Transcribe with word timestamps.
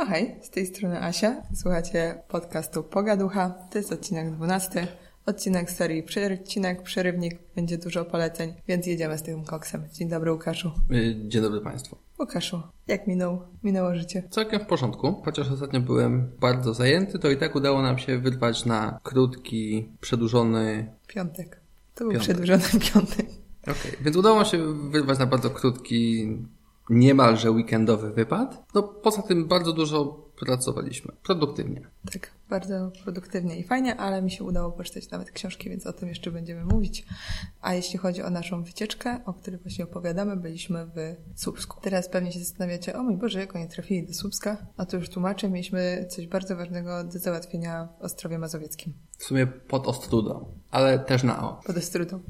No 0.00 0.06
hej, 0.06 0.36
z 0.42 0.50
tej 0.50 0.66
strony 0.66 1.02
Asia. 1.02 1.42
Słuchacie 1.54 2.22
podcastu 2.28 2.82
Pogaducha. 2.82 3.50
To 3.70 3.78
jest 3.78 3.92
odcinek 3.92 4.30
12. 4.30 4.86
Odcinek 5.26 5.70
serii 5.70 6.02
Przecinek, 6.02 6.82
Przerywnik. 6.82 7.38
Będzie 7.56 7.78
dużo 7.78 8.04
poleceń, 8.04 8.54
więc 8.68 8.86
jedziemy 8.86 9.18
z 9.18 9.22
tym 9.22 9.44
koksem. 9.44 9.84
Dzień 9.92 10.08
dobry 10.08 10.32
Łukaszu. 10.32 10.70
Y, 10.92 11.16
Dzień 11.28 11.42
dobry 11.42 11.60
Państwu. 11.60 11.96
Łukaszu, 12.18 12.62
jak 12.86 13.06
minął, 13.06 13.42
minęło 13.62 13.94
życie? 13.94 14.22
Całkiem 14.30 14.60
w 14.60 14.66
porządku, 14.66 15.22
chociaż 15.24 15.50
ostatnio 15.50 15.80
byłem 15.80 16.32
bardzo 16.40 16.74
zajęty, 16.74 17.18
to 17.18 17.30
i 17.30 17.36
tak 17.36 17.54
udało 17.54 17.82
nam 17.82 17.98
się 17.98 18.18
wyrwać 18.18 18.64
na 18.64 19.00
krótki, 19.02 19.88
przedłużony... 20.00 20.92
Piątek. 21.06 21.60
To 21.94 22.04
był 22.04 22.12
Piątek. 22.12 22.28
przedłużony 22.28 22.62
piątek. 22.92 23.26
Okej, 23.62 23.92
więc 24.00 24.16
udało 24.16 24.36
nam 24.36 24.44
się 24.44 24.90
wyrwać 24.90 25.18
na 25.18 25.26
bardzo 25.26 25.50
krótki, 25.50 26.28
niemalże 26.90 27.50
weekendowy 27.50 28.10
wypad. 28.10 28.64
No 28.74 28.82
poza 28.82 29.22
tym 29.22 29.48
bardzo 29.48 29.72
dużo 29.72 30.29
pracowaliśmy, 30.40 31.12
produktywnie. 31.22 31.80
Tak, 32.12 32.30
bardzo 32.50 32.92
produktywnie 33.04 33.58
i 33.58 33.62
fajnie, 33.64 33.96
ale 33.96 34.22
mi 34.22 34.30
się 34.30 34.44
udało 34.44 34.72
poczytać 34.72 35.10
nawet 35.10 35.30
książki, 35.30 35.70
więc 35.70 35.86
o 35.86 35.92
tym 35.92 36.08
jeszcze 36.08 36.30
będziemy 36.30 36.64
mówić. 36.64 37.04
A 37.60 37.74
jeśli 37.74 37.98
chodzi 37.98 38.22
o 38.22 38.30
naszą 38.30 38.62
wycieczkę, 38.62 39.20
o 39.24 39.34
której 39.34 39.60
właśnie 39.60 39.84
opowiadamy, 39.84 40.36
byliśmy 40.36 40.86
w 40.86 41.14
Słupsku. 41.40 41.80
Teraz 41.82 42.08
pewnie 42.08 42.32
się 42.32 42.38
zastanawiacie, 42.38 42.96
o 42.96 43.02
mój 43.02 43.16
Boże, 43.16 43.40
jak 43.40 43.56
oni 43.56 43.68
trafili 43.68 44.06
do 44.06 44.14
Słupska? 44.14 44.56
A 44.76 44.86
to 44.86 44.96
już 44.96 45.08
tłumaczę, 45.08 45.50
mieliśmy 45.50 46.06
coś 46.10 46.26
bardzo 46.26 46.56
ważnego 46.56 47.04
do 47.04 47.18
załatwienia 47.18 47.88
w 48.00 48.02
Ostrowie 48.02 48.38
Mazowieckim. 48.38 48.92
W 49.18 49.24
sumie 49.24 49.46
pod 49.46 49.86
Ostrudą, 49.86 50.54
ale 50.70 50.98
też 50.98 51.22
na 51.22 51.42
O. 51.42 51.60
Pod 51.66 51.76
Ostrudą. 51.76 52.20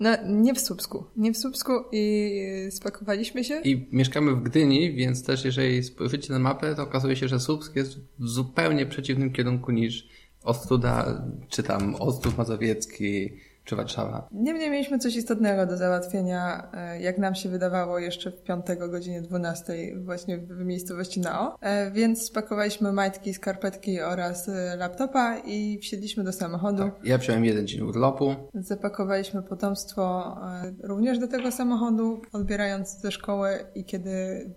No, 0.00 0.10
nie 0.26 0.54
w 0.54 0.60
Słupsku. 0.60 1.04
Nie 1.16 1.32
w 1.32 1.38
Słupsku 1.38 1.72
i 1.92 2.42
spakowaliśmy 2.70 3.44
się. 3.44 3.60
I 3.60 3.88
mieszkamy 3.92 4.32
w 4.32 4.42
Gdyni, 4.42 4.94
więc 4.94 5.24
też 5.24 5.44
jeżeli 5.44 5.82
spojrzycie 5.82 6.32
na 6.32 6.38
mapę, 6.38 6.74
to 6.74 6.82
okazuje 6.82 7.16
się, 7.16 7.28
że 7.28 7.40
Słupsk 7.40 7.59
jest 7.76 7.98
w 8.18 8.28
zupełnie 8.28 8.86
przeciwnym 8.86 9.32
kierunku 9.32 9.72
niż 9.72 10.08
Ostruda, 10.42 11.22
czy 11.48 11.62
tam 11.62 11.94
Ostrów 11.94 12.38
Mazowiecki, 12.38 13.30
czy 13.70 13.76
Warszawa. 13.76 14.28
Niemniej 14.32 14.70
mieliśmy 14.70 14.98
coś 14.98 15.16
istotnego 15.16 15.66
do 15.66 15.76
załatwienia, 15.76 16.70
e, 16.74 17.00
jak 17.00 17.18
nam 17.18 17.34
się 17.34 17.48
wydawało, 17.48 17.98
jeszcze 17.98 18.30
w 18.30 18.42
piątek 18.42 18.82
o 18.82 18.88
godzinie 18.88 19.22
12 19.22 19.72
właśnie 20.04 20.38
w 20.38 20.64
miejscowości 20.64 21.20
Nao. 21.20 21.56
E, 21.60 21.90
Więc 21.90 22.22
spakowaliśmy 22.22 22.92
majtki, 22.92 23.34
skarpetki 23.34 24.00
oraz 24.00 24.48
e, 24.48 24.76
laptopa 24.76 25.38
i 25.38 25.78
wsiedliśmy 25.82 26.24
do 26.24 26.32
samochodu. 26.32 26.82
Tak, 26.82 26.94
ja 27.04 27.18
wziąłem 27.18 27.44
jeden 27.44 27.66
dzień 27.66 27.80
urlopu, 27.80 28.34
Zapakowaliśmy 28.54 29.42
potomstwo 29.42 30.36
również 30.82 31.18
do 31.18 31.28
tego 31.28 31.52
samochodu, 31.52 32.22
odbierając 32.32 33.00
ze 33.00 33.10
szkoły 33.10 33.50
i 33.74 33.84
kiedy 33.84 34.10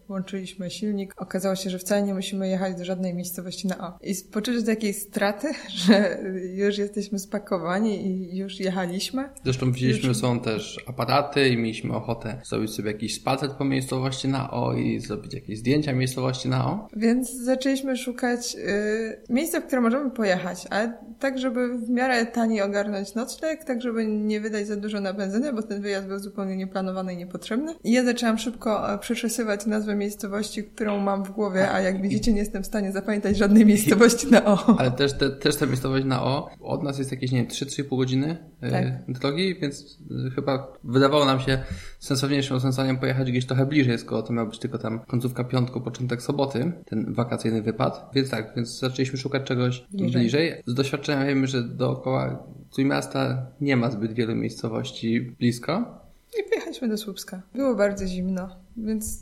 włączyliśmy 0.08 0.69
silnik, 0.69 1.14
okazało 1.17 1.56
się, 1.56 1.69
że 1.69 1.80
wcale 1.80 2.03
nie 2.03 2.14
musimy 2.14 2.47
jechać 2.47 2.75
do 2.75 2.86
żadnej 2.86 3.14
miejscowości 3.14 3.67
na 3.67 3.88
O. 3.88 3.97
I 4.02 4.16
poczucie 4.31 4.64
takiej 4.64 4.94
straty, 4.94 5.47
że 5.86 6.19
już 6.53 6.78
jesteśmy 6.78 7.19
spakowani 7.19 8.08
i 8.08 8.38
już 8.38 8.59
jechaliśmy. 8.59 9.03
Zresztą 9.44 9.72
wzięliśmy 9.72 10.16
są 10.16 10.40
też 10.40 10.84
aparaty 10.88 11.50
i 11.50 11.58
mieliśmy 11.58 11.94
ochotę 11.94 12.42
zrobić 12.44 12.72
sobie 12.72 12.92
jakiś 12.92 13.16
spacer 13.16 13.50
po 13.52 13.66
miejscowości 13.66 14.28
na 14.28 14.52
O 14.52 14.73
i 14.73 15.00
zrobić 15.00 15.34
jakieś 15.34 15.59
zdjęcia 15.59 15.94
miejscowości 15.94 16.50
na 16.50 16.66
O. 16.66 16.88
Więc 16.96 17.31
zaczęliśmy 17.31 17.98
szukać 17.98 18.56
y, 18.56 19.34
miejsca, 19.34 19.62
w 19.62 19.66
które 19.66 19.81
możemy 19.81 20.12
pojechać, 20.12 20.68
ale 20.70 20.98
tak, 21.20 21.40
żeby 21.40 21.78
w 21.78 21.90
miarę 21.90 22.26
taniej 22.26 22.62
ogarnąć 22.62 23.16
nocleg, 23.16 23.64
tak, 23.64 23.81
żeby 23.81 24.08
nie 24.08 24.42
wydać 24.42 24.68
za 24.68 24.76
dużo 24.76 25.02
na 25.02 25.14
benzynę, 25.14 25.54
bo 25.54 25.64
ten 25.64 25.81
wyjazd 25.81 26.08
był 26.08 26.20
zupełnie 26.20 26.58
nieplanowany 26.58 27.14
i 27.14 27.18
niepotrzebny. 27.18 27.76
I 27.84 27.92
ja 27.92 28.04
zaczęłam 28.04 28.38
szybko 28.38 28.94
e, 28.94 28.98
przeczesywać 28.98 29.66
nazwę 29.66 29.96
miejscowości, 29.96 30.64
którą 30.64 31.00
mam 31.00 31.24
w 31.24 31.31
głowie, 31.31 31.72
a 31.72 31.81
jak 31.81 32.02
widzicie, 32.02 32.34
nie 32.34 32.40
jestem 32.40 32.64
w 32.64 32.66
stanie 32.66 32.92
zapamiętać 32.92 33.38
żadnej 33.38 33.66
miejscowości 33.66 34.28
na 34.28 34.46
O. 34.46 34.58
Ale 34.80 34.92
też, 34.92 35.14
te, 35.14 35.30
też 35.30 35.56
ta 35.56 35.66
miejscowość 35.66 36.06
na 36.06 36.24
O 36.24 36.50
od 36.62 36.84
nas 36.84 37.00
jest 37.00 37.12
jakieś, 37.12 37.31
nie 37.31 37.38
wiem, 37.38 37.48
3-3,5 37.48 37.98
godziny 37.98 38.38
e, 38.62 38.72
Tak. 38.72 38.84
Drogi, 39.08 39.56
więc 39.60 39.98
e, 40.28 40.30
chyba 40.30 40.74
wydawało 40.84 41.26
nam 41.26 41.40
się 41.40 41.64
sensowniejszym 42.00 42.54
rozwiązaniem 42.54 42.98
pojechać 42.98 43.31
gdzieś 43.31 43.46
trochę 43.46 43.66
bliżej, 43.66 43.98
skoro 44.00 44.22
to 44.22 44.34
miał 44.34 44.48
być 44.48 44.59
tylko 44.59 44.78
tam 44.78 45.00
końcówka 45.00 45.44
piątku, 45.44 45.81
początek 45.81 46.22
soboty, 46.22 46.72
ten 46.86 47.14
wakacyjny 47.14 47.62
wypad. 47.62 48.09
Więc 48.16 48.30
tak, 48.30 48.53
więc 48.56 48.80
zaczęliśmy 48.80 49.18
szukać 49.18 49.44
czegoś 49.44 49.86
Bliżej. 49.92 50.22
bliżej. 50.22 50.53
Z 50.66 50.74
doświadczenia 50.74 51.26
wiemy, 51.26 51.48
że 51.48 51.64
dookoła 51.64 52.44
Trójmiasta 52.72 53.46
nie 53.62 53.78
ma 53.78 53.92
zbyt 53.92 54.14
wielu 54.14 54.36
miejscowości 54.36 55.22
blisko. 55.22 56.00
I 56.40 56.50
pojechaliśmy 56.50 56.88
do 56.88 56.98
Słupska. 56.98 57.42
Było 57.56 57.76
bardzo 57.76 58.08
zimno, 58.08 58.50
więc 58.78 59.20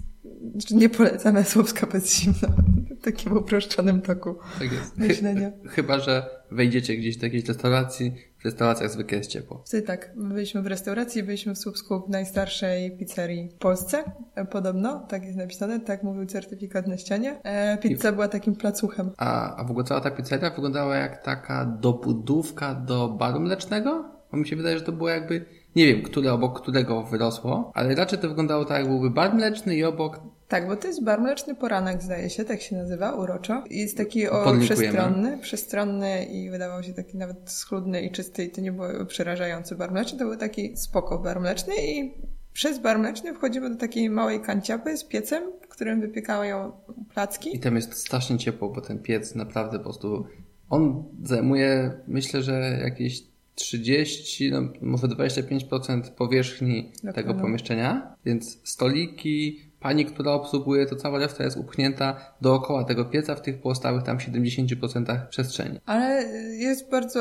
znaczy 0.52 0.76
nie 0.76 0.90
polecamy 0.90 1.44
Słupska 1.44 1.88
bez 1.88 2.16
zimna. 2.20 2.56
W 3.02 3.04
takim 3.04 3.38
uproszczonym 3.38 4.02
toku 4.02 4.36
Tak 4.60 4.72
jest. 4.72 4.98
myślenia. 4.98 5.52
Chyba, 5.70 6.00
że 6.00 6.30
wejdziecie 6.52 6.98
gdzieś 6.98 7.18
do 7.18 7.26
jakiejś 7.26 7.46
restauracji, 7.48 8.14
w 8.42 8.46
restauracjach 8.46 8.92
zwykle 8.92 9.18
jest 9.18 9.30
ciepło. 9.30 9.64
Wtedy 9.68 9.88
tak, 9.88 10.12
my 10.16 10.34
byliśmy 10.34 10.62
w 10.62 10.68
restauracji, 10.68 11.24
byliśmy 11.24 11.56
w 11.56 11.58
Słupsku 11.58 12.04
w 12.08 12.10
najstarszej 12.10 12.98
pizzerii 12.98 13.50
w 13.50 13.58
Polsce, 13.58 14.04
e, 14.36 14.46
podobno, 14.46 15.06
tak 15.10 15.24
jest 15.24 15.38
napisane, 15.38 15.80
tak 15.80 16.04
mówił 16.04 16.26
certyfikat 16.26 16.88
na 16.88 16.98
ścianie. 16.98 17.40
E, 17.44 17.78
pizza 17.78 18.12
była 18.12 18.28
takim 18.28 18.56
placuchem. 18.56 19.12
A, 19.18 19.56
a 19.56 19.64
w 19.64 19.72
ogóle 19.72 19.86
cała 19.86 20.02
ta 20.02 20.12
pizzeria 20.12 20.50
wyglądała 20.50 20.96
jak 20.96 21.24
taka 21.24 21.66
dobudówka 21.66 22.76
do 22.76 23.10
baru 23.10 23.40
mlecznego? 23.40 24.06
Bo 24.32 24.38
mi 24.38 24.48
się 24.48 24.56
wydaje, 24.56 24.78
że 24.78 24.84
to 24.84 24.92
było 24.92 25.10
jakby, 25.10 25.46
nie 25.76 25.88
wiem, 25.88 26.04
które 26.04 26.34
obok 26.34 26.62
którego 26.62 27.04
wyrosło, 27.04 27.72
ale 27.74 27.96
raczej 27.96 28.20
to 28.20 28.30
wyglądało 28.30 28.66
tak, 28.66 28.80
jak 28.80 28.88
byłby 28.88 29.10
bar 29.10 29.34
mleczny 29.34 29.76
i 29.76 29.84
obok 29.84 30.20
Tak, 30.52 30.68
bo 30.68 30.76
to 30.76 30.88
jest 30.88 31.04
bar 31.04 31.22
mleczny 31.22 31.56
poranek, 31.56 32.04
zdaje 32.04 32.30
się, 32.30 32.46
tak 32.46 32.62
się 32.62 32.76
nazywa, 32.76 33.12
uroczo. 33.12 33.64
Jest 33.70 33.98
taki 33.98 34.30
o, 34.30 34.54
przestronny, 34.62 35.38
przestronny 35.38 36.26
i 36.26 36.50
wydawał 36.50 36.84
się 36.84 36.94
taki 36.94 37.18
nawet 37.18 37.52
schludny 37.52 38.02
i 38.02 38.12
czysty 38.12 38.44
i 38.44 38.50
to 38.50 38.62
nie 38.62 38.72
był 38.72 39.06
przerażający 39.06 39.76
bar 39.76 39.92
mleczny, 39.92 40.20
to 40.20 40.26
był 40.26 40.36
taki 40.36 40.78
spoko 40.78 41.20
bar 41.20 41.40
mleczny 41.40 41.74
i 41.84 42.14
przez 42.54 42.80
bar 42.80 43.00
mleczny 43.00 43.34
wchodzimy 43.34 43.70
do 43.70 43.76
takiej 43.76 44.10
małej 44.10 44.42
kanciapy 44.42 44.98
z 44.98 45.04
piecem, 45.04 45.44
w 45.62 45.68
którym 45.68 46.02
wypiekają 46.02 46.72
placki. 47.14 47.56
i 47.56 47.60
tam 47.60 47.76
jest 47.76 47.94
strasznie 47.94 48.38
ciepło, 48.38 48.70
bo 48.70 48.82
ten 48.82 49.00
piec 49.00 49.36
naprawdę 49.36 49.78
po 49.78 49.84
prostu, 49.84 50.26
on 50.70 51.04
zajmuje, 51.24 51.92
myślę, 52.08 52.42
że 52.42 52.80
jakieś 52.84 53.24
30, 53.56 54.52
no 54.52 54.62
może 54.82 55.08
25% 55.08 56.02
powierzchni 56.12 56.92
tego 57.02 57.28
Lokalu. 57.28 57.40
pomieszczenia, 57.40 58.16
więc 58.26 58.60
stoliki, 58.64 59.71
pani, 59.82 60.06
która 60.06 60.32
obsługuje, 60.32 60.86
to 60.86 60.96
cała 60.96 61.20
reszta 61.20 61.44
jest 61.44 61.58
upchnięta 61.58 62.34
dookoła 62.42 62.84
tego 62.84 63.06
pieca 63.06 63.36
w 63.36 63.42
tych 63.42 63.62
pozostałych 63.62 64.04
tam 64.04 64.18
70% 64.18 65.28
przestrzeni. 65.30 65.80
Ale 65.86 66.24
jest 66.58 66.90
bardzo, 66.90 67.20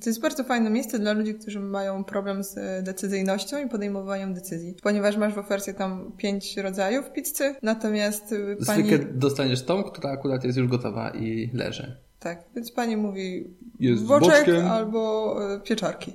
to 0.00 0.10
jest 0.10 0.20
bardzo 0.20 0.44
fajne 0.44 0.70
miejsce 0.70 0.98
dla 0.98 1.12
ludzi, 1.12 1.34
którzy 1.34 1.60
mają 1.60 2.04
problem 2.04 2.44
z 2.44 2.58
e, 2.58 2.82
decyzyjnością 2.82 3.66
i 3.66 3.68
podejmowaniem 3.68 4.34
decyzji. 4.34 4.74
Ponieważ 4.82 5.16
masz 5.16 5.34
w 5.34 5.38
ofercie 5.38 5.74
tam 5.74 6.12
pięć 6.16 6.56
rodzajów 6.56 7.12
pizzy, 7.12 7.54
natomiast 7.62 8.32
e, 8.32 8.66
pani... 8.66 8.86
Zwykle 8.86 9.12
dostaniesz 9.12 9.64
tą, 9.64 9.82
która 9.82 10.10
akurat 10.10 10.44
jest 10.44 10.58
już 10.58 10.68
gotowa 10.68 11.10
i 11.10 11.50
leży. 11.54 11.96
Tak, 12.18 12.44
więc 12.54 12.72
pani 12.72 12.96
mówi 12.96 13.50
Jest 13.80 14.04
boczek 14.04 14.48
albo 14.70 15.36
e, 15.54 15.60
pieczarki. 15.60 16.12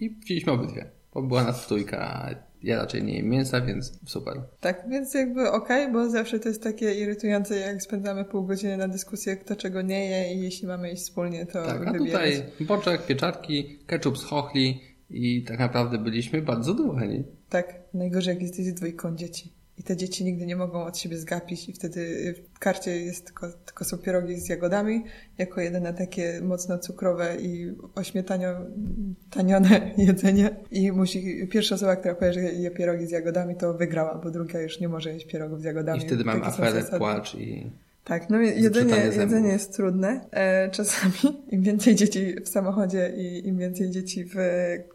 I 0.00 0.10
wzięliśmy 0.10 0.52
obydwie, 0.52 0.90
bo 1.14 1.22
była 1.22 1.44
nas 1.44 1.66
trójka, 1.66 2.30
ja 2.62 2.76
raczej 2.76 3.02
nie 3.04 3.16
jem 3.16 3.28
mięsa, 3.28 3.60
więc 3.60 3.92
super. 4.06 4.42
Tak, 4.60 4.84
więc 4.90 5.14
jakby 5.14 5.50
okej, 5.50 5.92
bo 5.92 6.10
zawsze 6.10 6.40
to 6.40 6.48
jest 6.48 6.62
takie 6.62 6.94
irytujące, 6.94 7.58
jak 7.58 7.82
spędzamy 7.82 8.24
pół 8.24 8.46
godziny 8.46 8.76
na 8.76 8.88
dyskusję, 8.88 9.36
kto 9.36 9.56
czego 9.56 9.82
nie 9.82 10.06
je 10.10 10.34
i 10.34 10.42
jeśli 10.42 10.68
mamy 10.68 10.92
iść 10.92 11.02
wspólnie, 11.02 11.46
to 11.46 11.66
Tak, 11.66 11.86
a 11.88 11.92
wybierać. 11.92 12.06
tutaj 12.06 12.42
boczek, 12.66 13.06
pieczarki, 13.06 13.78
ketchup 13.86 14.18
z 14.18 14.24
chochli 14.24 14.80
i 15.10 15.42
tak 15.44 15.58
naprawdę 15.58 15.98
byliśmy 15.98 16.42
bardzo 16.42 16.72
zadowoleni. 16.72 17.24
Tak, 17.48 17.74
najgorzej 17.94 18.34
jak 18.34 18.42
jesteś 18.42 18.66
z 18.66 18.74
dwójką 18.74 19.16
dzieci. 19.16 19.52
I 19.78 19.82
te 19.82 19.96
dzieci 19.96 20.24
nigdy 20.24 20.46
nie 20.46 20.56
mogą 20.56 20.84
od 20.84 20.98
siebie 20.98 21.16
zgapić 21.16 21.68
i 21.68 21.72
wtedy 21.72 22.34
w 22.54 22.58
karcie 22.58 22.90
jest 23.00 23.26
tylko, 23.26 23.48
tylko 23.66 23.84
są 23.84 23.98
pierogi 23.98 24.40
z 24.40 24.48
jagodami, 24.48 25.04
jako 25.38 25.60
jedyne 25.60 25.94
takie 25.94 26.40
mocno 26.42 26.78
cukrowe 26.78 27.36
i 27.40 27.72
ośmietanione 27.94 29.90
jedzenie. 29.96 30.56
I 30.70 30.92
musi, 30.92 31.48
pierwsza 31.50 31.74
osoba, 31.74 31.96
która 31.96 32.14
powie, 32.14 32.32
że 32.32 32.40
je 32.40 32.70
pierogi 32.70 33.06
z 33.06 33.10
jagodami, 33.10 33.56
to 33.56 33.74
wygrała, 33.74 34.14
bo 34.18 34.30
druga 34.30 34.60
już 34.60 34.80
nie 34.80 34.88
może 34.88 35.12
jeść 35.12 35.26
pierogów 35.26 35.60
z 35.60 35.64
jagodami. 35.64 36.02
I 36.02 36.06
wtedy 36.06 36.24
są 36.24 36.30
aferę, 36.30 36.84
płacz 36.98 37.34
i... 37.34 37.70
Tak, 38.04 38.30
no 38.30 38.38
jedzenie, 38.38 38.96
jedzenie 38.96 39.48
jest 39.48 39.76
trudne 39.76 40.20
e, 40.30 40.70
czasami. 40.70 41.42
Im 41.48 41.62
więcej 41.62 41.94
dzieci 41.94 42.34
w 42.44 42.48
samochodzie 42.48 43.12
i 43.16 43.48
im 43.48 43.58
więcej 43.58 43.90
dzieci 43.90 44.24
w 44.24 44.36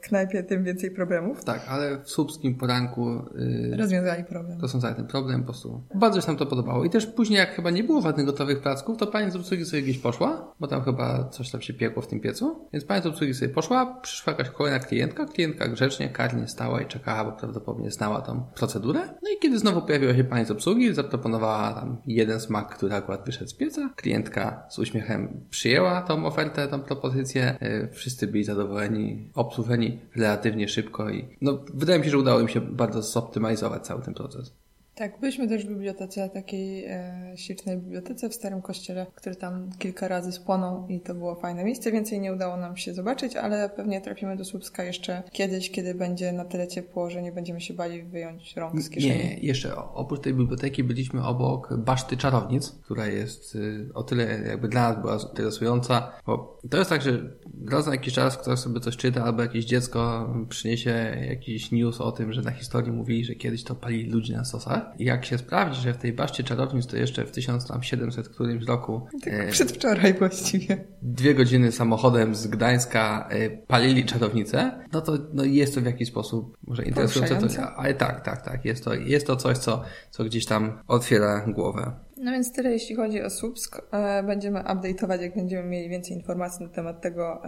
knajpie, 0.01 0.43
tym 0.43 0.63
więcej 0.63 0.91
problemów. 0.91 1.43
Tak, 1.43 1.65
ale 1.67 1.99
w 2.03 2.09
słupskim 2.09 2.55
poranku 2.55 3.21
yy, 3.69 3.77
Rozwiązali 3.77 4.23
problem. 4.23 4.59
to 4.59 4.67
są 4.67 4.81
ten 4.81 5.07
problem 5.07 5.39
po 5.39 5.45
prostu. 5.45 5.81
Bardzo 5.95 6.21
się 6.21 6.27
nam 6.27 6.37
to 6.37 6.45
podobało. 6.45 6.85
I 6.85 6.89
też 6.89 7.05
później, 7.05 7.39
jak 7.39 7.49
chyba 7.49 7.69
nie 7.69 7.83
było 7.83 8.01
żadnych 8.01 8.25
gotowych 8.25 8.61
placków, 8.61 8.97
to 8.97 9.07
pani 9.07 9.31
z 9.31 9.35
obsługi 9.35 9.65
sobie 9.65 9.81
gdzieś 9.81 9.97
poszła 9.97 10.47
bo 10.59 10.67
tam 10.67 10.83
chyba 10.83 11.29
coś 11.29 11.51
tam 11.51 11.61
się 11.61 11.73
piekło 11.73 12.01
w 12.01 12.07
tym 12.07 12.19
piecu. 12.19 12.67
Więc 12.73 12.85
pani 12.85 13.03
z 13.03 13.05
obsługi 13.05 13.33
sobie 13.33 13.53
poszła, 13.53 13.99
przyszła 14.01 14.33
jakaś 14.33 14.49
kolejna 14.49 14.79
klientka, 14.79 15.25
klientka 15.25 15.67
grzecznie, 15.67 16.09
karnie 16.09 16.47
stała 16.47 16.81
i 16.81 16.85
czekała, 16.85 17.25
bo 17.25 17.31
prawdopodobnie 17.31 17.91
znała 17.91 18.21
tą 18.21 18.43
procedurę. 18.55 18.99
No 18.99 19.29
i 19.29 19.39
kiedy 19.41 19.59
znowu 19.59 19.81
pojawiła 19.81 20.15
się 20.15 20.23
pani 20.23 20.45
z 20.45 20.51
obsługi, 20.51 20.93
zaproponowała 20.93 21.73
tam 21.73 21.97
jeden 22.07 22.39
smak, 22.39 22.75
który 22.75 22.93
akurat 22.97 23.25
wyszedł 23.25 23.49
z 23.49 23.53
pieca. 23.53 23.89
Klientka 23.95 24.65
z 24.69 24.79
uśmiechem 24.79 25.45
przyjęła 25.49 26.01
tą 26.01 26.25
ofertę, 26.25 26.67
tą 26.67 26.79
propozycję. 26.79 27.57
E, 27.59 27.87
wszyscy 27.87 28.27
byli 28.27 28.43
zadowoleni, 28.43 29.31
obsłużeni 29.35 29.99
relatywnie 30.15 30.67
szybko 30.67 31.09
i 31.09 31.37
no, 31.41 31.59
wydaje 31.73 31.99
mi 31.99 32.05
się, 32.05 32.11
że 32.11 32.17
udało 32.17 32.39
im 32.39 32.47
się 32.47 32.61
bardzo 32.61 33.01
zoptymalizować 33.01 33.85
cały 33.85 34.01
ten 34.01 34.13
proces. 34.13 34.53
Tak, 34.97 35.19
byliśmy 35.19 35.47
też 35.47 35.65
w 35.65 35.69
bibliotece, 35.69 36.29
takiej 36.29 36.85
e, 36.85 37.31
ślicznej 37.35 37.77
bibliotece 37.77 38.29
w 38.29 38.33
Starym 38.33 38.61
Kościele, 38.61 39.05
który 39.15 39.35
tam 39.35 39.69
kilka 39.79 40.07
razy 40.07 40.31
spłonął 40.31 40.87
i 40.87 40.99
to 40.99 41.15
było 41.15 41.35
fajne 41.35 41.63
miejsce. 41.63 41.91
Więcej 41.91 42.19
nie 42.19 42.33
udało 42.33 42.57
nam 42.57 42.77
się 42.77 42.93
zobaczyć, 42.93 43.35
ale 43.35 43.69
pewnie 43.69 44.01
trafimy 44.01 44.37
do 44.37 44.45
Słupska 44.45 44.83
jeszcze 44.83 45.23
kiedyś, 45.31 45.71
kiedy 45.71 45.95
będzie 45.95 46.31
na 46.31 46.45
tyle 46.45 46.67
ciepło, 46.67 47.09
że 47.09 47.21
nie 47.21 47.31
będziemy 47.31 47.61
się 47.61 47.73
bali 47.73 48.03
wyjąć 48.03 48.55
rąk 48.55 48.81
z 48.81 48.89
kieszeni. 48.89 49.23
Nie, 49.23 49.37
jeszcze 49.39 49.75
oprócz 49.75 50.21
tej 50.21 50.33
biblioteki 50.33 50.83
byliśmy 50.83 51.25
obok 51.25 51.77
Baszty 51.77 52.17
Czarownic, 52.17 52.71
która 52.83 53.07
jest 53.07 53.55
y, 53.55 53.89
o 53.93 54.03
tyle 54.03 54.39
jakby 54.47 54.67
dla 54.67 54.93
nas 54.93 55.01
była 55.01 55.17
interesująca, 55.29 56.11
bo 56.25 56.59
to 56.69 56.77
jest 56.77 56.89
tak, 56.89 57.01
że 57.01 57.29
raz 57.71 57.85
na 57.85 57.91
jakiś 57.91 58.13
czas 58.13 58.37
ktoś 58.37 58.59
sobie 58.59 58.79
coś 58.79 58.97
czyta, 58.97 59.23
albo 59.23 59.41
jakieś 59.41 59.65
dziecko 59.65 60.29
przyniesie 60.49 61.17
jakiś 61.29 61.71
news 61.71 62.01
o 62.01 62.11
tym, 62.11 62.33
że 62.33 62.41
na 62.41 62.51
historii 62.51 62.91
mówili, 62.91 63.25
że 63.25 63.35
kiedyś 63.35 63.63
to 63.63 63.75
palili 63.75 64.11
ludzi 64.11 64.33
na 64.33 64.45
stosach. 64.45 64.86
Jak 64.99 65.25
się 65.25 65.37
sprawdzi, 65.37 65.81
że 65.81 65.93
w 65.93 65.97
tej 65.97 66.13
Baszcie 66.13 66.43
Czarownic 66.43 66.87
to 66.87 66.97
jeszcze 66.97 67.25
w 67.25 67.31
1700 67.31 68.29
którymś 68.29 68.65
roku... 68.65 69.07
Tak 69.23 69.49
przedwczoraj 69.49 70.13
właściwie. 70.13 70.77
Dwie 71.01 71.35
godziny 71.35 71.71
samochodem 71.71 72.35
z 72.35 72.47
Gdańska 72.47 73.27
e, 73.31 73.49
palili 73.49 74.05
czarownicę, 74.05 74.71
no 74.93 75.01
to 75.01 75.17
no 75.33 75.43
jest 75.43 75.75
to 75.75 75.81
w 75.81 75.85
jakiś 75.85 76.07
sposób 76.07 76.57
może 76.67 76.83
interesujące. 76.83 77.57
To, 77.57 77.75
ale 77.75 77.93
tak, 77.93 78.21
tak, 78.21 78.41
tak. 78.41 78.65
Jest 78.65 78.83
to, 78.83 78.93
jest 78.93 79.27
to 79.27 79.35
coś, 79.35 79.57
co, 79.57 79.83
co 80.11 80.23
gdzieś 80.23 80.45
tam 80.45 80.79
otwiera 80.87 81.45
głowę. 81.47 81.91
No 82.17 82.31
więc 82.31 82.53
tyle 82.53 82.71
jeśli 82.71 82.95
chodzi 82.95 83.21
o 83.21 83.29
Słupsk. 83.29 83.81
E, 83.91 84.23
będziemy 84.23 84.59
update'ować, 84.59 85.21
jak 85.21 85.35
będziemy 85.35 85.69
mieli 85.69 85.89
więcej 85.89 86.17
informacji 86.17 86.65
na 86.65 86.71
temat 86.71 87.01
tego, 87.01 87.41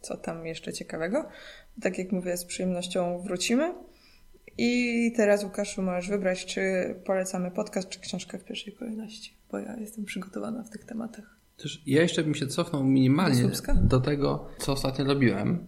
co 0.00 0.16
tam 0.16 0.46
jeszcze 0.46 0.72
ciekawego. 0.72 1.28
Tak 1.82 1.98
jak 1.98 2.12
mówię, 2.12 2.36
z 2.36 2.44
przyjemnością 2.44 3.18
wrócimy. 3.18 3.74
I 4.58 5.12
teraz, 5.16 5.44
Łukaszu, 5.44 5.82
możesz 5.82 6.10
wybrać, 6.10 6.46
czy 6.46 6.60
polecamy 7.06 7.50
podcast, 7.50 7.88
czy 7.88 8.00
książkę 8.00 8.38
w 8.38 8.44
pierwszej 8.44 8.72
kolejności, 8.72 9.36
bo 9.50 9.58
ja 9.58 9.76
jestem 9.76 10.04
przygotowana 10.04 10.62
w 10.62 10.70
tych 10.70 10.84
tematach. 10.84 11.36
Też 11.56 11.82
ja 11.86 12.02
jeszcze 12.02 12.24
bym 12.24 12.34
się 12.34 12.46
cofnął 12.46 12.84
minimalnie 12.84 13.42
do, 13.42 13.74
do 13.74 14.00
tego, 14.00 14.46
co 14.58 14.72
ostatnio 14.72 15.04
robiłem. 15.04 15.66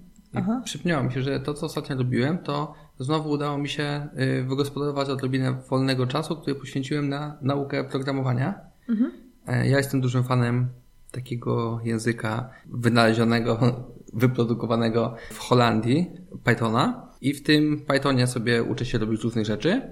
Przypomniało 0.65 1.05
mi 1.05 1.13
się, 1.13 1.23
że 1.23 1.41
to, 1.41 1.55
co 1.55 1.67
ostatnio 1.67 1.97
robiłem, 1.97 2.39
to 2.39 2.75
znowu 2.99 3.31
udało 3.31 3.59
mi 3.59 3.69
się 3.69 4.09
y, 4.19 4.45
wygospodarować 4.45 5.09
odrobinę 5.09 5.53
wolnego 5.69 6.07
czasu, 6.07 6.37
który 6.37 6.55
poświęciłem 6.55 7.09
na 7.09 7.39
naukę 7.43 7.85
programowania. 7.85 8.61
Mhm. 8.89 9.13
E, 9.47 9.69
ja 9.69 9.79
jestem 9.79 10.01
dużym 10.01 10.25
fanem 10.25 10.69
takiego 11.11 11.81
języka 11.85 12.51
wynalezionego, 12.67 13.85
wyprodukowanego 14.13 15.17
w 15.31 15.39
Holandii, 15.39 16.11
Pythona. 16.45 17.09
I 17.25 17.35
w 17.35 17.43
tym 17.43 17.85
Pythonie 17.87 18.27
sobie 18.27 18.63
uczę 18.63 18.85
się 18.85 18.99
robić 18.99 19.23
różnych 19.23 19.47
rzeczy. 19.47 19.83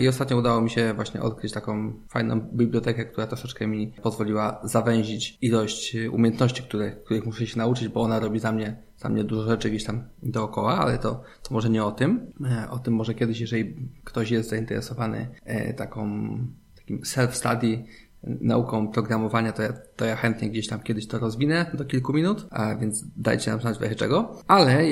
I 0.00 0.08
ostatnio 0.08 0.36
udało 0.36 0.60
mi 0.60 0.70
się 0.70 0.94
właśnie 0.94 1.22
odkryć 1.22 1.52
taką 1.52 1.92
fajną 2.08 2.40
bibliotekę, 2.40 3.04
która 3.04 3.26
troszeczkę 3.26 3.66
mi 3.66 3.92
pozwoliła 4.02 4.60
zawęzić 4.64 5.38
ilość 5.42 5.96
umiejętności, 6.12 6.62
które, 6.62 6.92
których 6.92 7.26
muszę 7.26 7.46
się 7.46 7.58
nauczyć, 7.58 7.88
bo 7.88 8.02
ona 8.02 8.18
robi 8.18 8.38
za 8.38 8.52
mnie, 8.52 8.82
za 8.96 9.08
mnie 9.08 9.24
dużo 9.24 9.42
rzeczy 9.42 9.70
gdzieś 9.70 9.84
tam 9.84 10.08
dookoła, 10.22 10.78
ale 10.78 10.98
to, 10.98 11.22
to 11.42 11.54
może 11.54 11.70
nie 11.70 11.84
o 11.84 11.92
tym. 11.92 12.32
E, 12.44 12.70
o 12.70 12.78
tym 12.78 12.94
może 12.94 13.14
kiedyś, 13.14 13.40
jeżeli 13.40 13.90
ktoś 14.04 14.30
jest 14.30 14.50
zainteresowany 14.50 15.28
e, 15.44 15.74
taką, 15.74 16.28
takim 16.76 17.00
self-study, 17.00 17.84
nauką 18.22 18.88
programowania, 18.88 19.52
to 19.52 19.62
ja, 19.62 19.72
to 19.96 20.04
ja 20.04 20.16
chętnie 20.16 20.50
gdzieś 20.50 20.68
tam 20.68 20.80
kiedyś 20.80 21.06
to 21.06 21.18
rozwinę 21.18 21.70
do 21.74 21.84
kilku 21.84 22.12
minut, 22.12 22.46
a 22.50 22.76
więc 22.76 23.04
dajcie 23.16 23.50
nam 23.50 23.60
znać 23.60 23.78
w 23.78 23.96
czego. 23.96 24.36
Ale 24.46 24.84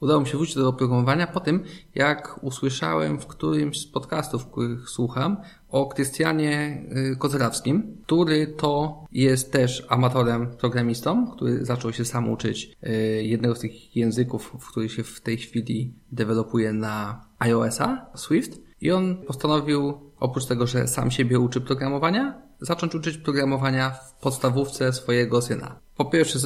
udało 0.00 0.20
mi 0.20 0.26
się 0.26 0.36
wrócić 0.36 0.54
do 0.54 0.72
programowania 0.72 1.26
po 1.26 1.40
tym, 1.40 1.64
jak 1.94 2.38
usłyszałem 2.42 3.18
w 3.20 3.26
którymś 3.26 3.80
z 3.80 3.86
podcastów, 3.86 4.46
których 4.46 4.88
słucham, 4.88 5.36
o 5.68 5.86
Krystianie 5.86 6.82
y, 7.12 7.16
Kozerawskim, 7.16 7.96
który 8.06 8.46
to 8.46 9.04
jest 9.12 9.52
też 9.52 9.86
amatorem 9.88 10.46
programistą, 10.46 11.30
który 11.30 11.64
zaczął 11.64 11.92
się 11.92 12.04
sam 12.04 12.28
uczyć 12.28 12.76
y, 12.86 13.22
jednego 13.22 13.54
z 13.54 13.60
tych 13.60 13.96
języków, 13.96 14.52
w 14.60 14.70
których 14.70 14.92
się 14.92 15.02
w 15.02 15.20
tej 15.20 15.36
chwili 15.36 15.94
dewelopuje 16.12 16.72
na 16.72 17.24
iOS-a, 17.38 18.06
Swift. 18.14 18.60
I 18.80 18.92
on 18.92 19.16
postanowił, 19.26 20.00
oprócz 20.20 20.46
tego, 20.46 20.66
że 20.66 20.88
sam 20.88 21.10
siebie 21.10 21.38
uczy 21.38 21.60
programowania, 21.60 22.43
zacząć 22.64 22.94
uczyć 22.94 23.18
programowania 23.18 23.90
w 23.90 24.12
podstawówce 24.12 24.92
swojego 24.92 25.42
syna. 25.42 25.83
Po 25.96 26.04
pierwsze, 26.04 26.38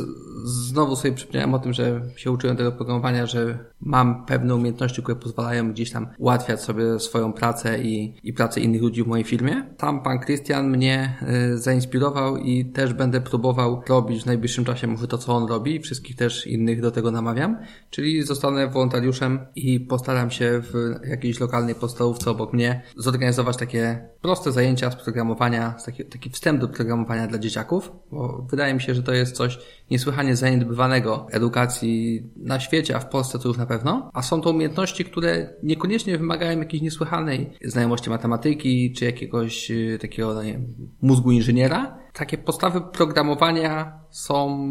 znowu 0.44 0.96
sobie 0.96 1.14
przypomniałem 1.14 1.54
o 1.54 1.58
tym, 1.58 1.72
że 1.72 2.00
się 2.16 2.30
uczyłem 2.30 2.56
tego 2.56 2.72
programowania, 2.72 3.26
że 3.26 3.58
mam 3.80 4.26
pewne 4.26 4.54
umiejętności, 4.54 5.02
które 5.02 5.16
pozwalają 5.16 5.72
gdzieś 5.72 5.90
tam 5.90 6.06
ułatwiać 6.18 6.62
sobie 6.62 7.00
swoją 7.00 7.32
pracę 7.32 7.82
i, 7.82 8.14
i 8.22 8.32
pracę 8.32 8.60
innych 8.60 8.82
ludzi 8.82 9.02
w 9.02 9.06
mojej 9.06 9.24
firmie. 9.24 9.64
Tam 9.76 10.02
pan 10.02 10.20
Christian 10.20 10.70
mnie 10.70 11.16
y, 11.52 11.58
zainspirował 11.58 12.36
i 12.36 12.64
też 12.64 12.94
będę 12.94 13.20
próbował 13.20 13.82
robić 13.88 14.22
w 14.22 14.26
najbliższym 14.26 14.64
czasie 14.64 14.86
może 14.86 15.08
to, 15.08 15.18
co 15.18 15.32
on 15.32 15.48
robi 15.48 15.80
wszystkich 15.80 16.16
też 16.16 16.46
innych 16.46 16.80
do 16.80 16.90
tego 16.90 17.10
namawiam. 17.10 17.58
Czyli 17.90 18.22
zostanę 18.22 18.68
wolontariuszem 18.68 19.38
i 19.56 19.80
postaram 19.80 20.30
się 20.30 20.62
w 20.62 21.00
jakiejś 21.08 21.40
lokalnej 21.40 21.74
podstawówce 21.74 22.30
obok 22.30 22.52
mnie 22.52 22.82
zorganizować 22.96 23.56
takie 23.56 24.08
proste 24.22 24.52
zajęcia 24.52 24.90
z 24.90 24.96
programowania, 24.96 25.74
taki, 25.86 26.04
taki 26.04 26.30
wstęp 26.30 26.60
do 26.60 26.68
programowania 26.68 27.26
dla 27.26 27.38
dzieciaków, 27.38 27.92
bo 28.12 28.46
wydaje 28.50 28.74
mi 28.74 28.80
się, 28.80 28.94
że 28.94 29.02
to 29.02 29.12
jest 29.12 29.37
coś 29.38 29.58
niesłychanie 29.90 30.36
zaniedbywanego 30.36 31.26
edukacji 31.30 32.22
na 32.36 32.60
świecie, 32.60 32.96
a 32.96 33.00
w 33.00 33.08
Polsce 33.08 33.38
to 33.38 33.48
już 33.48 33.58
na 33.58 33.66
pewno. 33.66 34.10
A 34.14 34.22
są 34.22 34.40
to 34.40 34.50
umiejętności, 34.50 35.04
które 35.04 35.54
niekoniecznie 35.62 36.18
wymagają 36.18 36.58
jakiejś 36.58 36.82
niesłychanej 36.82 37.50
znajomości 37.64 38.10
matematyki, 38.10 38.92
czy 38.92 39.04
jakiegoś 39.04 39.70
y, 39.70 39.98
takiego 40.00 40.34
no 40.34 40.42
nie 40.42 40.60
mózgu 41.02 41.30
inżyniera. 41.30 41.98
Takie 42.12 42.38
podstawy 42.38 42.80
programowania 42.80 44.00
są 44.10 44.68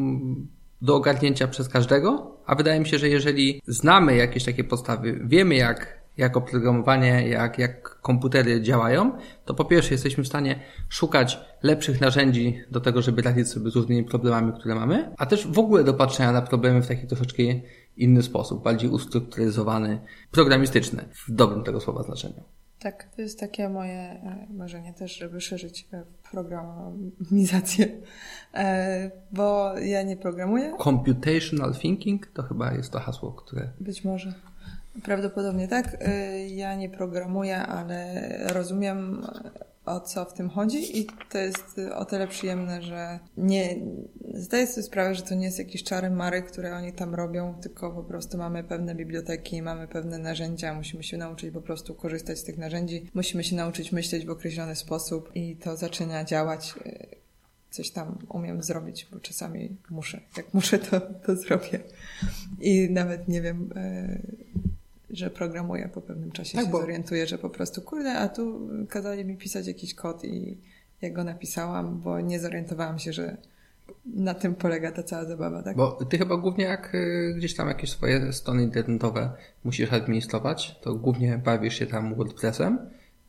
do 0.82 0.96
ogarnięcia 0.96 1.48
przez 1.48 1.70
każdego, 1.70 2.38
a 2.46 2.56
wydaje 2.56 2.80
mi 2.80 2.88
się, 2.88 2.98
że 2.98 3.10
jeżeli 3.10 3.62
znamy 3.68 4.16
jakieś 4.16 4.44
takie 4.44 4.64
podstawy, 4.64 5.20
wiemy 5.26 5.56
jak 5.56 6.07
jak 6.18 6.38
oprogramowanie, 6.38 7.28
jak, 7.28 7.60
jak 7.60 8.02
komputery 8.02 8.62
działają, 8.62 9.12
to 9.46 9.54
po 9.54 9.66
pierwsze 9.66 9.94
jesteśmy 9.94 10.24
w 10.24 10.28
stanie 10.28 10.60
szukać 10.90 11.40
lepszych 11.64 12.02
narzędzi 12.02 12.62
do 12.72 12.82
tego, 12.82 13.02
żeby 13.02 13.22
radzić 13.22 13.48
sobie 13.48 13.72
z 13.72 13.76
różnymi 13.76 14.04
problemami, 14.04 14.54
które 14.60 14.76
mamy, 14.76 15.14
a 15.18 15.26
też 15.26 15.48
w 15.48 15.60
ogóle 15.60 15.84
do 15.84 15.94
patrzenia 15.94 16.32
na 16.32 16.42
problemy 16.42 16.82
w 16.82 16.88
taki 16.88 17.08
troszeczkę 17.08 17.44
inny 17.98 18.24
sposób, 18.24 18.64
bardziej 18.64 18.90
ustrukturyzowany, 18.90 20.00
programistyczny, 20.32 21.06
w 21.28 21.32
dobrym 21.32 21.64
tego 21.64 21.80
słowa 21.80 22.04
znaczeniu. 22.04 22.44
Tak, 22.80 23.16
to 23.16 23.22
jest 23.22 23.40
takie 23.40 23.70
moje 23.70 24.00
e, 24.00 24.48
marzenie 24.50 24.94
też, 24.94 25.18
żeby 25.18 25.42
szerzyć 25.42 25.88
e, 25.94 26.04
programizację, 26.32 27.88
e, 28.54 29.12
bo 29.32 29.78
ja 29.80 30.04
nie 30.04 30.18
programuję. 30.18 30.74
Computational 30.84 31.76
thinking 31.76 32.28
to 32.28 32.44
chyba 32.44 32.74
jest 32.74 32.92
to 32.92 33.00
hasło, 33.00 33.32
które... 33.32 33.70
Być 33.80 34.04
może. 34.04 34.34
Prawdopodobnie 35.04 35.68
tak. 35.68 35.94
Y, 35.94 36.48
ja 36.48 36.76
nie 36.76 36.90
programuję, 36.90 37.58
ale 37.58 38.22
rozumiem 38.54 39.28
o 39.88 40.00
co 40.00 40.26
w 40.26 40.34
tym 40.34 40.50
chodzi 40.50 41.00
i 41.00 41.08
to 41.30 41.38
jest 41.38 41.82
o 41.96 42.06
tyle 42.06 42.28
przyjemne, 42.28 42.82
że 42.82 43.20
nie 43.38 43.76
zdaję 44.34 44.68
sobie 44.68 44.84
sprawę, 44.84 45.16
że 45.16 45.22
to 45.22 45.36
nie 45.36 45.46
jest 45.46 45.60
jakiś 45.60 45.84
czary 45.84 46.10
mary, 46.10 46.42
które 46.42 46.76
oni 46.76 46.94
tam 46.94 47.16
robią, 47.16 47.54
tylko 47.62 47.92
po 47.92 48.04
prostu 48.04 48.38
mamy 48.38 48.64
pewne 48.64 48.96
biblioteki, 48.96 49.62
mamy 49.62 49.88
pewne 49.88 50.18
narzędzia, 50.18 50.74
musimy 50.74 51.04
się 51.04 51.18
nauczyć 51.18 51.54
po 51.54 51.62
prostu 51.62 51.96
korzystać 51.96 52.40
z 52.40 52.44
tych 52.44 52.58
narzędzi, 52.58 53.10
musimy 53.14 53.44
się 53.44 53.56
nauczyć 53.56 53.92
myśleć 53.92 54.26
w 54.26 54.30
określony 54.30 54.76
sposób 54.76 55.32
i 55.36 55.56
to 55.56 55.78
zaczyna 55.78 56.24
działać 56.24 56.74
y, 56.86 57.18
coś 57.70 57.92
tam 57.92 58.18
umiem 58.30 58.64
zrobić, 58.64 59.08
bo 59.12 59.20
czasami 59.20 59.78
muszę. 59.90 60.22
Jak 60.38 60.54
muszę, 60.54 60.80
to, 60.80 61.02
to 61.02 61.36
zrobię. 61.36 61.80
I 62.62 62.90
nawet 62.92 63.28
nie 63.28 63.42
wiem, 63.42 63.72
y, 63.78 64.47
że 65.18 65.30
programuję 65.30 65.90
po 65.94 66.02
pewnym 66.02 66.32
czasie, 66.32 66.58
tak, 66.58 66.66
się 66.66 66.72
bo... 66.72 66.82
zorientuję, 66.82 67.28
że 67.28 67.38
po 67.38 67.50
prostu 67.50 67.82
kurde, 67.82 68.14
a 68.14 68.30
tu 68.30 68.70
kazali 68.90 69.26
mi 69.26 69.38
pisać 69.38 69.68
jakiś 69.68 69.94
kod 69.94 70.24
i 70.26 70.58
ja 71.02 71.10
go 71.10 71.24
napisałam, 71.24 72.02
bo 72.02 72.22
nie 72.22 72.40
zorientowałam 72.40 73.00
się, 73.00 73.14
że 73.14 73.38
na 74.06 74.34
tym 74.34 74.56
polega 74.56 74.92
ta 74.92 75.04
cała 75.04 75.26
zabawa, 75.26 75.64
tak? 75.64 75.76
Bo 75.78 75.92
ty 75.92 76.18
chyba 76.18 76.38
głównie 76.38 76.66
jak 76.66 76.96
y, 76.96 77.34
gdzieś 77.38 77.56
tam 77.56 77.68
jakieś 77.68 77.92
swoje 77.92 78.34
strony 78.34 78.64
internetowe 78.64 79.32
musisz 79.64 79.94
administrować, 79.94 80.80
to 80.82 80.96
głównie 80.96 81.42
bawisz 81.46 81.80
się 81.80 81.86
tam 81.86 82.16
WordPressem 82.16 82.80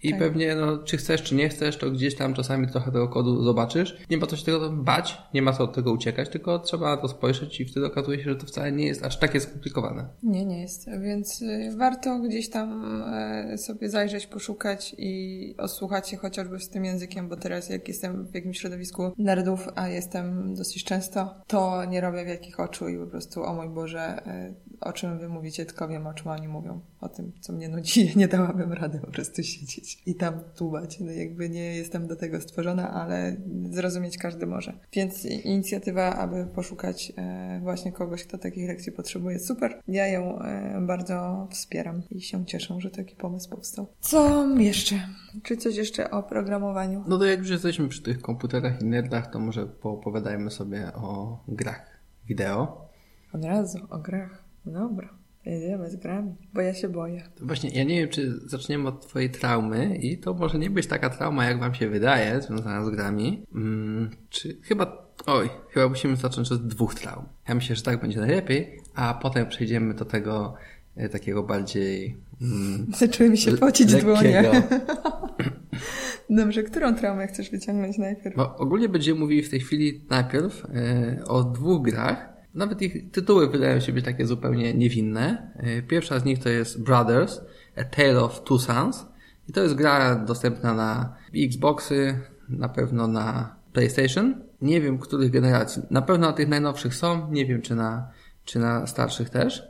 I 0.02 0.10
Tak. 0.10 0.18
pewnie, 0.18 0.54
no, 0.54 0.78
czy 0.78 0.96
chcesz, 0.96 1.22
czy 1.22 1.34
nie 1.34 1.48
chcesz, 1.48 1.76
to 1.76 1.90
gdzieś 1.90 2.14
tam 2.14 2.34
czasami 2.34 2.68
trochę 2.68 2.92
tego 2.92 3.08
kodu 3.08 3.42
zobaczysz. 3.42 3.96
Nie 4.10 4.16
ma 4.18 4.26
co 4.26 4.36
się 4.36 4.44
tego 4.44 4.70
bać, 4.70 5.18
nie 5.34 5.42
ma 5.42 5.52
co 5.52 5.64
od 5.64 5.74
tego 5.74 5.92
uciekać, 5.92 6.28
tylko 6.28 6.58
trzeba 6.58 6.96
na 6.96 7.02
to 7.02 7.08
spojrzeć 7.08 7.60
i 7.60 7.64
wtedy 7.64 7.86
okazuje 7.86 8.18
się, 8.18 8.24
że 8.24 8.36
to 8.36 8.46
wcale 8.46 8.72
nie 8.72 8.86
jest 8.86 9.04
aż 9.04 9.18
takie 9.18 9.40
skomplikowane. 9.40 10.08
Nie, 10.22 10.44
nie 10.44 10.60
jest. 10.60 10.90
Więc 11.00 11.42
y, 11.42 11.74
warto 11.76 12.18
gdzieś 12.18 12.50
tam 12.50 12.84
e, 13.14 13.58
sobie 13.58 13.90
zajrzeć, 13.90 14.26
poszukać 14.26 14.94
i 14.98 15.54
osłuchać 15.58 16.08
się 16.08 16.16
chociażby 16.16 16.60
z 16.60 16.68
tym 16.68 16.84
językiem, 16.84 17.28
bo 17.28 17.36
teraz 17.36 17.68
jak 17.68 17.88
jestem 17.88 18.26
w 18.26 18.34
jakimś 18.34 18.58
środowisku 18.58 19.12
nerdów, 19.18 19.68
a 19.74 19.88
jestem 19.88 20.54
dosyć 20.54 20.84
często, 20.84 21.34
to 21.46 21.84
nie 21.84 22.00
robię 22.00 22.24
wielkich 22.24 22.60
oczu 22.60 22.88
i 22.88 22.98
po 22.98 23.06
prostu, 23.06 23.42
o 23.42 23.54
mój 23.54 23.68
Boże, 23.68 24.26
e, 24.26 24.54
o 24.80 24.92
czym 24.92 25.18
wy 25.18 25.28
mówicie, 25.28 25.66
tylko 25.66 25.88
wiem, 25.88 26.06
o 26.06 26.14
czym 26.14 26.28
oni 26.28 26.48
mówią. 26.48 26.80
O 27.00 27.08
tym, 27.08 27.32
co 27.40 27.52
mnie 27.52 27.68
nudzi. 27.68 28.12
Nie 28.16 28.28
dałabym 28.28 28.72
rady 28.72 28.98
po 28.98 29.10
prostu 29.10 29.42
siedzieć 29.42 29.87
i 30.06 30.14
tam 30.14 30.40
tłubać. 30.56 31.00
No 31.00 31.12
jakby 31.12 31.48
nie 31.48 31.76
jestem 31.76 32.06
do 32.06 32.16
tego 32.16 32.40
stworzona, 32.40 32.90
ale 32.90 33.36
zrozumieć 33.70 34.18
każdy 34.18 34.46
może. 34.46 34.72
Więc 34.92 35.24
inicjatywa, 35.24 36.14
aby 36.14 36.46
poszukać 36.46 37.12
e, 37.16 37.60
właśnie 37.62 37.92
kogoś, 37.92 38.24
kto 38.24 38.38
takich 38.38 38.68
lekcji 38.68 38.92
potrzebuje, 38.92 39.38
super. 39.38 39.82
Ja 39.88 40.06
ją 40.06 40.42
e, 40.42 40.80
bardzo 40.80 41.48
wspieram 41.50 42.02
i 42.10 42.20
się 42.20 42.46
cieszę, 42.46 42.74
że 42.78 42.90
taki 42.90 43.16
pomysł 43.16 43.50
powstał. 43.50 43.86
Co 44.00 44.48
jeszcze? 44.56 45.08
Czy 45.42 45.56
coś 45.56 45.76
jeszcze 45.76 46.10
o 46.10 46.22
programowaniu? 46.22 47.04
No 47.08 47.18
to 47.18 47.24
jak 47.24 47.38
już 47.38 47.50
jesteśmy 47.50 47.88
przy 47.88 48.02
tych 48.02 48.20
komputerach 48.20 48.82
i 48.82 48.84
nerdach, 48.84 49.30
to 49.30 49.38
może 49.38 49.66
poopowiadajmy 49.66 50.50
sobie 50.50 50.92
o 50.94 51.38
grach 51.48 52.00
wideo. 52.26 52.88
Od 53.32 53.44
razu 53.44 53.78
o 53.90 53.98
grach. 53.98 54.44
Dobra. 54.66 55.17
Jedziemy 55.48 55.90
z 55.90 55.96
grami, 55.96 56.34
bo 56.54 56.60
ja 56.60 56.74
się 56.74 56.88
boję. 56.88 57.22
To 57.34 57.46
właśnie, 57.46 57.70
ja 57.70 57.84
nie 57.84 58.00
wiem, 58.00 58.08
czy 58.08 58.40
zaczniemy 58.48 58.88
od 58.88 59.06
twojej 59.06 59.30
traumy 59.30 59.96
i 59.96 60.18
to 60.18 60.34
może 60.34 60.58
nie 60.58 60.70
być 60.70 60.86
taka 60.86 61.10
trauma, 61.10 61.44
jak 61.44 61.60
wam 61.60 61.74
się 61.74 61.88
wydaje, 61.88 62.42
związana 62.42 62.84
z 62.84 62.90
grami. 62.90 63.42
Mm, 63.54 64.10
czy 64.30 64.56
chyba, 64.62 65.06
oj, 65.26 65.50
chyba 65.70 65.88
musimy 65.88 66.16
zacząć 66.16 66.52
od 66.52 66.66
dwóch 66.66 66.94
traum. 66.94 67.24
Ja 67.48 67.54
myślę, 67.54 67.76
że 67.76 67.82
tak 67.82 68.00
będzie 68.00 68.20
najlepiej, 68.20 68.80
a 68.94 69.14
potem 69.22 69.46
przejdziemy 69.46 69.94
do 69.94 70.04
tego 70.04 70.54
e, 70.96 71.08
takiego 71.08 71.42
bardziej... 71.42 72.16
Mm, 72.42 72.86
Zaczęły 72.98 73.30
mi 73.30 73.38
się 73.38 73.52
pocić 73.52 73.94
dłonie. 73.94 74.44
Dobrze, 76.30 76.62
którą 76.62 76.94
traumę 76.94 77.26
chcesz 77.26 77.50
wyciągnąć 77.50 77.98
najpierw? 77.98 78.36
Bo 78.36 78.56
ogólnie 78.56 78.88
będziemy 78.88 79.20
mówili 79.20 79.42
w 79.42 79.50
tej 79.50 79.60
chwili 79.60 80.04
najpierw 80.10 80.64
e, 80.64 81.24
o 81.24 81.44
dwóch 81.44 81.82
grach. 81.82 82.37
Nawet 82.54 82.82
ich 82.82 83.10
tytuły 83.10 83.50
wydają 83.50 83.80
się 83.80 83.92
być 83.92 84.04
takie 84.04 84.26
zupełnie 84.26 84.74
niewinne. 84.74 85.52
E, 85.56 85.82
pierwsza 85.82 86.18
z 86.18 86.24
nich 86.24 86.38
to 86.38 86.48
jest 86.48 86.82
Brothers, 86.82 87.40
A 87.76 87.84
Tale 87.84 88.20
of 88.20 88.44
Two 88.44 88.58
Sons. 88.58 89.06
I 89.48 89.52
to 89.52 89.62
jest 89.62 89.74
gra 89.74 90.16
dostępna 90.16 90.74
na 90.74 91.16
Xboxy, 91.34 92.18
na 92.48 92.68
pewno 92.68 93.06
na 93.06 93.56
PlayStation. 93.72 94.44
Nie 94.62 94.80
wiem, 94.80 94.98
których 94.98 95.30
generacji. 95.30 95.82
Na 95.90 96.02
pewno 96.02 96.26
na 96.26 96.32
tych 96.32 96.48
najnowszych 96.48 96.94
są, 96.94 97.30
nie 97.30 97.46
wiem, 97.46 97.62
czy 97.62 97.74
na, 97.74 98.10
czy 98.44 98.58
na 98.58 98.86
starszych 98.86 99.30
też. 99.30 99.62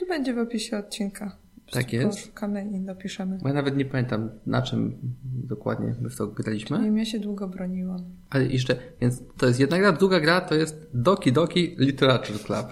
To 0.00 0.06
będzie 0.06 0.34
w 0.34 0.38
opisie 0.38 0.78
odcinka. 0.78 1.36
Tak 1.72 1.92
jest. 1.92 2.18
Szukamy 2.18 2.64
i 2.64 2.80
dopiszemy. 2.80 3.38
Bo 3.42 3.48
ja 3.48 3.54
nawet 3.54 3.76
nie 3.76 3.84
pamiętam, 3.84 4.30
na 4.46 4.62
czym 4.62 4.98
dokładnie 5.24 5.94
my 6.00 6.10
w 6.10 6.16
to 6.16 6.26
graliśmy. 6.26 6.82
Wiem, 6.82 6.98
ja 6.98 7.04
się 7.04 7.20
długo 7.20 7.48
broniłam. 7.48 8.00
Ale 8.30 8.46
jeszcze, 8.46 8.76
więc 9.00 9.22
to 9.36 9.46
jest 9.46 9.60
jedna 9.60 9.78
gra, 9.78 9.92
druga 9.92 10.20
gra 10.20 10.40
to 10.40 10.54
jest 10.54 10.90
Doki 10.94 11.32
Doki 11.32 11.76
Literature 11.78 12.38
Club. 12.38 12.66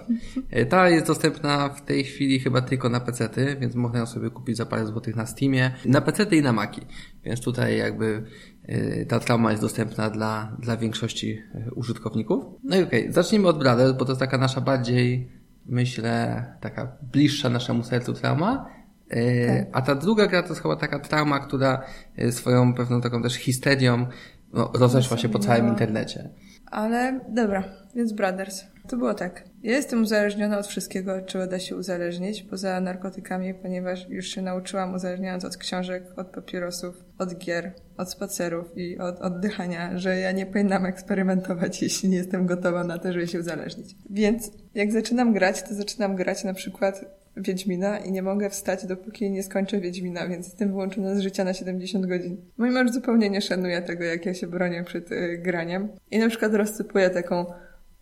E, 0.49 0.65
Ta 0.65 0.89
jest 0.89 1.07
dostępna 1.07 1.69
w 1.69 1.85
tej 1.85 2.03
chwili 2.03 2.39
chyba 2.39 2.61
tylko 2.61 2.89
na 2.89 2.99
pecety, 2.99 3.57
więc 3.59 3.75
można 3.75 3.99
ją 3.99 4.05
sobie 4.05 4.29
kupić 4.29 4.57
za 4.57 4.65
parę 4.65 4.85
złotych 4.85 5.15
na 5.15 5.25
Steamie. 5.25 5.71
Na 5.85 6.01
pecety 6.01 6.35
i 6.35 6.41
na 6.41 6.53
Maki. 6.53 6.81
Więc 7.23 7.41
tutaj 7.41 7.77
jakby 7.77 8.23
e, 8.63 9.05
ta 9.05 9.19
trauma 9.19 9.51
jest 9.51 9.63
dostępna 9.63 10.09
dla, 10.09 10.57
dla 10.59 10.77
większości 10.77 11.41
e, 11.55 11.71
użytkowników. 11.75 12.45
No 12.63 12.77
i 12.77 12.83
okej, 12.83 13.13
zacznijmy 13.13 13.47
od 13.47 13.59
Brothers, 13.59 13.97
bo 13.97 14.05
to 14.05 14.11
jest 14.11 14.19
taka 14.19 14.37
nasza 14.37 14.61
bardziej, 14.61 15.31
myślę, 15.65 16.45
taka 16.61 16.97
bliższa 17.11 17.49
naszemu 17.49 17.83
sercu 17.83 18.13
trauma. 18.13 18.74
E, 19.11 19.65
A 19.71 19.81
ta 19.81 19.95
druga 19.95 20.27
gra 20.27 20.43
to 20.43 20.49
jest 20.49 20.61
chyba 20.61 20.75
taka 20.75 20.99
trauma, 20.99 21.39
która 21.39 21.83
e, 22.17 22.31
swoją 22.31 22.73
pewną 22.73 23.01
taką 23.01 23.21
też 23.21 23.33
histerią 23.35 24.07
no, 24.53 24.71
rozeszła 24.73 25.17
się 25.17 25.29
po 25.29 25.39
całym 25.39 25.67
internecie. 25.67 26.29
Ale 26.71 27.19
dobra, 27.29 27.63
więc 27.95 28.13
Brothers. 28.13 28.63
To 28.87 28.97
było 28.97 29.13
tak. 29.13 29.43
Ja 29.63 29.71
jestem 29.71 30.01
uzależniona 30.01 30.59
od 30.59 30.67
wszystkiego, 30.67 31.15
od 31.15 31.25
czego 31.25 31.47
da 31.47 31.59
się 31.59 31.75
uzależnić, 31.75 32.43
poza 32.43 32.79
narkotykami, 32.79 33.53
ponieważ 33.53 34.09
już 34.09 34.27
się 34.27 34.41
nauczyłam 34.41 34.93
uzależniając 34.93 35.45
od 35.45 35.57
książek, 35.57 36.03
od 36.17 36.27
papierosów, 36.27 37.03
od 37.17 37.37
gier, 37.37 37.73
od 37.97 38.11
spacerów 38.11 38.77
i 38.77 38.97
od 38.99 39.19
oddychania, 39.19 39.97
że 39.97 40.17
ja 40.17 40.31
nie 40.31 40.45
powinnam 40.45 40.85
eksperymentować, 40.85 41.81
jeśli 41.83 42.09
nie 42.09 42.17
jestem 42.17 42.45
gotowa 42.45 42.83
na 42.83 42.97
to, 42.97 43.13
żeby 43.13 43.27
się 43.27 43.39
uzależnić. 43.39 43.95
Więc 44.09 44.51
jak 44.73 44.91
zaczynam 44.91 45.33
grać, 45.33 45.63
to 45.63 45.75
zaczynam 45.75 46.15
grać 46.15 46.43
na 46.43 46.53
przykład 46.53 47.05
Wiedźmina 47.37 47.97
i 47.97 48.11
nie 48.11 48.21
mogę 48.21 48.49
wstać, 48.49 48.85
dopóki 48.85 49.31
nie 49.31 49.43
skończę 49.43 49.79
Wiedźmina, 49.79 50.27
więc 50.27 50.45
jestem 50.45 50.69
wyłączona 50.69 51.15
z 51.15 51.19
życia 51.19 51.43
na 51.43 51.53
70 51.53 52.05
godzin. 52.05 52.37
Mój 52.57 52.71
mąż 52.71 52.91
zupełnie 52.91 53.29
nie 53.29 53.41
szanuje 53.41 53.81
tego, 53.81 54.03
jak 54.03 54.25
ja 54.25 54.33
się 54.33 54.47
bronię 54.47 54.83
przed 54.83 55.11
y, 55.11 55.37
graniem. 55.37 55.89
I 56.11 56.19
na 56.19 56.29
przykład 56.29 56.53
rozsypuję 56.53 57.09
taką 57.09 57.45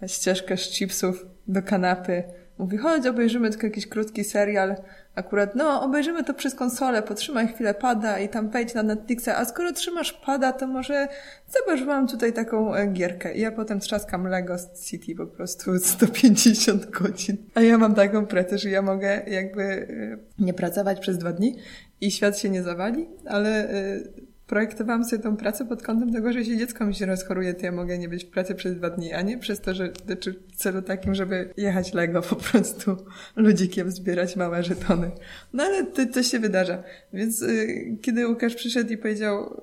ścieżkę 0.08 0.58
z 0.58 0.62
chipsów 0.62 1.26
do 1.48 1.62
kanapy. 1.62 2.24
Mówi, 2.58 2.78
chodź, 2.78 3.08
obejrzymy 3.08 3.50
tylko 3.50 3.68
jakiś 3.68 3.88
krótki 3.88 4.24
serial. 4.24 4.76
Akurat, 5.16 5.56
no, 5.56 5.82
obejrzymy 5.84 6.24
to 6.24 6.34
przez 6.34 6.56
konsolę, 6.56 7.02
potrzymaj 7.02 7.48
chwilę 7.48 7.74
pada 7.74 8.20
i 8.20 8.30
tam 8.30 8.50
wejdź 8.50 8.74
na 8.74 8.84
Netflixa, 8.84 9.28
a 9.28 9.46
skoro 9.46 9.74
trzymasz 9.74 10.14
pada, 10.14 10.52
to 10.52 10.68
może 10.68 11.08
zobacz, 11.48 11.86
mam 11.86 12.08
tutaj 12.08 12.34
taką 12.34 12.76
e, 12.76 12.88
gierkę. 12.88 13.34
I 13.36 13.42
ja 13.42 13.52
potem 13.52 13.80
trzaskam 13.80 14.28
Lego 14.28 14.56
City 14.86 15.16
po 15.16 15.28
prostu 15.28 15.80
150 15.80 16.90
godzin. 16.90 17.38
A 17.56 17.62
ja 17.62 17.78
mam 17.78 17.96
taką 17.96 18.26
pracę, 18.26 18.58
że 18.58 18.70
ja 18.70 18.82
mogę 18.82 19.22
jakby 19.28 19.64
e, 19.64 20.44
nie 20.44 20.54
pracować 20.54 21.00
przez 21.00 21.18
dwa 21.18 21.34
dni 21.34 21.56
i 22.02 22.12
świat 22.12 22.40
się 22.40 22.50
nie 22.50 22.64
zawali, 22.64 23.10
ale 23.26 23.70
e, 23.70 24.00
projektowałam 24.54 25.06
sobie 25.06 25.24
tą 25.24 25.38
pracę 25.38 25.66
pod 25.66 25.84
kątem 25.84 26.14
tego, 26.14 26.34
że 26.34 26.40
jeśli 26.40 26.58
dziecko 26.58 26.86
mi 26.86 26.96
się 26.96 27.06
rozchoruje, 27.06 27.54
to 27.54 27.66
ja 27.66 27.72
mogę 27.72 27.98
nie 27.98 28.10
być 28.10 28.26
w 28.26 28.30
pracy 28.30 28.56
przez 28.56 28.76
dwa 28.76 28.90
dni, 28.90 29.14
a 29.14 29.22
nie 29.22 29.38
przez 29.38 29.62
to, 29.62 29.74
że 29.74 29.92
znaczy 30.06 30.36
w 30.54 30.56
celu 30.56 30.82
takim, 30.82 31.16
żeby 31.16 31.54
jechać 31.58 31.94
Lego 31.94 32.22
po 32.22 32.36
prostu 32.36 32.98
ludzikiem 33.36 33.92
zbierać 33.92 34.36
małe 34.36 34.64
żetony. 34.64 35.12
No 35.54 35.64
ale 35.64 35.86
to, 35.86 36.06
to 36.06 36.24
się 36.24 36.40
wydarza. 36.40 36.84
Więc 37.14 37.42
y, 37.42 37.98
kiedy 38.02 38.28
Łukasz 38.28 38.56
przyszedł 38.56 38.94
i 38.94 38.98
powiedział 38.98 39.62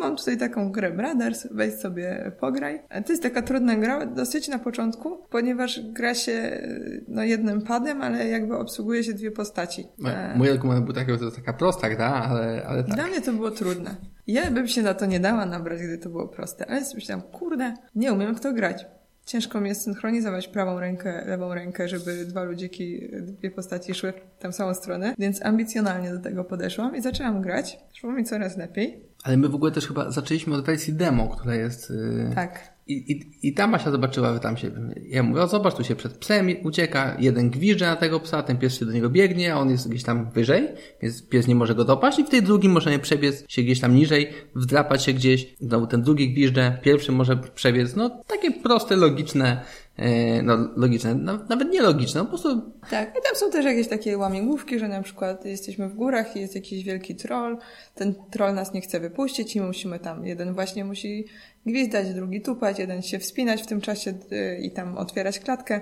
mam 0.00 0.16
tutaj 0.16 0.38
taką 0.38 0.72
grę 0.72 0.90
Brothers, 0.90 1.48
weź 1.50 1.74
sobie 1.74 2.32
pograj. 2.40 2.82
To 3.06 3.12
jest 3.12 3.22
taka 3.22 3.42
trudna 3.42 3.76
gra, 3.76 4.06
dosyć 4.06 4.48
na 4.48 4.58
początku, 4.58 5.18
ponieważ 5.30 5.80
gra 5.92 6.14
się 6.14 6.62
no, 7.08 7.22
jednym 7.22 7.62
padem, 7.62 8.02
ale 8.02 8.28
jakby 8.28 8.56
obsługuje 8.56 9.04
się 9.04 9.12
dwie 9.12 9.30
postaci. 9.30 9.88
Mój 10.36 10.50
argument 10.50 10.84
był 10.84 10.94
taki, 10.94 11.12
że 11.12 11.18
to 11.18 11.30
taka 11.30 11.52
prosta 11.52 11.90
gra, 11.90 12.08
ale, 12.30 12.66
ale 12.66 12.84
tak. 12.84 12.94
dla 12.94 13.06
mnie 13.06 13.20
to 13.20 13.32
było 13.32 13.50
trudne. 13.50 13.96
Ja 14.26 14.50
bym 14.50 14.68
się 14.68 14.82
na 14.82 14.94
to 14.94 15.06
nie 15.06 15.20
dała 15.20 15.46
nabrać, 15.46 15.82
gdy 15.82 15.98
to 15.98 16.10
było 16.10 16.28
proste, 16.28 16.66
ale 16.70 16.80
myślałam, 16.94 17.22
kurde, 17.22 17.74
nie 17.94 18.12
umiem 18.12 18.34
w 18.34 18.40
to 18.40 18.52
grać. 18.52 18.86
Ciężko 19.26 19.60
mi 19.60 19.68
jest 19.68 19.82
synchronizować 19.82 20.48
prawą 20.48 20.80
rękę, 20.80 21.24
lewą 21.26 21.54
rękę, 21.54 21.88
żeby 21.88 22.24
dwa 22.24 22.42
ludziki, 22.42 23.08
dwie 23.22 23.50
postaci 23.50 23.94
szły 23.94 24.12
w 24.12 24.42
tę 24.42 24.52
samą 24.52 24.74
stronę, 24.74 25.14
więc 25.18 25.44
ambicjonalnie 25.44 26.10
do 26.10 26.18
tego 26.18 26.44
podeszłam 26.44 26.96
i 26.96 27.02
zaczęłam 27.02 27.42
grać. 27.42 27.78
Szło 27.92 28.12
mi 28.12 28.24
coraz 28.24 28.56
lepiej. 28.56 29.04
Ale 29.24 29.36
my 29.36 29.48
w 29.48 29.54
ogóle 29.54 29.72
też 29.72 29.88
chyba 29.88 30.10
zaczęliśmy 30.10 30.54
od 30.54 30.64
wersji 30.64 30.92
demo, 30.92 31.28
która 31.28 31.54
jest... 31.54 31.90
Yy... 31.90 32.34
Tak. 32.34 32.75
I, 32.86 33.12
i, 33.12 33.48
I 33.48 33.54
ta 33.54 33.66
Masia 33.66 33.90
zobaczyła, 33.90 34.32
że 34.34 34.40
tam 34.40 34.56
się... 34.56 34.70
Ja 35.08 35.22
mówię, 35.22 35.42
o 35.42 35.48
zobacz, 35.48 35.74
tu 35.74 35.84
się 35.84 35.96
przed 35.96 36.16
psem 36.16 36.48
ucieka, 36.64 37.16
jeden 37.18 37.50
gwizdże 37.50 37.86
na 37.86 37.96
tego 37.96 38.20
psa, 38.20 38.42
ten 38.42 38.58
pies 38.58 38.78
się 38.78 38.86
do 38.86 38.92
niego 38.92 39.10
biegnie, 39.10 39.54
a 39.54 39.58
on 39.58 39.70
jest 39.70 39.88
gdzieś 39.88 40.02
tam 40.02 40.30
wyżej, 40.30 40.68
więc 41.02 41.28
pies 41.28 41.46
nie 41.46 41.54
może 41.54 41.74
go 41.74 41.84
dopaść 41.84 42.18
i 42.18 42.24
w 42.24 42.28
tej 42.28 42.42
drugim 42.42 42.72
możemy 42.72 42.98
przebiec 42.98 43.44
się 43.48 43.62
gdzieś 43.62 43.80
tam 43.80 43.94
niżej, 43.94 44.30
wdrapać 44.54 45.04
się 45.04 45.12
gdzieś, 45.12 45.54
znowu 45.60 45.86
ten 45.86 46.02
drugi 46.02 46.32
gwizdże, 46.32 46.78
pierwszy 46.82 47.12
może 47.12 47.36
przebiec, 47.36 47.96
no 47.96 48.22
takie 48.26 48.50
proste, 48.50 48.96
logiczne, 48.96 49.64
no 50.42 50.56
logiczne, 50.76 51.14
no, 51.14 51.38
nawet 51.48 51.70
nie 51.70 51.82
logiczne, 51.82 52.20
no, 52.20 52.24
po 52.24 52.30
prostu 52.30 52.72
Tak, 52.90 53.10
i 53.10 53.22
tam 53.22 53.36
są 53.36 53.50
też 53.50 53.64
jakieś 53.64 53.88
takie 53.88 54.18
łamigłówki, 54.18 54.78
że 54.78 54.88
na 54.88 55.02
przykład 55.02 55.44
jesteśmy 55.44 55.88
w 55.88 55.94
górach 55.94 56.36
i 56.36 56.40
jest 56.40 56.54
jakiś 56.54 56.84
wielki 56.84 57.14
troll, 57.14 57.58
ten 57.94 58.14
troll 58.30 58.54
nas 58.54 58.72
nie 58.72 58.80
chce 58.80 59.00
wypuścić 59.00 59.56
i 59.56 59.60
my 59.60 59.66
musimy 59.66 59.98
tam, 59.98 60.26
jeden 60.26 60.54
właśnie 60.54 60.84
musi 60.84 61.26
gwizdać, 61.66 62.14
drugi 62.14 62.40
tupać, 62.40 62.78
jeden 62.78 63.02
się 63.02 63.18
wspinać 63.18 63.62
w 63.62 63.66
tym 63.66 63.80
czasie 63.80 64.14
y, 64.32 64.58
i 64.62 64.70
tam 64.70 64.98
otwierać 64.98 65.40
klatkę, 65.40 65.80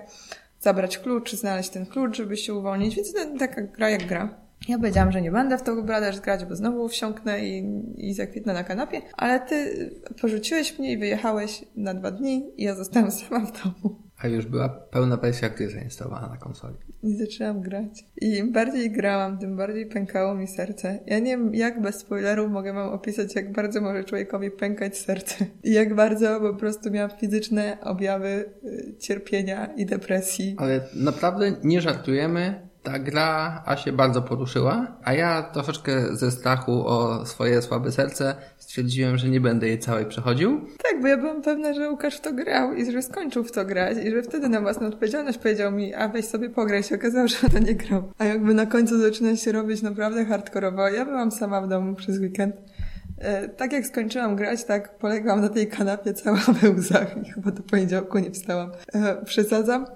zabrać 0.61 0.99
klucz, 0.99 1.33
znaleźć 1.33 1.71
ten 1.71 1.87
klucz, 1.87 2.16
żeby 2.16 2.37
się 2.37 2.54
uwolnić, 2.54 2.97
więc 2.97 3.12
to 3.12 3.18
taka 3.38 3.62
gra 3.62 3.90
jak 3.90 4.06
gra. 4.06 4.44
Ja 4.68 4.78
powiedziałam, 4.78 5.12
że 5.12 5.23
nie 5.23 5.30
będę 5.30 5.59
w 5.59 5.62
to 5.62 5.83
Brothers 5.83 6.21
grać, 6.21 6.44
bo 6.44 6.56
znowu 6.56 6.88
wsiąknę 6.88 7.49
i, 7.49 7.64
i 7.97 8.14
zakwitnę 8.14 8.52
na 8.52 8.64
kanapie, 8.64 9.02
ale 9.12 9.40
ty 9.40 9.90
porzuciłeś 10.21 10.78
mnie 10.78 10.92
i 10.92 10.99
wyjechałeś 10.99 11.64
na 11.76 11.94
dwa 11.94 12.11
dni 12.11 12.50
i 12.56 12.64
ja 12.64 12.75
zostałam 12.75 13.11
sama 13.11 13.47
w 13.47 13.62
domu. 13.62 14.03
A 14.18 14.28
już 14.28 14.47
była 14.47 14.68
pełna 14.68 15.16
wersja 15.16 15.49
gry 15.49 15.71
zainstalowana 15.71 16.28
na 16.28 16.37
konsoli. 16.37 16.75
I 17.02 17.16
zaczęłam 17.16 17.61
grać. 17.61 18.04
I 18.21 18.37
im 18.37 18.52
bardziej 18.52 18.90
grałam, 18.90 19.38
tym 19.38 19.56
bardziej 19.56 19.87
pękało 19.87 20.35
mi 20.35 20.47
serce. 20.47 20.99
Ja 21.06 21.18
nie 21.18 21.30
wiem, 21.30 21.54
jak 21.54 21.83
bez 21.83 21.94
spoilerów 21.99 22.50
mogę 22.50 22.73
wam 22.73 22.88
opisać, 22.88 23.35
jak 23.35 23.52
bardzo 23.52 23.80
może 23.80 24.04
człowiekowi 24.04 24.50
pękać 24.50 24.99
serce. 24.99 25.47
I 25.64 25.73
jak 25.73 25.94
bardzo 25.94 26.40
po 26.40 26.54
prostu 26.54 26.90
miałam 26.90 27.11
fizyczne 27.11 27.78
objawy 27.83 28.44
y, 28.64 28.94
cierpienia 28.99 29.66
i 29.66 29.87
depresji. 29.87 30.54
Ale 30.59 30.80
naprawdę 30.94 31.56
nie 31.64 31.80
żartujemy 31.80 32.68
ta 32.85 32.99
gra 32.99 33.62
Asię 33.67 33.93
bardzo 33.93 34.23
poruszyła, 34.23 34.87
a 35.05 35.12
ja 35.12 35.43
troszeczkę 35.43 36.17
ze 36.17 36.31
strachu 36.31 36.87
o 36.87 37.26
swoje 37.26 37.62
słabe 37.62 37.93
serce 37.93 38.35
stwierdziłem, 38.59 39.19
że 39.19 39.29
nie 39.29 39.41
będę 39.41 39.69
jej 39.69 39.79
całej 39.79 40.07
przechodził. 40.07 40.61
Tak, 40.91 41.03
bo 41.03 41.09
ja 41.09 41.17
byłam 41.17 41.43
pewna, 41.43 41.73
że 41.73 41.91
Łukasz 41.91 42.17
w 42.17 42.21
to 42.21 42.33
grał 42.33 42.75
i 42.75 42.93
że 42.93 43.03
skończył 43.03 43.45
w 43.45 43.53
to 43.53 43.64
grać 43.64 43.97
i 44.05 44.11
że 44.11 44.23
wtedy 44.23 44.49
na 44.49 44.61
własną 44.61 44.87
odpowiedzialność 44.87 45.38
powiedział 45.38 45.73
mi, 45.73 45.95
a 45.95 46.09
weź 46.09 46.25
sobie 46.25 46.50
pograj 46.50 46.83
się. 46.83 46.95
Okazało, 46.95 47.29
że 47.29 47.50
to 47.53 47.59
nie 47.59 47.75
grał. 47.75 48.12
A 48.19 48.25
jakby 48.25 48.55
na 48.55 48.67
końcu 48.67 49.00
zaczyna 49.00 49.37
się 49.37 49.53
robić 49.53 49.83
naprawdę 49.83 50.25
hardkorowo. 50.25 50.88
Ja 50.88 51.05
byłam 51.05 51.31
sama 51.31 51.61
w 51.61 51.69
domu 51.69 51.95
przez 51.95 52.19
weekend. 52.19 52.57
E, 53.18 53.49
tak 53.49 53.73
jak 53.73 53.87
skończyłam 53.87 54.37
grać, 54.37 54.64
tak 54.64 54.99
poległam 54.99 55.40
na 55.40 55.49
tej 55.49 55.68
kanapie 55.68 56.14
cała 56.14 56.38
we 56.61 56.71
łzach 56.71 57.16
i 57.23 57.33
chyba 57.33 57.50
do 57.50 57.62
poniedziałku 57.62 58.18
nie 58.18 58.30
wstałam. 58.30 58.71
E, 58.94 59.25
przesadzam, 59.25 59.87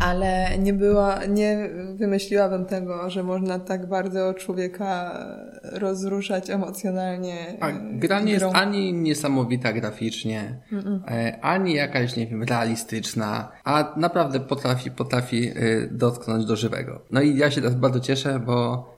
ale 0.00 0.58
nie 0.58 0.72
była, 0.72 1.26
nie 1.26 1.70
wymyśliłabym 1.94 2.64
tego, 2.66 3.10
że 3.10 3.22
można 3.22 3.58
tak 3.58 3.88
bardzo 3.88 4.34
człowieka 4.34 5.18
rozruszać 5.62 6.50
emocjonalnie. 6.50 7.36
A 7.60 7.70
gra 7.92 8.20
nie 8.20 8.36
grą. 8.36 8.46
jest 8.46 8.56
ani 8.58 8.92
niesamowita 8.92 9.72
graficznie, 9.72 10.60
Mm-mm. 10.72 11.00
ani 11.42 11.74
jakaś, 11.74 12.16
nie 12.16 12.26
wiem, 12.26 12.42
realistyczna, 12.42 13.52
a 13.64 13.94
naprawdę 13.96 14.40
potrafi, 14.40 14.90
potrafi 14.90 15.52
dotknąć 15.90 16.44
do 16.44 16.56
żywego. 16.56 17.00
No 17.10 17.20
i 17.20 17.36
ja 17.36 17.50
się 17.50 17.60
teraz 17.60 17.76
bardzo 17.76 18.00
cieszę, 18.00 18.40
bo 18.46 18.92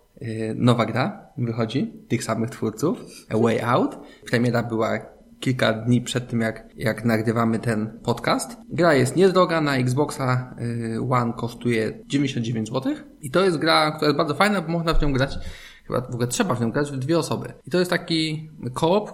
nowa 0.57 0.87
gra 0.87 1.26
wychodzi, 1.38 1.93
tych 2.09 2.25
samych 2.25 2.50
twórców, 2.50 2.99
A 3.28 3.38
Way 3.38 3.61
Out. 3.61 3.99
Premiera 4.31 4.62
była 4.62 4.99
kilka 5.40 5.73
dni 5.73 6.00
przed 6.00 6.28
tym, 6.28 6.40
jak, 6.40 6.69
jak 6.76 7.04
nagrywamy 7.04 7.59
ten 7.59 8.00
podcast. 8.04 8.57
Gra 8.69 8.95
jest 8.95 9.16
niedroga, 9.16 9.61
na 9.61 9.76
Xboxa 9.76 10.54
y, 10.61 10.99
One 11.11 11.33
kosztuje 11.33 11.99
99 12.07 12.69
zł. 12.69 12.95
I 13.21 13.31
to 13.31 13.45
jest 13.45 13.57
gra, 13.57 13.90
która 13.90 14.07
jest 14.07 14.16
bardzo 14.16 14.35
fajna, 14.35 14.61
bo 14.61 14.69
można 14.69 14.95
w 14.95 15.02
nią 15.02 15.12
grać, 15.12 15.38
chyba 15.87 16.00
w 16.00 16.11
ogóle 16.11 16.26
trzeba 16.26 16.54
w 16.54 16.61
nią 16.61 16.71
grać 16.71 16.93
w 16.93 16.97
dwie 16.97 17.19
osoby. 17.19 17.52
I 17.66 17.71
to 17.71 17.78
jest 17.78 17.90
taki 17.90 18.50
koop, 18.75 19.11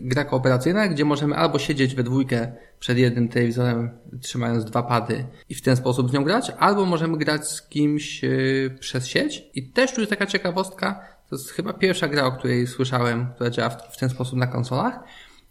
gra 0.00 0.24
kooperacyjna, 0.24 0.88
gdzie 0.88 1.04
możemy 1.04 1.36
albo 1.36 1.58
siedzieć 1.58 1.94
we 1.94 2.02
dwójkę 2.02 2.52
przed 2.80 2.98
jednym 2.98 3.28
telewizorem, 3.28 3.90
trzymając 4.20 4.64
dwa 4.64 4.82
pady 4.82 5.24
i 5.48 5.54
w 5.54 5.62
ten 5.62 5.76
sposób 5.76 6.10
z 6.10 6.12
nią 6.12 6.24
grać, 6.24 6.52
albo 6.58 6.86
możemy 6.86 7.18
grać 7.18 7.48
z 7.48 7.62
kimś 7.62 8.24
y, 8.24 8.76
przez 8.80 9.06
sieć. 9.06 9.42
I 9.54 9.70
też 9.70 9.92
tu 9.94 10.00
jest 10.00 10.10
taka 10.10 10.26
ciekawostka, 10.26 11.04
to 11.30 11.36
jest 11.36 11.50
chyba 11.50 11.72
pierwsza 11.72 12.08
gra, 12.08 12.24
o 12.24 12.32
której 12.32 12.66
słyszałem, 12.66 13.26
która 13.34 13.50
działa 13.50 13.70
w 13.70 13.96
ten 13.96 14.08
sposób 14.08 14.38
na 14.38 14.46
konsolach. 14.46 15.00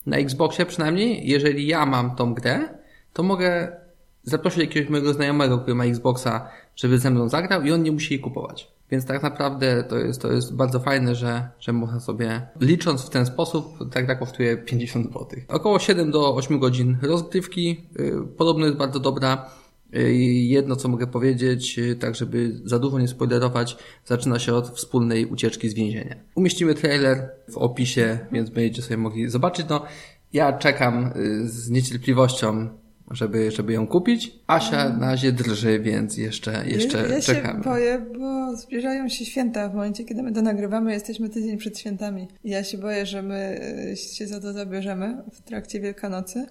Na 0.05 0.17
Xboxie 0.17 0.65
przynajmniej, 0.65 1.29
jeżeli 1.29 1.67
ja 1.67 1.85
mam 1.85 2.15
tą 2.15 2.33
grę, 2.33 2.69
to 3.13 3.23
mogę 3.23 3.77
zaprosić 4.23 4.59
jakiegoś 4.59 4.89
mojego 4.89 5.13
znajomego, 5.13 5.57
który 5.57 5.75
ma 5.75 5.85
Xboxa, 5.85 6.49
żeby 6.75 6.99
ze 6.99 7.11
mną 7.11 7.29
zagrał 7.29 7.61
i 7.61 7.71
on 7.71 7.83
nie 7.83 7.91
musi 7.91 8.13
jej 8.13 8.23
kupować. 8.23 8.78
Więc 8.91 9.05
tak 9.05 9.23
naprawdę 9.23 9.83
to 9.83 9.97
jest, 9.97 10.21
to 10.21 10.31
jest 10.31 10.55
bardzo 10.55 10.79
fajne, 10.79 11.15
że, 11.15 11.49
że 11.59 11.73
można 11.73 11.99
sobie, 11.99 12.47
licząc 12.59 13.01
w 13.01 13.09
ten 13.09 13.25
sposób, 13.25 13.91
tak 13.91 14.07
tak 14.07 14.19
kosztuje 14.19 14.57
50 14.57 15.05
zł. 15.05 15.27
Około 15.47 15.79
7 15.79 16.11
do 16.11 16.35
8 16.35 16.59
godzin 16.59 16.97
rozgrywki. 17.01 17.85
Y, 17.99 18.13
podobno 18.37 18.65
jest 18.65 18.77
bardzo 18.77 18.99
dobra. 18.99 19.49
Y, 19.95 20.13
jedno, 20.23 20.75
co 20.75 20.87
mogę 20.87 21.07
powiedzieć, 21.07 21.79
y, 21.79 21.95
tak 21.95 22.15
żeby 22.15 22.61
za 22.65 22.79
dużo 22.79 22.99
nie 22.99 23.07
spoilerować, 23.07 23.77
zaczyna 24.05 24.39
się 24.39 24.53
od 24.53 24.69
wspólnej 24.69 25.25
ucieczki 25.25 25.69
z 25.69 25.73
więzienia. 25.73 26.15
Umieścimy 26.35 26.75
trailer 26.75 27.29
w 27.47 27.57
opisie, 27.57 28.19
więc 28.31 28.49
będziecie 28.49 28.81
sobie 28.81 28.97
mogli 28.97 29.29
zobaczyć. 29.29 29.65
No, 29.69 29.85
ja 30.33 30.53
czekam 30.53 31.13
z 31.43 31.69
niecierpliwością 31.69 32.69
żeby, 33.11 33.51
żeby 33.51 33.73
ją 33.73 33.87
kupić. 33.87 34.31
Asia 34.47 34.89
na 34.89 35.07
razie 35.07 35.31
drży, 35.31 35.79
więc 35.79 36.17
jeszcze, 36.17 36.63
jeszcze 36.67 36.97
ja, 36.97 37.07
ja 37.07 37.21
czekamy. 37.21 37.57
Ja 37.57 37.63
się 37.63 37.69
boję, 37.69 38.05
bo 38.19 38.55
zbliżają 38.55 39.09
się 39.09 39.25
święta. 39.25 39.69
W 39.69 39.73
momencie, 39.73 40.03
kiedy 40.03 40.23
my 40.23 40.31
to 40.31 40.41
nagrywamy, 40.41 40.93
jesteśmy 40.93 41.29
tydzień 41.29 41.57
przed 41.57 41.79
świętami. 41.79 42.27
Ja 42.43 42.63
się 42.63 42.77
boję, 42.77 43.05
że 43.05 43.21
my 43.21 43.59
e, 43.91 43.95
się 43.95 44.27
za 44.27 44.39
to 44.39 44.53
zabierzemy 44.53 45.23
w 45.33 45.41
trakcie 45.41 45.79
Wielkanocy 45.79 46.45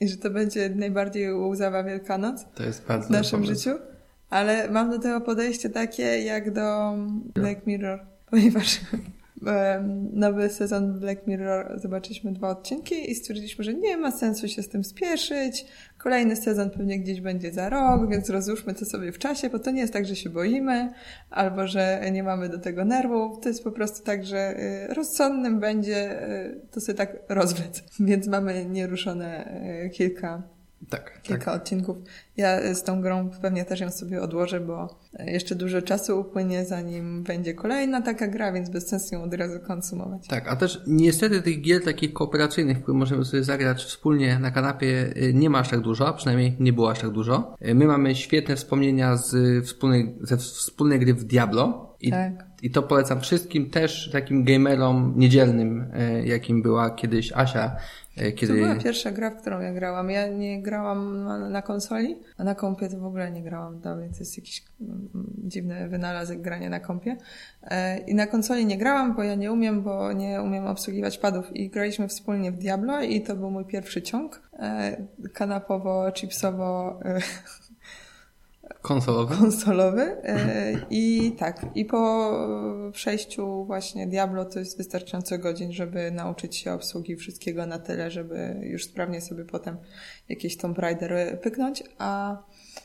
i 0.00 0.08
że 0.08 0.16
to 0.16 0.30
będzie 0.30 0.70
najbardziej 0.70 1.34
łzawa 1.34 1.84
Wielkanoc 1.84 2.44
to 2.54 2.62
jest 2.62 2.86
bardzo 2.86 3.08
w 3.08 3.10
naszym 3.10 3.44
życiu. 3.44 3.70
Ale 4.30 4.70
mam 4.70 4.90
do 4.90 4.98
tego 4.98 5.20
podejście 5.20 5.70
takie 5.70 6.02
jak 6.02 6.52
do 6.52 6.94
Black 7.34 7.66
Mirror, 7.66 8.00
ponieważ 8.30 8.80
nowy 10.12 10.48
sezon 10.48 11.00
Black 11.00 11.26
Mirror 11.26 11.80
zobaczyliśmy 11.80 12.32
dwa 12.32 12.48
odcinki 12.48 13.10
i 13.10 13.14
stwierdziliśmy, 13.14 13.64
że 13.64 13.74
nie 13.74 13.96
ma 13.96 14.10
sensu 14.10 14.48
się 14.48 14.62
z 14.62 14.68
tym 14.68 14.84
spieszyć. 14.84 15.66
Kolejny 15.98 16.36
sezon 16.36 16.70
pewnie 16.70 17.00
gdzieś 17.00 17.20
będzie 17.20 17.52
za 17.52 17.68
rok, 17.68 18.10
więc 18.10 18.30
rozłóżmy 18.30 18.74
to 18.74 18.84
sobie 18.84 19.12
w 19.12 19.18
czasie, 19.18 19.50
bo 19.50 19.58
to 19.58 19.70
nie 19.70 19.80
jest 19.80 19.92
tak, 19.92 20.06
że 20.06 20.16
się 20.16 20.30
boimy 20.30 20.92
albo 21.30 21.66
że 21.66 22.00
nie 22.12 22.22
mamy 22.22 22.48
do 22.48 22.58
tego 22.58 22.84
nerwów. 22.84 23.40
To 23.40 23.48
jest 23.48 23.64
po 23.64 23.72
prostu 23.72 24.04
tak, 24.04 24.24
że 24.24 24.60
y, 24.90 24.94
rozsądnym 24.94 25.60
będzie 25.60 26.28
y, 26.30 26.60
to 26.70 26.80
sobie 26.80 26.98
tak 26.98 27.16
rozwlec. 27.28 27.82
Więc 28.00 28.26
mamy 28.26 28.66
nieruszone 28.66 29.58
y, 29.86 29.90
kilka 29.90 30.42
tak, 30.92 31.22
kilka 31.22 31.44
tak. 31.44 31.54
odcinków. 31.60 31.96
Ja 32.36 32.74
z 32.74 32.82
tą 32.82 33.02
grą 33.02 33.30
pewnie 33.42 33.64
też 33.64 33.80
ją 33.80 33.90
sobie 33.90 34.22
odłożę, 34.22 34.60
bo 34.60 35.00
jeszcze 35.18 35.54
dużo 35.54 35.82
czasu 35.82 36.20
upłynie, 36.20 36.64
zanim 36.64 37.22
będzie 37.22 37.54
kolejna 37.54 38.02
taka 38.02 38.28
gra, 38.28 38.52
więc 38.52 38.70
bez 38.70 38.88
sensu 38.88 39.14
ją 39.14 39.22
od 39.22 39.34
razu 39.34 39.60
konsumować. 39.60 40.28
Tak, 40.28 40.48
a 40.48 40.56
też 40.56 40.82
niestety 40.86 41.42
tych 41.42 41.60
gier 41.60 41.84
takich 41.84 42.12
kooperacyjnych, 42.12 42.78
w 42.78 42.82
które 42.82 42.98
możemy 42.98 43.24
sobie 43.24 43.44
zagrać 43.44 43.84
wspólnie 43.84 44.38
na 44.38 44.50
kanapie, 44.50 45.12
y, 45.16 45.34
nie 45.34 45.50
ma 45.50 45.58
aż 45.58 45.68
tak 45.68 45.80
dużo, 45.80 46.08
a 46.08 46.12
przynajmniej 46.12 46.56
nie 46.60 46.72
było 46.72 46.90
aż 46.90 46.98
tak 46.98 47.10
dużo. 47.10 47.56
Y, 47.66 47.74
my 47.74 47.86
mamy 47.86 48.14
świetne 48.14 48.56
wspomnienia 48.56 49.16
z 49.16 49.64
wspólnej, 49.66 50.14
ze 50.20 50.36
wspólnej 50.36 51.00
gry 51.00 51.14
w 51.14 51.24
Diablo. 51.24 51.92
I, 52.00 52.10
tak. 52.10 52.32
I 52.62 52.70
to 52.70 52.82
polecam 52.82 53.20
wszystkim, 53.20 53.70
też 53.70 54.10
takim 54.12 54.44
gamerom 54.44 55.14
niedzielnym, 55.16 55.80
y, 55.80 56.26
jakim 56.26 56.62
była 56.62 56.90
kiedyś 56.90 57.32
Asia, 57.32 57.76
kiedy... 58.16 58.46
To 58.46 58.52
była 58.52 58.74
pierwsza 58.74 59.10
gra, 59.10 59.30
w 59.30 59.36
którą 59.36 59.60
ja 59.60 59.72
grałam. 59.72 60.10
Ja 60.10 60.28
nie 60.28 60.62
grałam 60.62 61.24
na, 61.24 61.48
na 61.48 61.62
konsoli, 61.62 62.18
a 62.36 62.44
na 62.44 62.54
kompie 62.54 62.88
to 62.88 62.98
w 62.98 63.04
ogóle 63.04 63.30
nie 63.30 63.42
grałam 63.42 63.80
dalej. 63.80 64.10
To 64.10 64.18
jest 64.18 64.36
jakiś 64.36 64.64
mm, 64.80 65.08
dziwny 65.44 65.88
wynalazek 65.88 66.40
grania 66.40 66.68
na 66.68 66.80
kompie. 66.80 67.16
E, 67.62 67.98
I 67.98 68.14
na 68.14 68.26
konsoli 68.26 68.66
nie 68.66 68.78
grałam, 68.78 69.14
bo 69.14 69.22
ja 69.22 69.34
nie 69.34 69.52
umiem, 69.52 69.82
bo 69.82 70.12
nie 70.12 70.42
umiem 70.42 70.66
obsługiwać 70.66 71.18
padów. 71.18 71.56
I 71.56 71.68
graliśmy 71.68 72.08
wspólnie 72.08 72.52
w 72.52 72.58
Diablo 72.58 73.02
i 73.02 73.20
to 73.20 73.36
był 73.36 73.50
mój 73.50 73.64
pierwszy 73.64 74.02
ciąg. 74.02 74.42
E, 74.58 74.96
kanapowo, 75.32 76.12
chipsowo, 76.12 77.00
e, 77.04 77.20
Konsolowy? 78.82 79.36
Konsolowy. 79.36 80.02
E, 80.02 80.72
I 80.90 81.32
tak, 81.38 81.66
i 81.74 81.84
po 81.84 82.32
przejściu 82.92 83.64
właśnie 83.64 84.06
Diablo 84.06 84.44
to 84.44 84.58
jest 84.58 84.78
wystarczająco 84.78 85.38
godzin, 85.38 85.72
żeby 85.72 86.10
nauczyć 86.10 86.56
się 86.56 86.72
obsługi 86.72 87.16
wszystkiego 87.16 87.66
na 87.66 87.78
tyle, 87.78 88.10
żeby 88.10 88.60
już 88.62 88.84
sprawnie 88.84 89.20
sobie 89.20 89.44
potem 89.44 89.76
jakieś 90.28 90.56
Tomb 90.56 90.78
Raider 90.78 91.40
pyknąć, 91.40 91.82
a 91.98 92.36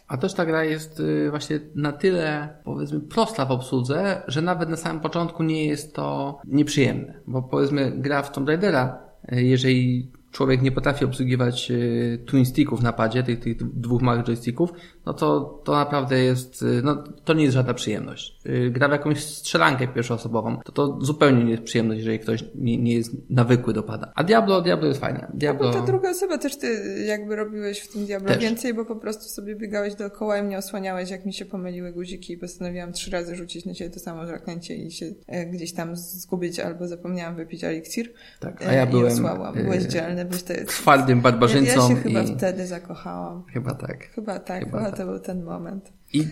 a 0.08 0.18
też 0.18 0.34
ta 0.34 0.46
gra 0.46 0.64
jest 0.64 1.00
y, 1.00 1.30
właśnie 1.30 1.60
na 1.76 1.92
tyle, 1.92 2.50
powiedzmy, 2.64 3.00
prosta 3.00 3.46
w 3.46 3.52
obsłudze, 3.52 4.22
że 4.28 4.42
nawet 4.42 4.70
na 4.70 4.78
samym 4.78 5.02
początku 5.02 5.44
nie 5.44 5.66
jest 5.66 5.96
to 5.96 6.40
nieprzyjemne. 6.46 7.14
Bo 7.28 7.42
powiedzmy, 7.42 7.92
gra 7.92 8.24
w 8.24 8.32
Tomb 8.32 8.48
Raidera, 8.48 9.00
y, 9.32 9.44
jeżeli 9.44 10.12
człowiek 10.32 10.62
nie 10.62 10.72
potrafi 10.72 11.06
obsługiwać 11.06 11.72
e, 11.72 11.76
twin 12.18 12.46
sticków 12.46 12.82
na 12.82 12.94
padzie, 12.94 13.24
tych, 13.24 13.40
tych 13.40 13.80
dwóch 13.80 14.02
małych 14.02 14.24
joysticków, 14.24 14.70
no 15.06 15.14
to, 15.14 15.62
to 15.64 15.72
naprawdę 15.72 16.20
jest, 16.20 16.64
e, 16.64 16.82
no 16.84 17.04
to 17.26 17.34
nie 17.34 17.44
jest 17.44 17.54
żadna 17.54 17.74
przyjemność. 17.74 18.40
E, 18.46 18.70
gra 18.70 18.88
w 18.88 18.92
jakąś 18.92 19.24
strzelankę 19.24 19.88
pierwszoosobową, 19.88 20.58
to 20.66 20.72
to 20.72 20.98
zupełnie 21.02 21.44
nie 21.44 21.52
jest 21.52 21.64
przyjemność, 21.64 22.00
jeżeli 22.00 22.20
ktoś 22.20 22.44
nie, 22.56 22.78
nie 22.78 22.94
jest 22.94 23.12
nawykły 23.30 23.74
do 23.74 23.84
pada. 23.84 24.12
A 24.16 24.24
Diablo, 24.24 24.62
Diablo 24.62 24.88
jest 24.88 25.00
fajne. 25.00 25.32
Diablo... 25.34 25.68
No 25.68 25.74
ta 25.74 25.82
druga 25.82 26.10
osoba 26.10 26.38
też 26.38 26.58
ty 26.58 27.04
jakby 27.08 27.36
robiłeś 27.36 27.80
w 27.80 27.94
tym 27.94 28.06
Diablo 28.06 28.30
też. 28.30 28.38
więcej, 28.38 28.74
bo 28.74 28.86
po 28.86 28.96
prostu 28.96 29.24
sobie 29.24 29.56
biegałeś 29.56 29.96
dookoła 29.96 30.38
i 30.38 30.44
mnie 30.44 30.58
osłaniałeś, 30.58 31.10
jak 31.10 31.26
mi 31.26 31.34
się 31.34 31.46
pomyliły 31.46 31.92
guziki 31.92 32.34
i 32.34 32.38
postanowiłam 32.38 32.92
trzy 32.92 33.12
razy 33.12 33.36
rzucić 33.36 33.66
na 33.66 33.74
ciebie 33.74 33.92
to 33.92 34.00
samo 34.00 34.28
zaklęcie 34.28 34.76
i 34.76 34.92
się 34.92 35.06
gdzieś 35.52 35.74
tam 35.74 35.96
zgubić 35.96 36.60
albo 36.60 36.88
zapomniałam 36.88 37.36
wypić 37.36 37.64
eliksir. 37.64 38.14
Tak, 38.40 38.62
a 38.62 38.74
ja 38.74 38.86
byłem... 38.86 39.14
Osłałam. 39.14 39.56
Byłeś 39.56 39.84
dzielny 39.84 40.27
twardym 40.68 41.22
barbarzyńcą. 41.22 41.90
Ja, 41.90 41.96
ja 41.96 41.96
się 41.96 41.96
chyba 41.96 42.24
wtedy 42.24 42.68
zakochałam. 42.68 43.44
Chyba 43.54 43.74
tak. 43.74 44.10
Chyba 44.10 44.40
tak, 44.40 44.64
chyba, 44.64 44.78
chyba 44.78 44.90
tak. 44.90 45.00
to 45.00 45.06
był 45.06 45.20
ten 45.20 45.44
moment. 45.44 45.94
I 46.14 46.28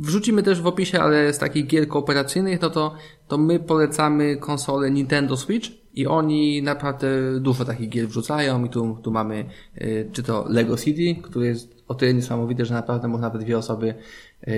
wrzucimy 0.00 0.42
też 0.42 0.62
w 0.62 0.66
opisie, 0.66 1.00
ale 1.00 1.32
z 1.32 1.38
takich 1.38 1.66
gier 1.66 1.88
kooperacyjnych, 1.88 2.60
no 2.60 2.70
to, 2.70 2.94
to 3.28 3.38
my 3.38 3.60
polecamy 3.60 4.36
konsolę 4.36 4.90
Nintendo 4.90 5.36
Switch 5.36 5.68
i 5.94 6.06
oni 6.06 6.62
naprawdę 6.62 7.08
dużo 7.40 7.64
takich 7.64 7.88
gier 7.88 8.08
wrzucają 8.08 8.64
i 8.64 8.68
tu, 8.68 8.98
tu 9.02 9.10
mamy 9.10 9.44
y, 9.76 10.08
czy 10.12 10.22
to 10.22 10.44
Lego 10.48 10.76
City, 10.76 11.22
który 11.22 11.46
jest 11.46 11.84
o 11.88 11.94
tyle 11.94 12.14
niesamowite, 12.14 12.64
że 12.64 12.74
naprawdę 12.74 13.08
można 13.08 13.26
nawet 13.26 13.42
dwie 13.42 13.58
osoby 13.58 13.94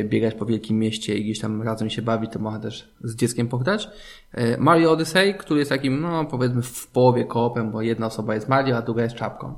biegać 0.05 0.35
po 0.35 0.47
wielkim 0.47 0.79
mieście 0.79 1.15
i 1.15 1.25
gdzieś 1.25 1.39
tam 1.41 1.63
razem 1.63 1.91
się 1.91 2.03
bawić, 2.03 2.33
to 2.33 2.39
można 2.39 2.61
też 2.61 2.95
z 3.01 3.17
dzieckiem 3.17 3.49
pograć. 3.49 3.89
Y, 4.39 4.57
Mario 4.59 4.93
Odyssey, 4.93 5.35
który 5.35 5.61
jest 5.61 5.71
takim, 5.71 6.01
no 6.01 6.25
powiedzmy 6.25 6.63
w 6.63 6.87
połowie 6.87 7.25
koopem, 7.25 7.71
bo 7.71 7.83
jedna 7.83 8.07
osoba 8.07 8.35
jest 8.35 8.49
Mario, 8.49 8.77
a 8.77 8.83
druga 8.83 9.03
jest 9.03 9.15
czapką 9.15 9.55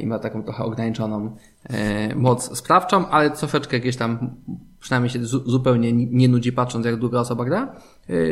i 0.00 0.06
ma 0.06 0.18
taką 0.18 0.42
trochę 0.42 0.64
ograniczoną 0.64 1.36
moc 2.16 2.58
sprawczą, 2.58 3.08
ale 3.08 3.30
troszeczkę 3.30 3.80
gdzieś 3.80 3.96
tam 3.96 4.34
przynajmniej 4.80 5.10
się 5.10 5.24
zupełnie 5.24 5.92
nie 5.92 6.28
nudzi 6.28 6.52
patrząc 6.52 6.86
jak 6.86 6.96
druga 6.96 7.20
osoba 7.20 7.44
gra. 7.44 7.76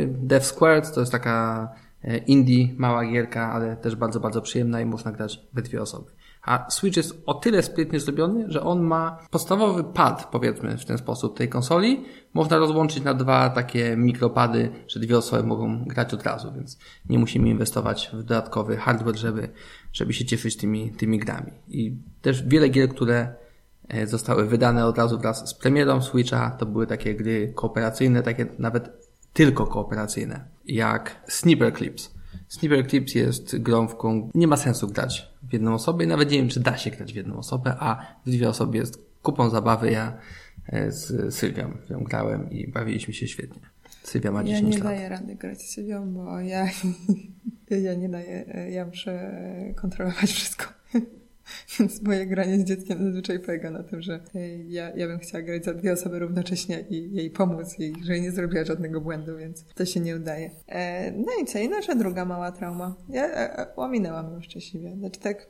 Death 0.07 0.45
Squared 0.45 0.93
to 0.93 0.99
jest 0.99 1.11
taka 1.11 1.69
E, 2.03 2.17
indie, 2.17 2.67
mała 2.77 3.05
gierka, 3.05 3.51
ale 3.51 3.77
też 3.77 3.95
bardzo, 3.95 4.19
bardzo 4.19 4.41
przyjemna 4.41 4.81
i 4.81 4.85
można 4.85 5.11
grać 5.11 5.39
we 5.53 5.61
dwie 5.61 5.81
osoby. 5.81 6.11
A 6.43 6.69
Switch 6.69 6.97
jest 6.97 7.23
o 7.25 7.33
tyle 7.33 7.63
sprytnie 7.63 7.99
zrobiony, 7.99 8.45
że 8.51 8.63
on 8.63 8.81
ma 8.81 9.19
podstawowy 9.31 9.83
pad, 9.83 10.29
powiedzmy 10.31 10.77
w 10.77 10.85
ten 10.85 10.97
sposób, 10.97 11.37
tej 11.37 11.49
konsoli. 11.49 12.05
Można 12.33 12.57
rozłączyć 12.57 13.03
na 13.03 13.13
dwa 13.13 13.49
takie 13.49 13.97
mikropady, 13.97 14.71
że 14.87 14.99
dwie 14.99 15.17
osoby 15.17 15.47
mogą 15.47 15.85
grać 15.85 16.13
od 16.13 16.23
razu, 16.23 16.53
więc 16.55 16.77
nie 17.09 17.19
musimy 17.19 17.49
inwestować 17.49 18.09
w 18.13 18.17
dodatkowy 18.17 18.77
hardware, 18.77 19.17
żeby, 19.17 19.49
żeby 19.93 20.13
się 20.13 20.25
cieszyć 20.25 20.57
tymi, 20.57 20.91
tymi 20.91 21.19
grami. 21.19 21.51
I 21.67 21.97
też 22.21 22.43
wiele 22.43 22.69
gier, 22.69 22.89
które 22.89 23.35
e, 23.87 24.07
zostały 24.07 24.45
wydane 24.45 24.85
od 24.85 24.97
razu 24.97 25.19
wraz 25.19 25.49
z 25.49 25.53
premierą 25.53 26.01
Switcha, 26.01 26.51
to 26.51 26.65
były 26.65 26.87
takie 26.87 27.15
gry 27.15 27.53
kooperacyjne, 27.55 28.23
takie 28.23 28.47
nawet 28.59 28.89
tylko 29.33 29.67
kooperacyjne, 29.67 30.45
jak 30.65 31.23
Sniper 31.27 31.77
Clips. 31.77 32.13
Sniper 32.47 32.87
Clips 32.87 33.15
jest 33.15 33.57
grą, 33.57 33.87
w 33.87 33.95
którą 33.95 34.29
nie 34.35 34.47
ma 34.47 34.57
sensu 34.57 34.87
grać 34.87 35.32
w 35.53 35.55
jedną 35.55 35.73
osobę 35.73 36.03
i 36.03 36.07
nawet 36.07 36.31
nie 36.31 36.37
wiem, 36.37 36.49
czy 36.49 36.59
da 36.59 36.77
się 36.77 36.91
grać 36.91 37.13
w 37.13 37.15
jedną 37.15 37.37
osobę, 37.37 37.75
a 37.79 38.05
w 38.25 38.29
dwie 38.29 38.49
osoby 38.49 38.77
jest 38.77 38.99
kupą 39.21 39.49
zabawy. 39.49 39.91
Ja 39.91 40.17
e, 40.67 40.91
z 40.91 41.35
Sylwią 41.35 41.77
ją 41.89 42.03
grałem 42.03 42.51
i 42.51 42.67
bawiliśmy 42.67 43.13
się 43.13 43.27
świetnie. 43.27 43.61
Sylwia 44.03 44.31
ma 44.31 44.43
10 44.43 44.61
lat. 44.61 44.71
Ja 44.73 44.77
nie 44.77 44.95
daję 44.95 45.09
rady 45.09 45.35
grać 45.35 45.61
z 45.61 45.73
Sylwią, 45.73 46.13
bo 46.13 46.39
ja, 46.39 46.67
ja 47.87 47.93
nie 47.93 48.09
daję, 48.09 48.45
ja 48.71 48.85
muszę 48.85 49.31
kontrolować 49.75 50.31
wszystko. 50.31 50.65
Więc 51.79 52.01
moje 52.01 52.25
granie 52.27 52.59
z 52.59 52.63
dzieckiem 52.63 53.03
zazwyczaj 53.03 53.39
polega 53.39 53.71
na 53.71 53.83
tym, 53.83 54.01
że 54.01 54.19
ja, 54.67 54.95
ja 54.95 55.07
bym 55.07 55.19
chciała 55.19 55.43
grać 55.43 55.65
za 55.65 55.73
dwie 55.73 55.93
osoby 55.93 56.19
równocześnie 56.19 56.85
i 56.89 57.15
jej 57.15 57.29
pomóc, 57.29 57.79
jej, 57.79 57.93
że 58.03 58.19
nie 58.19 58.31
zrobiła 58.31 58.65
żadnego 58.65 59.01
błędu, 59.01 59.37
więc 59.37 59.65
to 59.75 59.85
się 59.85 59.99
nie 59.99 60.15
udaje. 60.15 60.51
E, 60.67 61.11
no 61.11 61.31
i 61.41 61.45
co? 61.45 61.59
I 61.59 61.69
nasza 61.69 61.95
druga 61.95 62.25
mała 62.25 62.51
trauma. 62.51 62.95
Ja 63.09 63.25
e, 63.25 63.59
e 63.59 63.75
ominęłam 63.75 64.33
ją 64.33 64.41
szczęśliwie. 64.41 64.95
Znaczy 64.95 65.19
tak 65.19 65.47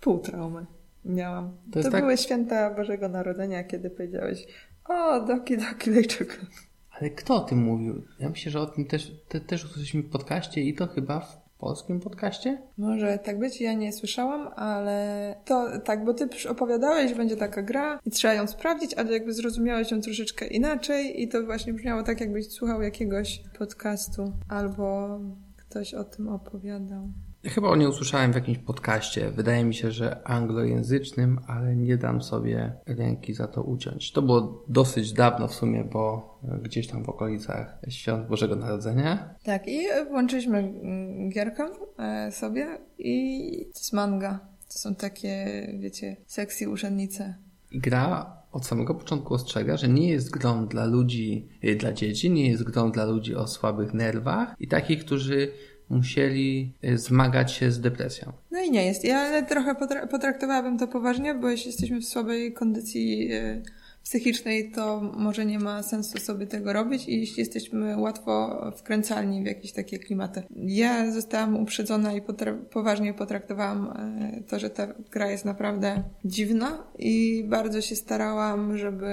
pół 0.00 0.18
traumy 0.18 0.66
miałam. 1.04 1.56
To, 1.72 1.82
to 1.82 1.90
tak... 1.90 2.00
były 2.00 2.16
święta 2.16 2.74
Bożego 2.74 3.08
Narodzenia, 3.08 3.64
kiedy 3.64 3.90
powiedziałeś 3.90 4.46
o, 4.84 5.20
doki, 5.20 5.56
doki, 5.56 6.06
czekolad. 6.06 6.50
Ale 6.90 7.10
kto 7.10 7.34
o 7.34 7.40
tym 7.40 7.58
mówił? 7.58 8.02
Ja 8.18 8.28
myślę, 8.28 8.52
że 8.52 8.60
o 8.60 8.66
tym 8.66 8.84
też, 8.84 9.12
te, 9.28 9.40
też 9.40 9.64
usłyszeliśmy 9.64 10.02
w 10.02 10.10
podcaście 10.10 10.60
i 10.60 10.74
to 10.74 10.86
chyba 10.86 11.20
w 11.20 11.49
polskim 11.60 12.00
podcaście? 12.00 12.62
Może 12.78 13.18
tak 13.18 13.38
być, 13.38 13.60
ja 13.60 13.72
nie 13.72 13.92
słyszałam, 13.92 14.48
ale 14.56 15.34
to 15.44 15.80
tak, 15.84 16.04
bo 16.04 16.14
ty 16.14 16.28
opowiadałeś, 16.48 17.10
że 17.10 17.16
będzie 17.16 17.36
taka 17.36 17.62
gra 17.62 18.00
i 18.06 18.10
trzeba 18.10 18.34
ją 18.34 18.46
sprawdzić, 18.46 18.94
ale 18.94 19.12
jakby 19.12 19.32
zrozumiałeś 19.32 19.90
ją 19.90 20.00
troszeczkę 20.00 20.46
inaczej 20.46 21.22
i 21.22 21.28
to 21.28 21.42
właśnie 21.44 21.72
brzmiało 21.72 22.02
tak, 22.02 22.20
jakbyś 22.20 22.52
słuchał 22.52 22.82
jakiegoś 22.82 23.42
podcastu 23.58 24.32
albo 24.48 25.18
ktoś 25.56 25.94
o 25.94 26.04
tym 26.04 26.28
opowiadał. 26.28 27.08
Chyba 27.44 27.68
o 27.68 27.76
niej 27.76 27.88
usłyszałem 27.88 28.32
w 28.32 28.34
jakimś 28.34 28.58
podcaście. 28.58 29.30
Wydaje 29.30 29.64
mi 29.64 29.74
się, 29.74 29.92
że 29.92 30.28
anglojęzycznym, 30.28 31.40
ale 31.46 31.76
nie 31.76 31.96
dam 31.96 32.22
sobie 32.22 32.72
ręki 32.86 33.34
za 33.34 33.48
to 33.48 33.62
uciąć. 33.62 34.12
To 34.12 34.22
było 34.22 34.64
dosyć 34.68 35.12
dawno 35.12 35.48
w 35.48 35.54
sumie, 35.54 35.84
bo 35.84 36.38
gdzieś 36.62 36.86
tam 36.86 37.04
w 37.04 37.08
okolicach 37.08 37.78
Świąt 37.88 38.28
Bożego 38.28 38.56
Narodzenia. 38.56 39.34
Tak, 39.44 39.68
i 39.68 39.80
włączyliśmy 40.08 40.58
mm, 40.58 41.30
gierkę 41.30 41.68
e, 41.98 42.32
sobie 42.32 42.66
i 42.98 43.66
to 43.72 43.78
jest 43.78 43.92
manga. 43.92 44.40
To 44.72 44.78
są 44.78 44.94
takie, 44.94 45.46
wiecie, 45.78 46.16
sexy 46.26 46.68
urzędnice. 46.68 47.34
I 47.70 47.80
gra 47.80 48.40
od 48.52 48.66
samego 48.66 48.94
początku 48.94 49.34
ostrzega, 49.34 49.76
że 49.76 49.88
nie 49.88 50.08
jest 50.08 50.30
grą 50.30 50.66
dla 50.66 50.84
ludzi, 50.84 51.48
e, 51.62 51.74
dla 51.74 51.92
dzieci, 51.92 52.30
nie 52.30 52.50
jest 52.50 52.62
grą 52.62 52.92
dla 52.92 53.04
ludzi 53.04 53.34
o 53.34 53.46
słabych 53.46 53.94
nerwach 53.94 54.54
i 54.60 54.68
takich, 54.68 55.04
którzy 55.04 55.52
musieli 55.90 56.72
y, 56.84 56.98
zmagać 56.98 57.52
się 57.52 57.70
z 57.72 57.80
depresją. 57.80 58.32
No 58.50 58.60
i 58.60 58.70
nie 58.70 58.86
jest. 58.86 59.04
Ja 59.04 59.42
trochę 59.42 59.74
potraktowałabym 60.10 60.78
to 60.78 60.88
poważnie, 60.88 61.34
bo 61.34 61.50
jeśli 61.50 61.66
jesteśmy 61.66 62.00
w 62.00 62.04
słabej 62.04 62.52
kondycji 62.52 63.32
y, 63.32 63.62
psychicznej, 64.10 64.70
to 64.70 65.00
może 65.00 65.46
nie 65.46 65.58
ma 65.58 65.82
sensu 65.82 66.18
sobie 66.18 66.46
tego 66.46 66.72
robić 66.72 67.08
i 67.08 67.20
jeśli 67.20 67.40
jesteśmy 67.40 67.96
łatwo 67.96 68.60
wkręcalni 68.76 69.42
w 69.42 69.46
jakieś 69.46 69.72
takie 69.72 69.98
klimaty. 69.98 70.42
Ja 70.56 71.12
zostałam 71.12 71.56
uprzedzona 71.56 72.12
i 72.12 72.22
potra 72.22 72.54
poważnie 72.70 73.14
potraktowałam 73.14 73.86
e, 73.86 74.42
to, 74.48 74.58
że 74.58 74.70
ta 74.70 74.86
gra 75.10 75.30
jest 75.30 75.44
naprawdę 75.44 76.02
dziwna 76.24 76.86
i 76.98 77.44
bardzo 77.48 77.80
się 77.80 77.96
starałam, 77.96 78.78
żeby 78.78 79.10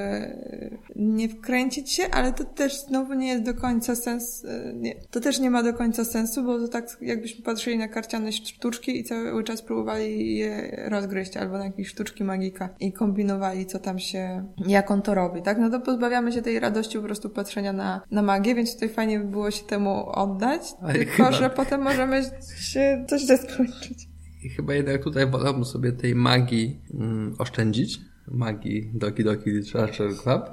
nie 0.96 1.30
wkręcić 1.30 1.92
się, 1.92 2.04
ale 2.12 2.34
to 2.34 2.44
też 2.44 2.82
znowu 2.82 3.14
nie 3.14 3.28
jest 3.28 3.44
do 3.44 3.54
końca 3.54 3.96
sens, 3.96 4.46
e, 4.46 4.74
nie, 4.74 4.96
to 5.12 5.20
też 5.20 5.40
nie 5.40 5.52
ma 5.52 5.64
do 5.64 5.74
końca 5.74 6.06
sensu, 6.06 6.44
bo 6.44 6.60
to 6.60 6.68
tak 6.68 6.98
jakbyśmy 7.02 7.44
patrzyli 7.44 7.78
na 7.78 7.88
karciane 7.88 8.32
sztuczki 8.32 9.00
i 9.00 9.04
cały 9.04 9.44
czas 9.44 9.62
próbowali 9.62 10.38
je 10.38 10.84
rozgryźć 10.90 11.38
albo 11.38 11.58
na 11.58 11.66
jakieś 11.66 11.88
sztuczki 11.88 12.24
magika 12.24 12.70
i 12.80 12.94
kombinowali, 12.94 13.66
co 13.66 13.80
tam 13.80 14.00
się, 14.00 14.46
jak 14.68 14.87
on 14.92 15.02
to 15.02 15.16
robi, 15.16 15.42
tak? 15.42 15.58
No 15.58 15.70
to 15.70 15.80
pozbawiamy 15.80 16.32
się 16.32 16.42
tej 16.42 16.60
radości 16.60 16.98
po 16.98 17.04
prostu 17.04 17.30
patrzenia 17.30 17.74
na, 17.74 18.02
na 18.12 18.22
magię, 18.22 18.56
więc 18.56 18.74
tutaj 18.74 18.90
fajnie 18.90 19.20
by 19.20 19.26
było 19.26 19.52
się 19.52 19.64
temu 19.64 20.10
oddać, 20.10 20.62
Ale 20.82 20.94
tylko 20.94 21.14
chyba... 21.14 21.32
że 21.32 21.50
potem 21.50 21.82
możemy 21.82 22.24
się 22.60 23.06
coś 23.10 23.22
źle 23.22 23.38
skończyć. 23.38 24.10
I 24.44 24.50
chyba 24.50 24.74
jednak 24.74 25.04
tutaj 25.04 25.28
wolałbym 25.28 25.66
sobie 25.66 25.92
tej 25.92 26.16
magii 26.16 26.82
mm, 26.94 27.36
oszczędzić. 27.38 28.00
Magii 28.32 28.92
Doki 28.94 29.24
Doki 29.24 29.50
Literature 29.50 30.16
Club. 30.24 30.44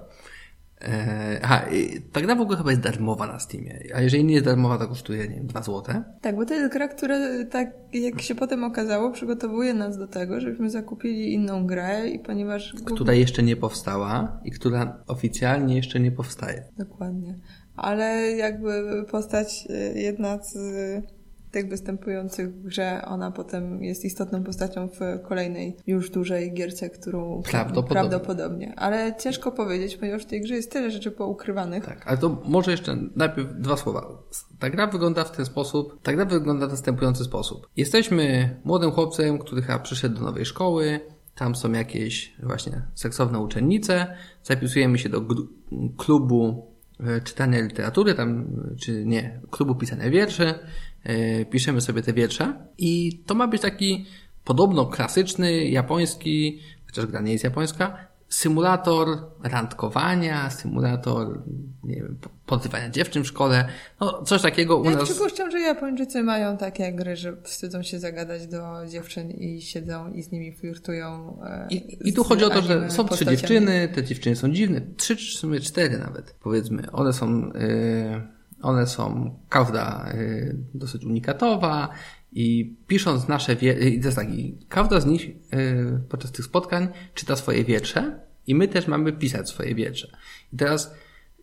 Eee, 0.85 1.40
aha, 1.42 1.64
ta 2.12 2.20
gra 2.20 2.35
w 2.35 2.40
ogóle 2.40 2.59
chyba 2.59 2.70
jest 2.70 2.83
darmowa 2.83 3.27
na 3.27 3.38
Steamie, 3.38 3.79
a 3.94 4.01
jeżeli 4.01 4.25
nie 4.25 4.35
jest 4.35 4.47
darmowa, 4.47 4.79
to 4.79 4.88
kosztuje, 4.88 5.29
nie 5.29 5.35
wiem, 5.35 5.47
2 5.47 5.62
złote. 5.62 6.05
Tak, 6.20 6.37
bo 6.37 6.47
to 6.47 6.55
jest 6.55 6.73
gra, 6.73 6.88
która, 6.88 7.18
tak 7.51 7.68
jak 7.92 8.23
się 8.23 8.35
potem 8.35 8.64
okazało, 8.64 9.11
przygotowuje 9.11 9.75
nas 9.75 9.99
do 9.99 10.09
tego, 10.09 10.40
żebyśmy 10.40 10.70
zakupili 10.70 11.35
inną 11.35 11.66
grę 11.66 12.09
i 12.09 12.18
ponieważ... 12.18 12.75
Która 12.85 13.12
jeszcze 13.12 13.42
nie 13.42 13.57
powstała 13.57 14.40
i 14.44 14.51
która 14.51 15.05
oficjalnie 15.07 15.77
jeszcze 15.77 16.01
nie 16.01 16.12
powstaje. 16.12 16.64
Dokładnie. 16.79 17.35
Ale 17.77 18.33
jakby 18.33 19.05
postać 19.11 19.68
e, 19.70 20.01
jedna 20.01 20.42
z 20.42 20.57
tych 21.55 21.69
występujących 21.69 22.55
w 22.55 22.62
grze, 22.62 23.03
ona 23.07 23.31
potem 23.31 23.85
jest 23.85 24.05
istotną 24.05 24.45
postacią 24.45 24.88
w 24.88 25.23
kolejnej 25.29 25.77
już 25.87 26.11
dużej 26.11 26.55
gierce, 26.55 26.90
którą 26.90 27.43
prawdopodobnie. 27.43 27.90
prawdopodobnie. 27.90 28.75
Ale 28.77 29.14
ciężko 29.19 29.53
powiedzieć, 29.53 29.97
ponieważ 29.97 30.23
w 30.23 30.27
tej 30.27 30.40
grze 30.40 30.55
jest 30.55 30.73
tyle 30.73 30.90
rzeczy 30.90 31.11
poukrywanych. 31.11 31.85
Tak, 31.85 32.07
ale 32.07 32.19
to 32.19 32.43
może 32.45 32.71
jeszcze 32.71 32.97
najpierw 33.17 33.49
dwa 33.59 33.77
słowa. 33.77 34.23
Ta 34.59 34.71
gra 34.71 34.87
wygląda 34.87 35.25
w 35.25 35.37
ten 35.37 35.47
sposób, 35.47 36.03
ta 36.03 36.12
gra 36.12 36.25
wygląda 36.25 36.67
w 36.67 36.71
następujący 36.71 37.25
sposób. 37.25 37.69
Jesteśmy 37.77 38.57
młodym 38.64 38.90
chłopcem, 38.90 39.38
który 39.38 39.62
chyba 39.62 39.79
przyszedł 39.79 40.14
do 40.19 40.25
nowej 40.25 40.45
szkoły, 40.45 41.01
tam 41.35 41.55
są 41.55 41.73
jakieś 41.73 42.35
właśnie 42.43 42.83
seksowne 42.95 43.38
uczennice, 43.38 44.17
zapisujemy 44.43 44.99
się 44.99 45.09
do 45.09 45.23
klubu 45.97 46.67
e, 47.01 47.21
czytania 47.21 47.61
literatury, 47.61 48.14
tam, 48.14 48.47
czy 48.81 49.07
nie, 49.07 49.40
klubu 49.51 49.75
pisania 49.75 50.11
wierszy, 50.11 50.55
piszemy 51.51 51.81
sobie 51.81 52.03
te 52.03 52.12
wiersze 52.12 52.55
i 52.79 53.23
to 53.27 53.35
ma 53.35 53.49
być 53.49 53.62
taki 53.62 54.07
podobno 54.45 54.87
klasyczny, 54.87 55.64
japoński, 55.64 56.61
chociaż 56.87 57.07
gra 57.07 57.21
nie 57.21 57.33
jest 57.33 57.45
japońska, 57.45 57.97
symulator 58.29 59.09
randkowania, 59.43 60.51
symulator, 60.51 61.43
nie 61.85 61.95
wiem, 61.97 62.19
podrywania 62.47 62.90
dziewczyn 62.90 63.25
w 63.25 63.27
szkole, 63.27 63.69
no 64.01 64.23
coś 64.23 64.43
takiego 64.43 64.77
u 64.77 64.85
ja 64.85 64.90
nas. 64.90 65.11
Przypuszczam, 65.11 65.51
że 65.51 65.61
Japończycy 65.61 66.23
mają 66.23 66.57
takie 66.57 66.93
gry, 66.93 67.17
że 67.17 67.37
wstydzą 67.43 67.83
się 67.83 67.99
zagadać 67.99 68.47
do 68.47 68.87
dziewczyn 68.88 69.31
i 69.31 69.62
siedzą 69.62 70.12
i 70.12 70.23
z 70.23 70.33
nimi 70.33 70.53
flirtują. 70.53 71.38
E, 71.45 71.67
I, 71.71 72.09
i 72.09 72.12
tu 72.12 72.25
chodzi 72.25 72.45
o 72.45 72.51
to, 72.51 72.62
że 72.62 72.90
są 72.90 73.09
trzy 73.09 73.27
dziewczyny, 73.27 73.88
te 73.95 74.05
dziewczyny 74.05 74.37
są 74.37 74.53
dziwne, 74.53 74.81
trzy 74.97 75.17
czy 75.17 75.37
w 75.37 75.38
sumie 75.38 75.61
cztery 75.61 75.99
nawet, 75.99 76.35
powiedzmy. 76.43 76.93
One 76.93 77.12
są... 77.12 77.53
Yy 77.53 78.34
one 78.64 78.87
są, 78.87 79.38
każda 79.48 80.12
y, 80.14 80.57
dosyć 80.74 81.05
unikatowa 81.05 81.88
i 82.33 82.77
pisząc 82.87 83.29
nasze 83.29 83.57
wiersze, 83.57 83.81
to 83.81 84.07
jest 84.07 84.16
taki, 84.16 84.59
każda 84.68 85.00
z 85.00 85.07
nich 85.07 85.29
y, 85.29 86.00
podczas 86.09 86.33
tych 86.33 86.44
spotkań 86.44 86.88
czyta 87.14 87.37
swoje 87.37 87.64
wiersze 87.64 88.20
I 88.46 88.55
my 88.55 88.68
też 88.68 88.87
mamy 88.87 89.12
pisać 89.12 89.48
swoje 89.48 89.74
wiersze. 89.74 90.09
I 90.53 90.57
teraz 90.57 90.94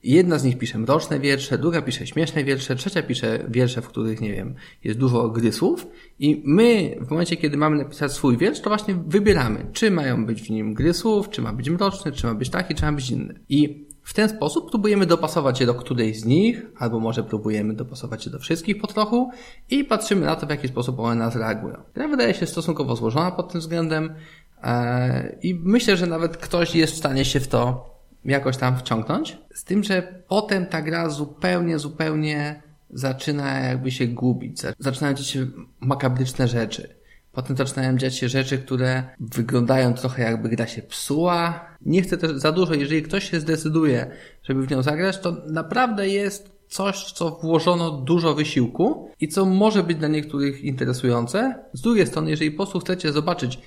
jedna 0.03 0.39
z 0.39 0.43
nich 0.43 0.57
pisze 0.57 0.77
mroczne 0.77 1.19
wiersze, 1.19 1.57
druga 1.57 1.81
pisze 1.81 2.07
śmieszne 2.07 2.43
wiersze, 2.43 2.75
trzecia 2.75 3.03
pisze 3.03 3.45
wiersze, 3.49 3.81
w 3.81 3.87
których, 3.87 4.21
nie 4.21 4.33
wiem, 4.33 4.55
jest 4.83 4.99
dużo 4.99 5.29
gry 5.29 5.51
słów. 5.51 5.87
I 6.19 6.41
my, 6.45 6.95
w 7.01 7.09
momencie, 7.09 7.37
kiedy 7.37 7.57
mamy 7.57 7.77
napisać 7.77 8.13
swój 8.13 8.37
wiersz, 8.37 8.61
to 8.61 8.69
właśnie 8.69 8.95
wybieramy, 9.07 9.65
czy 9.73 9.91
mają 9.91 10.25
być 10.25 10.41
w 10.41 10.49
nim 10.49 10.73
gry 10.73 10.93
słów, 10.93 11.29
czy 11.29 11.41
ma 11.41 11.53
być 11.53 11.69
mroczny, 11.69 12.11
czy 12.11 12.27
ma 12.27 12.33
być 12.33 12.49
taki, 12.49 12.75
czy 12.75 12.85
ma 12.85 12.91
być 12.91 13.11
inny. 13.11 13.39
I 13.49 13.90
w 14.03 14.13
ten 14.13 14.29
sposób 14.29 14.69
próbujemy 14.69 15.05
dopasować 15.05 15.59
je 15.59 15.65
do 15.65 15.73
którejś 15.73 16.19
z 16.19 16.25
nich, 16.25 16.65
albo 16.79 16.99
może 16.99 17.23
próbujemy 17.23 17.73
dopasować 17.73 18.25
je 18.25 18.31
do 18.31 18.39
wszystkich 18.39 18.81
po 18.81 18.87
trochu 18.87 19.31
i 19.69 19.83
patrzymy 19.83 20.25
na 20.25 20.35
to, 20.35 20.47
w 20.47 20.49
jaki 20.49 20.67
sposób 20.67 20.99
one 20.99 21.15
nas 21.15 21.35
reagują. 21.35 21.77
Gra 21.95 22.07
wydaje 22.07 22.33
się 22.33 22.45
stosunkowo 22.45 22.95
złożona 22.95 23.31
pod 23.31 23.51
tym 23.51 23.61
względem 23.61 24.15
e, 24.63 25.35
i 25.43 25.55
myślę, 25.63 25.97
że 25.97 26.07
nawet 26.07 26.37
ktoś 26.37 26.75
jest 26.75 26.93
w 26.93 26.97
stanie 26.97 27.25
się 27.25 27.39
w 27.39 27.47
to 27.47 27.91
jakoś 28.25 28.57
tam 28.57 28.77
wciągnąć. 28.77 29.37
Z 29.53 29.63
tym, 29.63 29.83
że 29.83 30.23
potem 30.27 30.65
ta 30.65 30.81
gra 30.81 31.09
zupełnie, 31.09 31.79
zupełnie 31.79 32.61
zaczyna 32.89 33.59
jakby 33.59 33.91
się 33.91 34.07
gubić. 34.07 34.61
Zaczynają 34.79 35.13
dziać 35.13 35.27
się 35.27 35.47
makabryczne 35.79 36.47
rzeczy. 36.47 37.00
Potem 37.31 37.57
zaczynają 37.57 37.97
dziać 37.97 38.17
się 38.17 38.29
rzeczy, 38.29 38.57
które 38.57 39.03
wyglądają 39.19 39.93
trochę 39.93 40.23
jakby 40.23 40.49
gra 40.49 40.67
się 40.67 40.81
psuła. 40.81 41.65
Nie 41.81 42.01
chcę 42.01 42.17
też 42.17 42.31
za 42.31 42.51
dużo, 42.51 42.73
jeżeli 42.73 43.03
ktoś 43.03 43.29
się 43.29 43.39
zdecyduje, 43.39 44.11
żeby 44.43 44.67
w 44.67 44.71
nią 44.71 44.83
zagrać, 44.83 45.19
to 45.19 45.37
naprawdę 45.47 46.09
jest 46.09 46.51
coś, 46.67 47.11
co 47.11 47.39
włożono 47.43 47.91
dużo 47.91 48.33
wysiłku 48.33 49.11
i 49.19 49.27
co 49.27 49.45
może 49.45 49.83
być 49.83 49.97
dla 49.97 50.07
niektórych 50.07 50.63
interesujące. 50.63 51.55
Z 51.73 51.81
drugiej 51.81 52.07
strony, 52.07 52.29
jeżeli 52.29 52.51
po 52.51 52.57
prostu 52.57 52.79
chcecie 52.79 53.11
zobaczyć, 53.11 53.59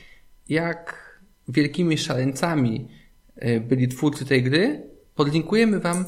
jak 0.48 1.04
wielkimi 1.48 1.98
szaleńcami 1.98 2.88
y, 3.42 3.60
byli 3.60 3.88
twórcy 3.88 4.24
tej 4.24 4.42
gry, 4.42 4.82
podlinkujemy 5.14 5.80
Wam 5.80 6.04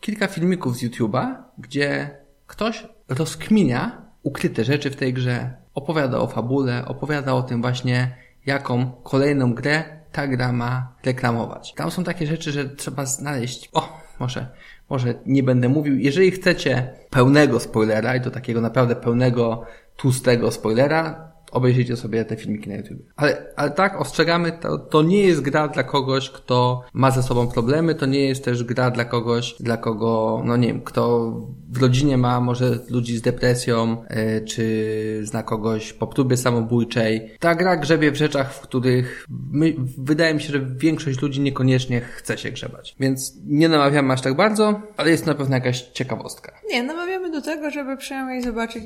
kilka 0.00 0.26
filmików 0.26 0.76
z 0.76 0.82
YouTube'a, 0.82 1.34
gdzie 1.58 2.10
ktoś 2.46 2.86
rozkminia 3.08 4.02
ukryte 4.22 4.64
rzeczy 4.64 4.90
w 4.90 4.96
tej 4.96 5.14
grze, 5.14 5.59
opowiada 5.74 6.18
o 6.18 6.26
fabule, 6.26 6.84
opowiada 6.86 7.34
o 7.34 7.42
tym 7.42 7.62
właśnie, 7.62 8.16
jaką 8.46 8.90
kolejną 9.02 9.54
grę 9.54 10.00
ta 10.12 10.26
gra 10.26 10.52
ma 10.52 10.92
reklamować. 11.04 11.74
Tam 11.74 11.90
są 11.90 12.04
takie 12.04 12.26
rzeczy, 12.26 12.52
że 12.52 12.68
trzeba 12.68 13.06
znaleźć, 13.06 13.70
o, 13.72 13.98
może, 14.20 14.46
może 14.90 15.14
nie 15.26 15.42
będę 15.42 15.68
mówił, 15.68 15.98
jeżeli 15.98 16.30
chcecie 16.30 16.94
pełnego 17.10 17.60
spoilera 17.60 18.16
i 18.16 18.20
to 18.20 18.30
takiego 18.30 18.60
naprawdę 18.60 18.96
pełnego, 18.96 19.66
tłustego 19.96 20.50
spoilera, 20.50 21.29
obejrzyjcie 21.50 21.96
sobie 21.96 22.24
te 22.24 22.36
filmiki 22.36 22.68
na 22.68 22.76
YouTube. 22.76 22.98
Ale, 23.16 23.46
ale 23.56 23.70
tak, 23.70 24.00
ostrzegamy, 24.00 24.52
to, 24.52 24.78
to 24.78 25.02
nie 25.02 25.22
jest 25.22 25.40
gra 25.40 25.68
dla 25.68 25.82
kogoś, 25.82 26.30
kto 26.30 26.82
ma 26.92 27.10
ze 27.10 27.22
sobą 27.22 27.48
problemy, 27.48 27.94
to 27.94 28.06
nie 28.06 28.28
jest 28.28 28.44
też 28.44 28.64
gra 28.64 28.90
dla 28.90 29.04
kogoś, 29.04 29.54
dla 29.60 29.76
kogo, 29.76 30.42
no 30.44 30.56
nie 30.56 30.68
wiem, 30.68 30.82
kto 30.82 31.32
w 31.72 31.82
rodzinie 31.82 32.18
ma 32.18 32.40
może 32.40 32.78
ludzi 32.90 33.16
z 33.16 33.22
depresją, 33.22 33.96
yy, 34.10 34.40
czy 34.40 35.20
zna 35.22 35.42
kogoś 35.42 35.92
po 35.92 36.06
próbie 36.06 36.36
samobójczej. 36.36 37.30
Ta 37.38 37.54
gra 37.54 37.76
grzebie 37.76 38.10
w 38.10 38.16
rzeczach, 38.16 38.54
w 38.54 38.60
których 38.60 39.26
my, 39.52 39.74
wydaje 39.98 40.34
mi 40.34 40.40
się, 40.40 40.52
że 40.52 40.66
większość 40.76 41.22
ludzi 41.22 41.40
niekoniecznie 41.40 42.00
chce 42.00 42.38
się 42.38 42.50
grzebać. 42.50 42.96
Więc 43.00 43.34
nie 43.46 43.68
namawiamy 43.68 44.12
aż 44.12 44.20
tak 44.20 44.34
bardzo, 44.34 44.80
ale 44.96 45.10
jest 45.10 45.26
na 45.26 45.34
pewno 45.34 45.54
jakaś 45.54 45.82
ciekawostka. 45.82 46.52
Nie, 46.70 46.82
namawiamy 46.82 47.30
do 47.30 47.42
tego, 47.42 47.70
żeby 47.70 47.96
przynajmniej 47.96 48.42
zobaczyć 48.42 48.84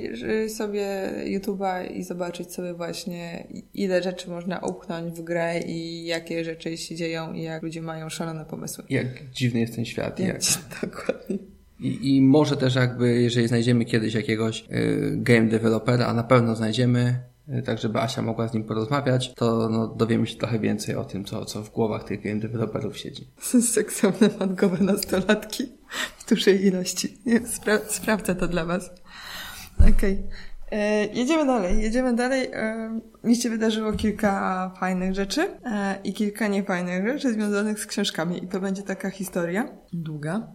sobie 0.57 1.11
YouTube'a 1.25 1.91
i 1.91 2.03
zobaczyć 2.05 2.54
sobie 2.55 2.75
właśnie, 2.75 3.49
ile 3.75 4.03
rzeczy 4.03 4.31
można 4.31 4.59
upchnąć 4.59 5.15
w 5.15 5.23
grę 5.23 5.61
i 5.61 6.05
jakie 6.05 6.45
rzeczy 6.45 6.77
się 6.77 6.97
dzieją 6.97 7.33
i 7.33 7.43
jak 7.43 7.63
ludzie 7.63 7.83
mają 7.83 8.09
szalone 8.09 8.45
pomysły. 8.45 8.85
Jak 8.91 9.31
dziwny 9.31 9.61
jest 9.61 9.75
ten 9.75 9.85
świat. 9.85 10.19
Jak... 10.21 10.41
Dokładnie. 10.83 11.39
I, 11.81 12.17
I 12.17 12.23
może 12.23 12.57
też 12.57 12.75
jakby, 12.75 13.23
jeżeli 13.23 13.49
znajdziemy 13.49 13.85
kiedyś 13.85 14.15
jakiegoś 14.15 14.65
y, 14.71 15.13
game 15.17 15.49
developera, 15.49 16.07
a 16.07 16.15
na 16.15 16.25
pewno 16.25 16.57
znajdziemy, 16.57 17.19
y, 17.49 17.63
tak 17.63 17.79
żeby 17.79 17.99
Asia 17.99 18.23
mogła 18.23 18.49
z 18.49 18.55
nim 18.55 18.65
porozmawiać, 18.65 19.35
to 19.35 19.69
no, 19.69 19.89
dowiemy 19.89 20.27
się 20.27 20.37
trochę 20.37 20.59
więcej 20.59 20.95
o 20.95 21.05
tym, 21.05 21.25
co, 21.25 21.45
co 21.45 21.63
w 21.63 21.71
głowach 21.71 22.05
tych 22.05 22.23
game 22.23 22.41
developerów 22.41 22.99
siedzi. 22.99 23.29
Seksowne 23.75 24.31
mangowe 24.41 24.85
nastolatki 24.85 25.65
w 26.19 26.29
dużej 26.29 26.67
ilości. 26.67 27.19
Nie, 27.27 27.47
spra 27.47 27.79
sprawdzę 27.89 28.35
to 28.35 28.49
dla 28.49 28.65
Was. 28.65 28.91
Okej. 29.81 29.93
Okay. 29.93 30.23
E, 30.75 31.07
jedziemy 31.07 31.47
dalej, 31.47 31.83
jedziemy 31.83 32.15
dalej. 32.15 32.51
E, 32.53 33.01
mi 33.25 33.37
się 33.37 33.51
wydarzyło 33.51 33.93
kilka 33.93 34.75
fajnych 34.81 35.15
rzeczy 35.15 35.49
e, 35.65 35.99
i 36.05 36.13
kilka 36.13 36.49
niefajnych 36.49 37.07
rzeczy 37.07 37.33
związanych 37.33 37.79
z 37.79 37.87
książkami. 37.87 38.45
I 38.45 38.49
to 38.49 38.61
będzie 38.61 38.83
taka 38.83 39.11
historia 39.11 39.69
długa. 39.93 40.47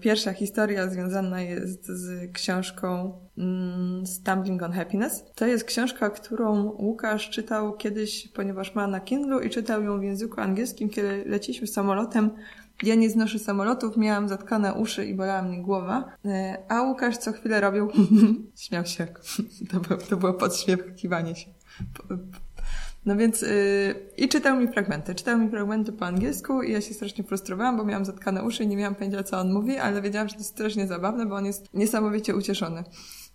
Pierwsza 0.00 0.32
historia 0.32 0.90
związana 0.90 1.40
jest 1.40 1.86
z 1.86 2.32
książką 2.32 3.12
mm, 3.38 4.06
Stumbling 4.06 4.62
on 4.62 4.72
Happiness. 4.72 5.24
To 5.34 5.46
jest 5.46 5.64
książka, 5.64 6.10
którą 6.10 6.62
Łukasz 6.64 7.30
czytał 7.30 7.76
kiedyś, 7.76 8.28
ponieważ 8.28 8.74
ma 8.74 8.86
na 8.86 9.00
Kindle 9.00 9.46
i 9.46 9.50
czytał 9.50 9.82
ją 9.82 10.00
w 10.00 10.02
języku 10.02 10.40
angielskim, 10.40 10.88
kiedy 10.88 11.24
leciliśmy 11.26 11.66
samolotem 11.66 12.30
ja 12.82 12.94
nie 12.94 13.10
znoszę 13.10 13.38
samolotów, 13.38 13.96
miałam 13.96 14.28
zatkane 14.28 14.74
uszy 14.74 15.06
i 15.06 15.14
bolała 15.14 15.42
mnie 15.42 15.62
głowa, 15.62 16.04
e, 16.24 16.58
a 16.68 16.82
Łukasz 16.82 17.16
co 17.16 17.32
chwilę 17.32 17.60
robił 17.60 17.88
śmiał 18.64 18.86
się. 18.86 19.06
To 19.70 19.80
było, 19.80 20.00
to 20.00 20.16
było 20.16 20.34
podśmiechiwanie 20.34 21.34
się. 21.36 21.50
No 23.06 23.16
więc 23.16 23.42
yy, 23.42 23.48
i 24.16 24.28
czytał 24.28 24.60
mi 24.60 24.68
fragmenty. 24.68 25.14
Czytał 25.14 25.38
mi 25.38 25.50
fragmenty 25.50 25.92
po 25.92 26.06
angielsku 26.06 26.62
i 26.62 26.72
ja 26.72 26.80
się 26.80 26.94
strasznie 26.94 27.24
frustrowałam, 27.24 27.76
bo 27.76 27.84
miałam 27.84 28.04
zatkane 28.04 28.42
uszy 28.42 28.64
i 28.64 28.66
nie 28.66 28.76
miałam 28.76 28.94
pojęcia, 28.94 29.22
co 29.22 29.40
on 29.40 29.52
mówi, 29.52 29.78
ale 29.78 30.02
wiedziałam, 30.02 30.28
że 30.28 30.34
to 30.34 30.40
jest 30.40 30.50
strasznie 30.50 30.86
zabawne, 30.86 31.26
bo 31.26 31.34
on 31.34 31.46
jest 31.46 31.74
niesamowicie 31.74 32.36
ucieszony. 32.36 32.84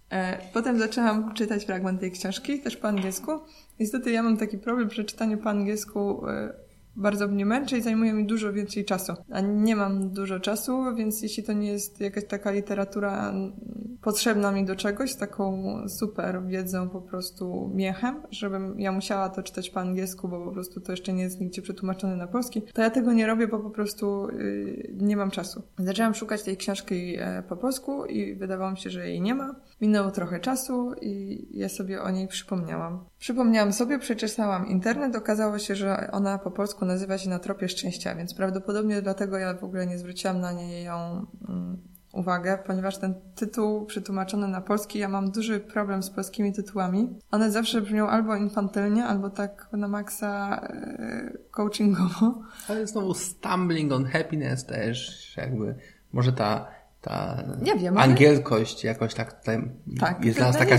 E, 0.10 0.38
potem 0.54 0.80
zaczęłam 0.80 1.34
czytać 1.34 1.66
fragment 1.66 2.00
tej 2.00 2.12
książki, 2.12 2.60
też 2.60 2.78
po 2.78 2.88
angielsku. 2.88 3.32
Niestety 3.80 4.12
ja 4.12 4.24
mam 4.24 4.38
taki 4.38 4.58
problem 4.58 4.90
przy 4.90 5.06
czytaniu 5.06 5.38
po 5.38 5.50
angielsku 5.50 6.28
e, 6.28 6.54
bardzo 6.96 7.28
mnie 7.28 7.46
męczy 7.46 7.78
i 7.78 7.82
zajmuje 7.82 8.14
mi 8.14 8.26
dużo 8.26 8.54
więcej 8.54 8.86
czasu. 8.86 9.14
A 9.32 9.42
nie 9.42 9.76
mam 9.76 10.10
dużo 10.10 10.40
czasu, 10.40 10.96
więc 10.96 11.22
jeśli 11.22 11.44
to 11.44 11.54
nie 11.54 11.72
jest 11.72 12.02
jakaś 12.02 12.26
taka 12.26 12.52
literatura 12.52 13.34
potrzebna 14.02 14.52
mi 14.52 14.66
do 14.66 14.76
czegoś, 14.76 15.16
taką 15.16 15.64
super 15.88 16.42
wiedzą 16.46 16.90
po 16.90 17.02
prostu 17.02 17.72
miechem, 17.74 18.22
żebym 18.32 18.80
ja 18.80 18.92
musiała 18.92 19.30
to 19.30 19.44
czytać 19.44 19.70
po 19.70 19.80
angielsku, 19.80 20.28
bo 20.28 20.46
po 20.46 20.52
prostu 20.52 20.82
to 20.82 20.92
jeszcze 20.92 21.14
nie 21.14 21.24
jest 21.24 21.42
nigdzie 21.42 21.62
przetłumaczone 21.62 22.16
na 22.16 22.28
polski, 22.28 22.62
to 22.74 22.82
ja 22.82 22.90
tego 22.90 23.14
nie 23.14 23.28
robię, 23.28 23.48
bo 23.48 23.60
po 23.60 23.70
prostu 23.70 24.28
yy, 24.32 24.94
nie 24.98 25.18
mam 25.18 25.32
czasu. 25.32 25.64
Zaczęłam 25.78 26.14
szukać 26.14 26.44
tej 26.44 26.58
książki 26.58 27.16
e, 27.20 27.44
po 27.50 27.58
polsku 27.58 28.06
i 28.06 28.36
wydawało 28.36 28.72
mi 28.72 28.78
się, 28.78 28.90
że 28.90 29.10
jej 29.10 29.22
nie 29.22 29.36
ma. 29.36 29.56
Minęło 29.82 30.12
trochę 30.12 30.40
czasu 30.40 30.94
i 31.02 31.48
ja 31.52 31.70
sobie 31.70 32.02
o 32.02 32.12
niej 32.12 32.28
przypomniałam. 32.28 33.06
Przypomniałam 33.20 33.74
sobie, 33.74 34.00
przeczesałam 34.00 34.68
internet, 34.68 35.16
okazało 35.16 35.60
się, 35.60 35.76
że 35.76 36.10
ona 36.12 36.38
po 36.38 36.52
polsku 36.52 36.81
nazywa 36.86 37.18
się 37.18 37.30
Na 37.30 37.40
tropie 37.40 37.70
szczęścia, 37.70 38.16
więc 38.16 38.34
prawdopodobnie 38.34 39.02
dlatego 39.02 39.38
ja 39.38 39.54
w 39.54 39.64
ogóle 39.64 39.88
nie 39.88 39.98
zwróciłam 39.98 40.40
na 40.40 40.52
niej 40.52 40.84
ją 40.84 41.26
mm, 41.50 41.78
uwagę, 42.14 42.58
ponieważ 42.66 42.98
ten 42.98 43.14
tytuł 43.36 43.86
przetłumaczony 43.86 44.48
na 44.48 44.62
polski, 44.62 45.00
ja 45.00 45.08
mam 45.08 45.32
duży 45.32 45.60
problem 45.60 46.04
z 46.04 46.10
polskimi 46.10 46.54
tytułami. 46.54 47.10
One 47.32 47.52
zawsze 47.52 47.82
brzmią 47.82 48.08
albo 48.08 48.36
infantylnie, 48.36 49.06
albo 49.06 49.30
tak 49.30 49.68
na 49.74 49.88
maksa 49.88 50.62
e, 50.64 51.32
coachingowo. 51.52 52.42
Ale 52.68 52.88
znowu 52.88 53.14
stumbling 53.14 53.92
on 53.92 54.06
happiness 54.06 54.66
też 54.66 55.34
jakby, 55.38 55.76
może 56.14 56.34
ta 56.34 56.82
ta 57.02 57.44
nie 57.62 57.76
wiem, 57.76 57.98
angielskość 57.98 58.84
jakoś 58.84 59.14
tak 59.14 59.40
tutaj 59.40 59.72
tak, 60.00 60.26
jest 60.26 60.38
dla 60.38 60.48
nas 60.48 60.58
taka 60.58 60.78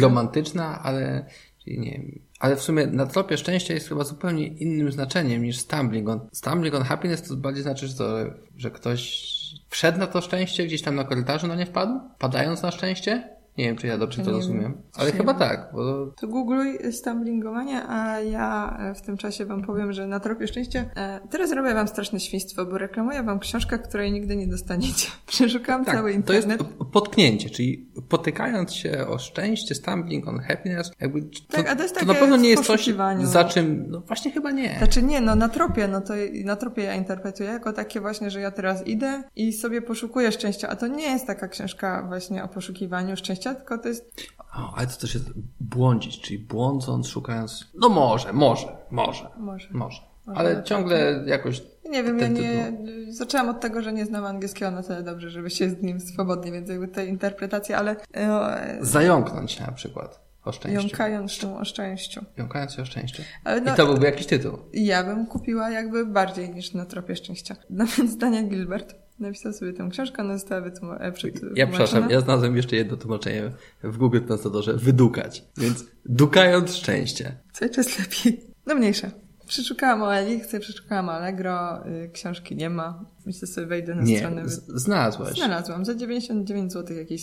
romantyczna, 0.00 0.82
ale 0.82 1.24
nie 1.66 1.90
wiem, 1.90 2.20
ale 2.38 2.56
w 2.56 2.62
sumie 2.62 2.86
na 2.86 3.06
tropie 3.06 3.38
szczęścia 3.38 3.74
jest 3.74 3.88
chyba 3.88 4.04
zupełnie 4.04 4.46
innym 4.46 4.92
znaczeniem 4.92 5.42
niż 5.42 5.58
stumbling 5.58 6.08
on. 6.08 6.20
Stumbling 6.32 6.74
on 6.74 6.82
happiness 6.82 7.22
to 7.22 7.36
bardziej 7.36 7.62
znaczy, 7.62 7.86
że, 7.86 7.94
to, 7.94 8.16
że 8.56 8.70
ktoś 8.70 9.28
wszedł 9.68 9.98
na 9.98 10.06
to 10.06 10.20
szczęście, 10.20 10.66
gdzieś 10.66 10.82
tam 10.82 10.94
na 10.94 11.04
korytarzu 11.04 11.46
na 11.46 11.54
nie 11.54 11.66
wpadł, 11.66 12.00
padając 12.18 12.62
na 12.62 12.70
szczęście? 12.70 13.37
Nie 13.58 13.64
wiem, 13.64 13.76
czy 13.76 13.86
ja 13.86 13.98
dobrze 13.98 14.24
to 14.24 14.30
rozumiem, 14.30 14.82
ale 14.94 15.12
chyba 15.12 15.34
tak. 15.34 15.70
Bo... 15.72 16.06
To 16.20 16.28
googluj 16.28 16.78
stumblingowanie, 16.92 17.82
a 17.88 18.20
ja 18.20 18.76
e, 18.80 18.94
w 18.94 19.02
tym 19.02 19.16
czasie 19.16 19.46
wam 19.46 19.62
powiem, 19.62 19.92
że 19.92 20.06
na 20.06 20.20
tropie 20.20 20.48
szczęścia 20.48 20.84
e, 20.96 21.20
teraz 21.30 21.52
robię 21.52 21.74
wam 21.74 21.88
straszne 21.88 22.20
świństwo, 22.20 22.66
bo 22.66 22.78
reklamuję 22.78 23.22
wam 23.22 23.38
książkę, 23.38 23.78
której 23.78 24.12
nigdy 24.12 24.36
nie 24.36 24.46
dostaniecie. 24.46 25.08
Przeszukałam 25.26 25.84
tak, 25.84 25.94
cały 25.94 26.12
internet. 26.12 26.58
To 26.58 26.64
jest 26.64 26.78
potknięcie, 26.92 27.50
czyli 27.50 27.90
potykając 28.08 28.72
się 28.72 29.06
o 29.06 29.18
szczęście, 29.18 29.74
stumbling 29.74 30.28
on 30.28 30.38
happiness, 30.38 30.90
jakby 31.00 31.22
to, 31.22 31.28
tak, 31.50 31.68
a 31.68 31.76
to, 31.76 31.82
jest 31.82 32.00
to 32.00 32.06
na 32.06 32.14
pewno 32.14 32.36
nie 32.36 32.48
jest 32.48 32.64
coś, 32.64 32.90
za 33.22 33.44
czym, 33.44 33.84
no 33.88 34.00
właśnie 34.00 34.30
chyba 34.30 34.50
nie. 34.50 34.74
Znaczy 34.78 35.02
nie, 35.02 35.20
no 35.20 35.34
na 35.34 35.48
tropie, 35.48 35.88
no 35.88 36.00
to 36.00 36.14
na 36.44 36.56
tropie 36.56 36.82
ja 36.82 36.94
interpretuję 36.94 37.48
jako 37.48 37.72
takie 37.72 38.00
właśnie, 38.00 38.30
że 38.30 38.40
ja 38.40 38.50
teraz 38.50 38.86
idę 38.86 39.22
i 39.36 39.52
sobie 39.52 39.82
poszukuję 39.82 40.32
szczęścia, 40.32 40.68
a 40.68 40.76
to 40.76 40.86
nie 40.86 41.04
jest 41.04 41.26
taka 41.26 41.48
książka 41.48 42.04
właśnie 42.08 42.44
o 42.44 42.48
poszukiwaniu 42.48 43.16
szczęścia, 43.16 43.47
szczęścia, 43.48 43.54
tylko 43.54 43.82
to 43.82 43.88
jest... 43.88 44.32
O, 44.54 44.74
ale 44.76 44.86
to 44.86 45.00
też 45.00 45.14
jest 45.14 45.26
błądzić, 45.60 46.20
czyli 46.20 46.38
błądząc, 46.38 47.08
szukając... 47.08 47.66
No 47.74 47.88
może, 47.88 48.32
może, 48.32 48.76
może. 48.90 49.30
Może. 49.38 49.68
Może. 49.72 50.02
Ale 50.34 50.62
ciągle 50.64 51.24
jakoś 51.26 51.62
nie 51.90 52.02
wiem, 52.02 52.18
ja 52.18 52.28
nie. 52.28 52.72
Zaczęłam 53.08 53.48
od 53.48 53.60
tego, 53.60 53.82
że 53.82 53.92
nie 53.92 54.04
znam 54.04 54.24
angielskiego 54.24 54.70
na 54.70 54.82
tyle 54.82 55.02
dobrze, 55.02 55.30
żeby 55.30 55.50
się 55.50 55.70
z 55.70 55.82
nim 55.82 56.00
swobodnie, 56.00 56.52
więc 56.52 56.68
jakby 56.68 56.88
te 56.88 57.06
interpretacje, 57.06 57.76
ale. 57.76 57.96
No, 58.28 58.40
Zająknąć 58.80 59.52
się 59.52 59.62
na 59.62 59.72
przykład. 59.72 60.20
O 60.44 60.52
szczęściu. 60.52 60.80
Jąkając 60.80 61.32
się 61.32 61.58
o 61.58 61.64
szczęściu. 61.64 62.24
Jąkając 62.36 62.72
się 62.72 62.82
o 62.82 62.84
szczęściu. 62.84 63.22
No, 63.44 63.72
I 63.72 63.76
to 63.76 63.86
byłby 63.86 64.06
jakiś 64.06 64.26
tytuł. 64.26 64.58
Ja 64.72 65.04
bym 65.04 65.26
kupiła 65.26 65.70
jakby 65.70 66.06
bardziej 66.06 66.50
niż 66.50 66.74
na 66.74 66.86
tropie 66.86 67.16
szczęścia. 67.16 67.56
No 67.70 67.84
więc 67.98 68.16
Daniel 68.16 68.48
Gilbert 68.48 68.94
napisał 69.20 69.52
sobie 69.52 69.72
tę 69.72 69.88
książkę, 69.90 70.22
ona 70.22 70.38
została 70.38 70.60
wytłumaczona. 70.60 71.12
Ja 71.54 71.66
przepraszam, 71.66 72.10
ja 72.10 72.20
znalazłem 72.20 72.56
jeszcze 72.56 72.76
jedno 72.76 72.96
tłumaczenie 72.96 73.52
w 73.82 73.96
Google 73.96 74.20
Translatorze. 74.20 74.74
Wydukać. 74.74 75.44
Więc 75.56 75.84
dukając 76.04 76.76
szczęście. 76.76 77.36
Cały 77.52 77.70
czas 77.70 77.98
lepiej. 77.98 78.40
No 78.66 78.74
mniejsze. 78.74 79.10
Przeszukałam 79.46 80.02
o 80.02 80.16
Elixie, 80.16 80.60
przeszukałam 80.60 81.08
Allegro, 81.08 81.86
y, 81.86 82.10
książki 82.12 82.56
nie 82.56 82.70
ma. 82.70 83.04
Myślę 83.26 83.48
sobie 83.48 83.66
wejdę 83.66 83.94
na 83.94 84.02
nie, 84.02 84.18
stronę. 84.18 84.42
Znalazłaś. 84.46 85.36
Znalazłam. 85.36 85.84
Za 85.84 85.94
99 85.94 86.72
zł 86.72 86.96
jakiś 86.96 87.22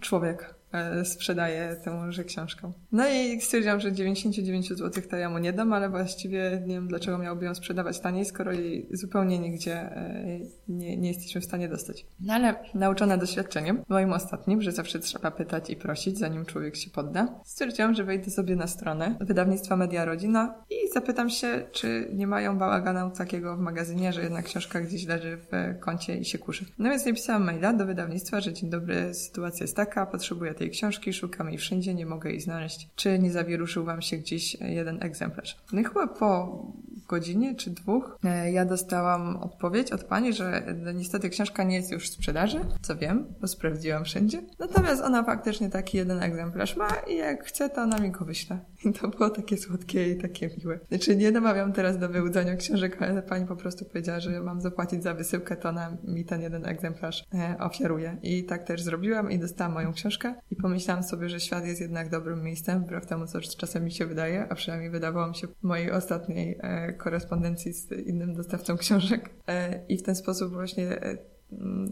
człowiek 0.00 0.54
E, 0.72 1.04
sprzedaje 1.04 1.76
tęże 1.84 2.24
książkę. 2.24 2.72
No 2.92 3.08
i 3.08 3.40
stwierdziłam, 3.40 3.80
że 3.80 3.92
99 3.92 4.68
zł 4.68 5.02
to 5.10 5.16
ja 5.16 5.30
mu 5.30 5.38
nie 5.38 5.52
dam, 5.52 5.72
ale 5.72 5.90
właściwie 5.90 6.62
nie 6.66 6.74
wiem, 6.74 6.88
dlaczego 6.88 7.18
miałby 7.18 7.44
ją 7.44 7.54
sprzedawać 7.54 8.00
taniej, 8.00 8.24
skoro 8.24 8.52
jej 8.52 8.88
zupełnie 8.92 9.38
nigdzie 9.38 9.74
e, 9.74 10.38
nie, 10.68 10.96
nie 10.96 11.08
jesteśmy 11.08 11.40
w 11.40 11.44
stanie 11.44 11.68
dostać. 11.68 12.06
No 12.20 12.34
ale 12.34 12.54
nauczona 12.74 13.16
doświadczeniem, 13.16 13.82
moim 13.88 14.12
ostatnim, 14.12 14.62
że 14.62 14.72
zawsze 14.72 14.98
trzeba 14.98 15.30
pytać 15.30 15.70
i 15.70 15.76
prosić, 15.76 16.18
zanim 16.18 16.44
człowiek 16.44 16.76
się 16.76 16.90
podda, 16.90 17.40
stwierdziłam, 17.44 17.94
że 17.94 18.04
wejdę 18.04 18.30
sobie 18.30 18.56
na 18.56 18.66
stronę 18.66 19.16
wydawnictwa 19.20 19.76
Media 19.76 20.04
Rodzina 20.04 20.54
i 20.70 20.92
zapytam 20.94 21.30
się, 21.30 21.66
czy 21.72 22.08
nie 22.12 22.26
mają 22.26 22.58
bałaganu 22.58 23.10
takiego 23.10 23.56
w 23.56 23.60
magazynie, 23.60 24.12
że 24.12 24.22
jedna 24.22 24.42
książka 24.42 24.80
gdzieś 24.80 25.06
leży 25.06 25.36
w 25.36 25.78
kącie 25.80 26.16
i 26.16 26.24
się 26.24 26.38
kurzy. 26.38 26.64
No 26.78 26.90
więc 26.90 27.06
napisałam 27.06 27.44
maila 27.44 27.72
do 27.72 27.86
wydawnictwa, 27.86 28.40
że 28.40 28.52
dzień 28.52 28.70
dobry, 28.70 29.14
sytuacja 29.14 29.64
jest 29.64 29.76
taka, 29.76 30.06
potrzebuję 30.06 30.54
tej 30.54 30.61
książki, 30.70 31.12
szukam 31.12 31.48
jej 31.48 31.58
wszędzie, 31.58 31.94
nie 31.94 32.06
mogę 32.06 32.30
jej 32.30 32.40
znaleźć. 32.40 32.88
Czy 32.94 33.18
nie 33.18 33.30
zawieruszył 33.30 33.84
Wam 33.84 34.02
się 34.02 34.16
gdzieś 34.16 34.54
jeden 34.54 35.02
egzemplarz? 35.02 35.56
No 35.72 35.80
i 35.80 35.84
chyba 35.84 36.06
po 36.06 36.62
godzinie 37.08 37.54
czy 37.54 37.70
dwóch 37.70 38.18
e, 38.24 38.52
ja 38.52 38.64
dostałam 38.64 39.36
odpowiedź 39.36 39.92
od 39.92 40.04
pani, 40.04 40.32
że 40.32 40.62
niestety 40.94 41.30
książka 41.30 41.62
nie 41.62 41.76
jest 41.76 41.92
już 41.92 42.10
w 42.10 42.12
sprzedaży, 42.12 42.60
co 42.82 42.96
wiem, 42.96 43.26
bo 43.40 43.48
sprawdziłam 43.48 44.04
wszędzie. 44.04 44.42
Natomiast 44.58 45.02
ona 45.02 45.22
faktycznie 45.22 45.70
taki 45.70 45.96
jeden 45.96 46.22
egzemplarz 46.22 46.76
ma 46.76 46.88
i 47.08 47.16
jak 47.16 47.44
chce, 47.44 47.70
to 47.70 47.82
ona 47.82 47.98
mi 47.98 48.10
go 48.10 48.24
wyśle. 48.24 48.58
I 48.84 48.92
to 48.92 49.08
było 49.08 49.30
takie 49.30 49.56
słodkie 49.56 50.08
i 50.08 50.16
takie 50.16 50.50
miłe. 50.58 50.78
Znaczy 50.88 51.16
nie 51.16 51.30
namawiam 51.30 51.72
teraz 51.72 51.98
do 51.98 52.08
wyłudzania 52.08 52.56
książek, 52.56 53.02
ale 53.02 53.22
pani 53.22 53.46
po 53.46 53.56
prostu 53.56 53.84
powiedziała, 53.84 54.20
że 54.20 54.40
mam 54.40 54.60
zapłacić 54.60 55.02
za 55.02 55.14
wysyłkę, 55.14 55.56
to 55.56 55.68
ona 55.68 55.96
mi 56.04 56.24
ten 56.24 56.42
jeden 56.42 56.66
egzemplarz 56.66 57.24
e, 57.34 57.56
ofiaruje. 57.58 58.16
I 58.22 58.44
tak 58.44 58.64
też 58.64 58.82
zrobiłam 58.82 59.30
i 59.30 59.38
dostałam 59.38 59.72
moją 59.72 59.92
książkę 59.92 60.34
i 60.50 60.56
pomyślałam 60.56 61.02
sobie, 61.02 61.28
że 61.28 61.40
świat 61.40 61.66
jest 61.66 61.80
jednak 61.80 62.10
dobrym 62.10 62.42
miejscem, 62.42 62.84
wbrew 62.84 63.06
temu, 63.06 63.26
co 63.26 63.40
czasem 63.40 63.84
mi 63.84 63.92
się 63.92 64.06
wydaje, 64.06 64.46
a 64.50 64.54
przynajmniej 64.54 64.90
wydawało 64.90 65.28
mi 65.28 65.34
się 65.34 65.46
mojej 65.62 65.90
ostatniej 65.90 66.58
e, 66.60 66.91
korespondencji 66.92 67.72
z 67.72 67.92
innym 67.92 68.34
dostawcą 68.34 68.76
książek. 68.76 69.30
E, 69.48 69.86
I 69.88 69.98
w 69.98 70.02
ten 70.02 70.14
sposób 70.14 70.52
właśnie 70.52 70.98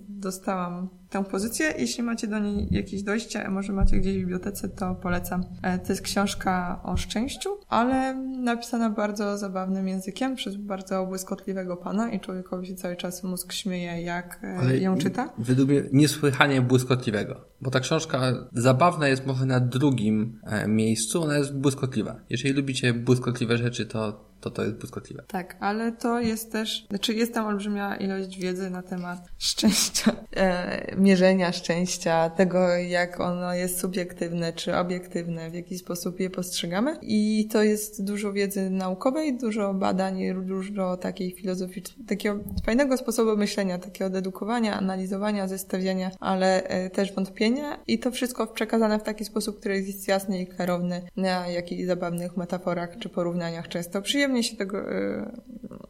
dostałam 0.09 0.89
tę 1.11 1.25
pozycję. 1.25 1.75
Jeśli 1.79 2.03
macie 2.03 2.27
do 2.27 2.39
niej 2.39 2.69
jakieś 2.71 3.03
dojście, 3.03 3.47
a 3.47 3.51
może 3.51 3.73
macie 3.73 3.97
gdzieś 3.97 4.17
w 4.17 4.19
bibliotece, 4.19 4.69
to 4.69 4.95
polecam. 4.95 5.45
E, 5.63 5.79
to 5.79 5.93
jest 5.93 6.03
książka 6.03 6.81
o 6.85 6.97
szczęściu, 6.97 7.51
ale 7.69 8.15
napisana 8.43 8.91
bardzo 8.91 9.39
zabawnym 9.39 9.89
językiem 9.89 10.37
przez 10.37 10.57
bardzo 10.57 11.07
błyskotliwego 11.07 11.77
pana 11.77 12.11
i 12.11 12.21
człowiekowi 12.21 12.67
się 12.67 12.75
cały 12.75 12.97
czas 12.97 13.25
mózg 13.25 13.53
śmieje, 13.53 14.03
jak 14.03 14.41
e, 14.45 14.57
ale 14.57 14.79
ją 14.79 14.99
czyta. 14.99 15.33
Według 15.39 15.69
mnie 15.69 15.83
niesłychanie 15.93 16.63
błyskotliwego, 16.63 17.45
bo 17.61 17.71
ta 17.71 17.81
książka 17.81 18.21
zabawna 18.53 19.09
jest 19.09 19.27
może 19.27 19.47
na 19.47 19.61
drugim 19.61 20.41
e, 20.45 20.69
miejscu, 20.69 21.23
ona 21.23 21.39
jest 21.39 21.57
błyskotliwa. 21.57 22.21
Jeżeli 22.31 22.55
lubicie 22.55 22.95
błyskotliwe 22.95 23.59
rzeczy, 23.59 23.87
to 23.87 24.30
to 24.40 24.50
to 24.50 24.64
jest 24.64 24.76
błyskotliwe. 24.76 25.22
Tak, 25.29 25.57
ale 25.61 25.92
to 25.92 26.20
jest 26.20 26.53
też, 26.53 26.87
znaczy 26.90 27.14
jest 27.14 27.35
tam 27.35 27.46
olbrzymia 27.46 27.96
ilość 27.96 28.38
wiedzy 28.38 28.70
na 28.70 28.83
temat 28.83 29.18
szczęścia, 29.38 30.12
e, 30.37 30.96
mierzenia 30.96 31.53
szczęścia, 31.53 32.31
tego 32.31 32.68
jak 32.68 33.20
ono 33.20 33.55
jest 33.55 33.81
subiektywne 33.81 34.53
czy 34.53 34.76
obiektywne, 34.76 35.50
w 35.50 35.55
jaki 35.55 35.79
sposób 35.79 36.20
je 36.20 36.31
postrzegamy. 36.31 36.98
I 37.03 37.48
to 37.53 37.62
jest 37.62 38.05
dużo 38.05 38.33
wiedzy 38.33 38.70
naukowej, 38.70 39.38
dużo 39.38 39.74
badań, 39.74 40.20
dużo 40.42 40.96
takiej 40.96 41.31
filozoficznej, 41.33 42.07
takiego 42.07 42.40
fajnego 42.64 42.96
sposobu 42.96 43.37
myślenia, 43.37 43.79
takiego 43.79 44.11
dedukowania, 44.11 44.76
analizowania, 44.76 45.48
zestawiania, 45.48 46.11
ale 46.20 46.62
e, 46.62 46.90
też 46.90 47.12
wątpienia 47.12 47.79
i 47.87 47.98
to 47.98 48.11
wszystko 48.11 48.46
przekazane 48.46 48.98
w 48.98 49.03
taki 49.03 49.24
sposób, 49.24 49.61
który 49.61 49.76
jest 49.83 50.09
jasny 50.09 50.40
i 50.40 50.46
klarowny 50.46 51.03
na 51.16 51.48
jakichś 51.48 51.85
zabawnych 51.85 52.37
metaforach 52.37 52.98
czy 52.98 53.09
porównaniach 53.09 53.68
często 53.68 54.03
przyjemnych 54.03 54.30
przyjemnie 54.31 54.43
się 54.43 54.57
tego 54.57 54.93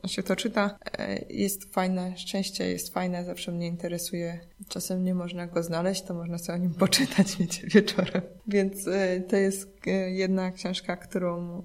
y, 0.05 0.09
się 0.09 0.23
to 0.23 0.37
czyta. 0.37 0.79
E, 0.99 1.25
jest 1.31 1.75
fajne, 1.75 2.13
szczęście 2.17 2.71
jest 2.71 2.95
fajne, 2.95 3.25
zawsze 3.25 3.53
mnie 3.53 3.67
interesuje. 3.67 4.41
Czasem 4.71 5.05
nie 5.05 5.15
można 5.15 5.47
go 5.47 5.63
znaleźć, 5.63 6.03
to 6.03 6.15
można 6.15 6.39
sobie 6.39 6.59
o 6.59 6.63
nim 6.63 6.75
poczytać 6.75 7.37
wiecie, 7.37 7.67
wieczorem. 7.67 8.23
Więc 8.47 8.87
y, 8.87 9.25
to 9.29 9.37
jest 9.37 9.69
y, 9.87 9.91
jedna 10.11 10.51
książka, 10.51 10.97
którą 10.97 11.63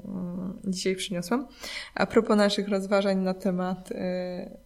dzisiaj 0.63 0.95
przyniosłam. 0.95 1.47
A 1.95 2.05
propos 2.05 2.37
naszych 2.37 2.67
rozważań 2.67 3.17
na 3.17 3.33
temat 3.33 3.89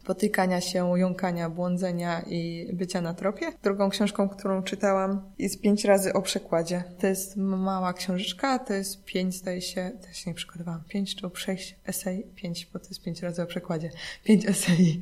potykania 0.06 0.62
się, 0.62 1.00
jąkania, 1.00 1.50
błądzenia 1.50 2.22
i 2.28 2.70
bycia 2.74 3.02
na 3.02 3.14
tropie. 3.14 3.46
Drugą 3.64 3.90
książką, 3.90 4.30
którą 4.30 4.64
czytałam 4.64 5.22
jest 5.40 5.62
pięć 5.62 5.86
razy 5.86 6.14
o 6.14 6.22
przekładzie. 6.22 6.84
To 7.00 7.08
jest 7.08 7.38
mała 7.38 7.94
książeczka, 7.94 8.60
to 8.60 8.74
jest 8.74 9.04
pięć, 9.04 9.36
zdaje 9.36 9.62
się, 9.62 9.92
też 10.02 10.26
nie 10.26 10.34
przykładowałam, 10.34 10.84
pięć 10.90 11.16
czy 11.16 11.30
sześć 11.34 11.76
esej, 11.86 12.28
pięć, 12.36 12.70
bo 12.74 12.80
to 12.80 12.86
jest 12.90 13.04
pięć 13.04 13.22
razy 13.22 13.42
o 13.42 13.46
przekładzie, 13.46 13.90
pięć 14.24 14.46
esej. 14.46 15.02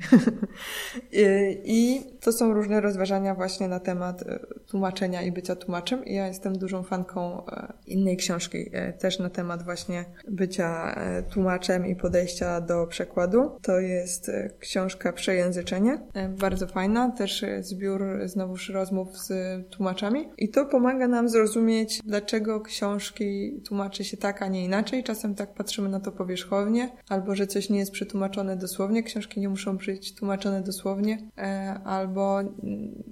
I 1.78 2.04
to 2.22 2.32
są 2.32 2.54
różne 2.54 2.82
rozważania 2.82 3.27
właśnie 3.34 3.68
na 3.68 3.80
temat 3.80 4.22
e, 4.22 4.40
tłumaczenia 4.68 5.22
i 5.22 5.32
bycia 5.32 5.56
tłumaczem. 5.56 6.06
I 6.06 6.14
ja 6.14 6.28
jestem 6.28 6.58
dużą 6.58 6.84
fanką 6.84 7.46
e, 7.46 7.74
innej 7.88 8.18
książki, 8.18 8.70
e, 8.72 8.94
też 8.94 9.20
na 9.20 9.30
temat 9.30 9.64
właśnie 9.64 10.06
bycia 10.28 10.96
tłumaczem 11.30 11.86
i 11.86 11.96
podejścia 11.96 12.62
do 12.62 12.88
przekładu. 12.88 13.52
To 13.62 13.80
jest 13.80 14.32
książka 14.60 15.14
Przejęzyczenie, 15.14 16.00
bardzo 16.40 16.68
fajna, 16.68 17.12
też 17.12 17.46
zbiór 17.60 18.04
znowuż 18.26 18.70
rozmów 18.70 19.18
z 19.18 19.32
tłumaczami. 19.70 20.30
I 20.38 20.50
to 20.50 20.66
pomaga 20.66 21.08
nam 21.08 21.30
zrozumieć, 21.30 22.02
dlaczego 22.06 22.62
książki 22.62 23.62
tłumaczy 23.66 24.04
się 24.04 24.18
tak, 24.18 24.42
a 24.42 24.48
nie 24.48 24.66
inaczej. 24.66 25.04
Czasem 25.04 25.36
tak 25.36 25.54
patrzymy 25.54 25.90
na 25.90 26.00
to 26.00 26.12
powierzchownie, 26.12 26.90
albo 27.10 27.36
że 27.36 27.48
coś 27.48 27.70
nie 27.70 27.80
jest 27.80 27.92
przetłumaczone 27.92 28.58
dosłownie, 28.58 29.04
książki 29.04 29.40
nie 29.40 29.50
muszą 29.50 29.78
być 29.78 30.16
tłumaczone 30.16 30.62
dosłownie, 30.62 31.30
albo 31.86 32.40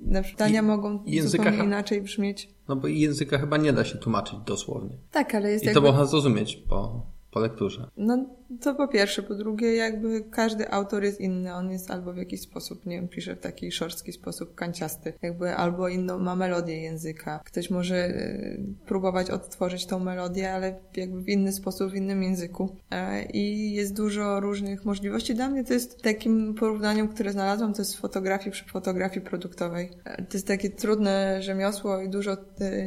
na 0.06 0.24
pytania 0.24 0.62
mogą 0.62 1.04
zupełnie 1.26 1.64
inaczej 1.64 2.02
brzmieć. 2.02 2.50
No 2.68 2.76
bo 2.76 2.88
języka 2.88 3.38
chyba 3.38 3.58
nie 3.58 3.74
da 3.74 3.86
się 3.86 3.98
tłumaczyć 3.98 4.36
dosłownie. 4.46 4.98
Tak, 5.12 5.36
ale 5.36 5.52
jest 5.52 5.64
I 5.64 5.68
jakby... 5.68 5.82
to 5.82 5.88
można 5.88 6.06
zrozumieć 6.06 6.56
po, 6.56 7.06
po 7.32 7.40
lekturze. 7.40 7.90
No 7.98 8.26
to 8.62 8.76
po 8.76 8.88
pierwsze. 8.88 9.24
Po 9.24 9.36
drugie, 9.36 9.76
jakby 9.76 10.22
każdy 10.22 10.72
autor 10.72 11.04
jest 11.04 11.22
inny. 11.22 11.54
On 11.54 11.72
jest 11.72 11.92
albo 11.92 12.14
w 12.14 12.18
jakiś 12.18 12.42
sposób, 12.42 12.86
nie 12.86 12.96
wiem, 12.96 13.08
pisze 13.08 13.36
w 13.36 13.40
taki 13.40 13.72
szorstki 13.72 14.14
sposób, 14.14 14.56
kanciasty. 14.56 15.14
Jakby 15.22 15.56
albo 15.56 15.88
inną 15.88 16.20
ma 16.20 16.36
melodię 16.36 16.82
języka. 16.82 17.42
Ktoś 17.46 17.70
może 17.70 17.96
e, 17.96 18.58
próbować 18.86 19.30
odtworzyć 19.30 19.86
tą 19.86 20.00
melodię, 20.00 20.54
ale 20.54 20.80
jakby 20.96 21.22
w 21.22 21.30
inny 21.30 21.52
sposób, 21.52 21.92
w 21.92 21.96
innym 21.96 22.24
języku. 22.24 22.76
E, 22.92 23.26
I 23.26 23.74
jest 23.74 23.96
dużo 23.96 24.40
różnych 24.40 24.86
możliwości. 24.86 25.36
Dla 25.36 25.50
mnie 25.50 25.64
to 25.64 25.74
jest 25.74 26.02
takim 26.02 26.54
porównaniem, 26.54 27.08
które 27.08 27.32
znalazłam, 27.32 27.74
to 27.74 27.82
jest 27.82 27.98
fotografii 27.98 28.52
przy 28.52 28.66
fotografii 28.66 29.26
produktowej. 29.26 29.90
E, 30.06 30.24
to 30.24 30.34
jest 30.34 30.48
takie 30.48 30.70
trudne 30.70 31.42
rzemiosło 31.42 32.02
i 32.02 32.10
dużo 32.10 32.38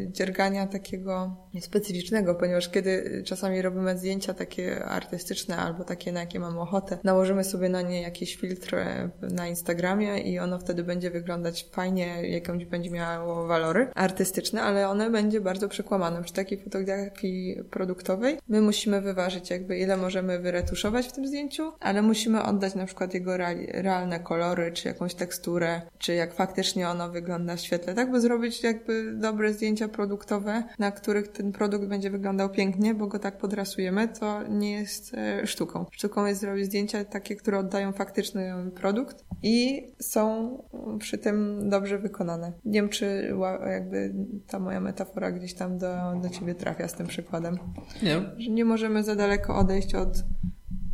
dziergania 0.07 0.67
takiego 0.67 1.37
specyficznego, 1.61 2.35
ponieważ 2.35 2.69
kiedy 2.69 3.23
czasami 3.27 3.63
robimy 3.63 3.99
zdjęcia 3.99 4.35
takie 4.35 4.85
artystyczne, 4.85 5.57
albo 5.59 5.85
takie, 5.85 6.13
na 6.13 6.21
jakie 6.21 6.41
mamy 6.41 6.61
ochotę. 6.61 6.99
Nałożymy 7.05 7.45
sobie 7.45 7.69
na 7.69 7.83
nie 7.83 8.03
jakiś 8.03 8.37
filtr 8.37 8.75
e, 8.75 9.11
na 9.23 9.49
Instagramie 9.49 10.19
i 10.19 10.39
ono 10.39 10.59
wtedy 10.59 10.85
będzie 10.85 11.11
wyglądać 11.11 11.67
fajnie, 11.73 12.31
jakąś 12.31 12.65
będzie 12.65 12.91
miało 12.91 13.47
walory 13.47 13.89
artystyczne, 13.95 14.63
ale 14.63 14.89
one 14.89 15.11
będzie 15.11 15.41
bardzo 15.41 15.69
przekłamane. 15.69 16.23
Przy 16.23 16.33
takiej 16.33 16.59
fotografii 16.65 17.65
produktowej 17.71 18.39
my 18.49 18.61
musimy 18.61 19.01
wyważyć 19.01 19.51
jakby 19.51 19.79
ile 19.79 19.97
możemy 19.97 20.39
wyretuszować 20.39 21.07
w 21.09 21.13
tym 21.13 21.27
zdjęciu, 21.27 21.73
ale 21.81 22.03
musimy 22.03 22.43
oddać 22.43 22.75
na 22.75 22.87
przykład 22.87 23.15
jego 23.15 23.37
realne 23.69 24.21
kolory, 24.21 24.73
czy 24.73 24.89
jakąś 24.89 25.15
teksturę, 25.15 25.83
czy 25.99 26.15
jak 26.15 26.35
faktycznie 26.35 26.89
ono 26.89 27.09
wygląda 27.11 27.57
w 27.57 27.61
świetle, 27.61 27.95
tak 27.95 28.11
by 28.11 28.21
zrobić 28.21 28.63
jakby 28.63 29.13
dobre 29.13 29.53
zdjęcia 29.53 29.89
produktowe, 29.89 30.63
na 30.79 30.93
których 30.93 31.29
ten 31.29 31.53
produkt 31.53 31.85
będzie 31.85 32.11
wyglądał 32.11 32.51
pięknie, 32.51 32.95
bo 32.95 33.07
go 33.07 33.19
tak 33.19 33.39
podrasujemy, 33.39 34.09
to 34.09 34.43
nie 34.49 34.73
jest 34.73 35.15
e, 35.15 35.47
sztuką. 35.49 35.87
Sztuką 35.91 36.27
jest 36.27 36.41
zrobić 36.41 36.65
zdjęcia 36.65 37.05
takie, 37.05 37.37
które 37.37 37.59
oddają 37.59 37.93
faktyczny 37.93 38.71
produkt 38.75 39.25
i 39.43 39.87
są 39.99 40.59
przy 40.99 41.19
tym 41.19 41.69
dobrze 41.69 41.99
wykonane. 41.99 42.53
Nie 42.65 42.81
wiem, 42.81 42.89
czy 42.89 43.35
jakby 43.67 44.15
ta 44.47 44.59
moja 44.59 44.81
metafora 44.81 45.33
gdzieś 45.33 45.55
tam 45.55 45.79
do, 45.79 45.97
do 46.23 46.29
ciebie 46.29 46.55
trafia 46.55 46.89
z 46.89 46.95
tym 46.95 47.07
przykładem. 47.07 47.59
Nie. 48.03 48.23
Że 48.37 48.51
nie 48.51 48.65
możemy 48.65 49.03
za 49.03 49.17
daleko 49.17 49.57
odejść 49.57 49.95
od 49.95 50.25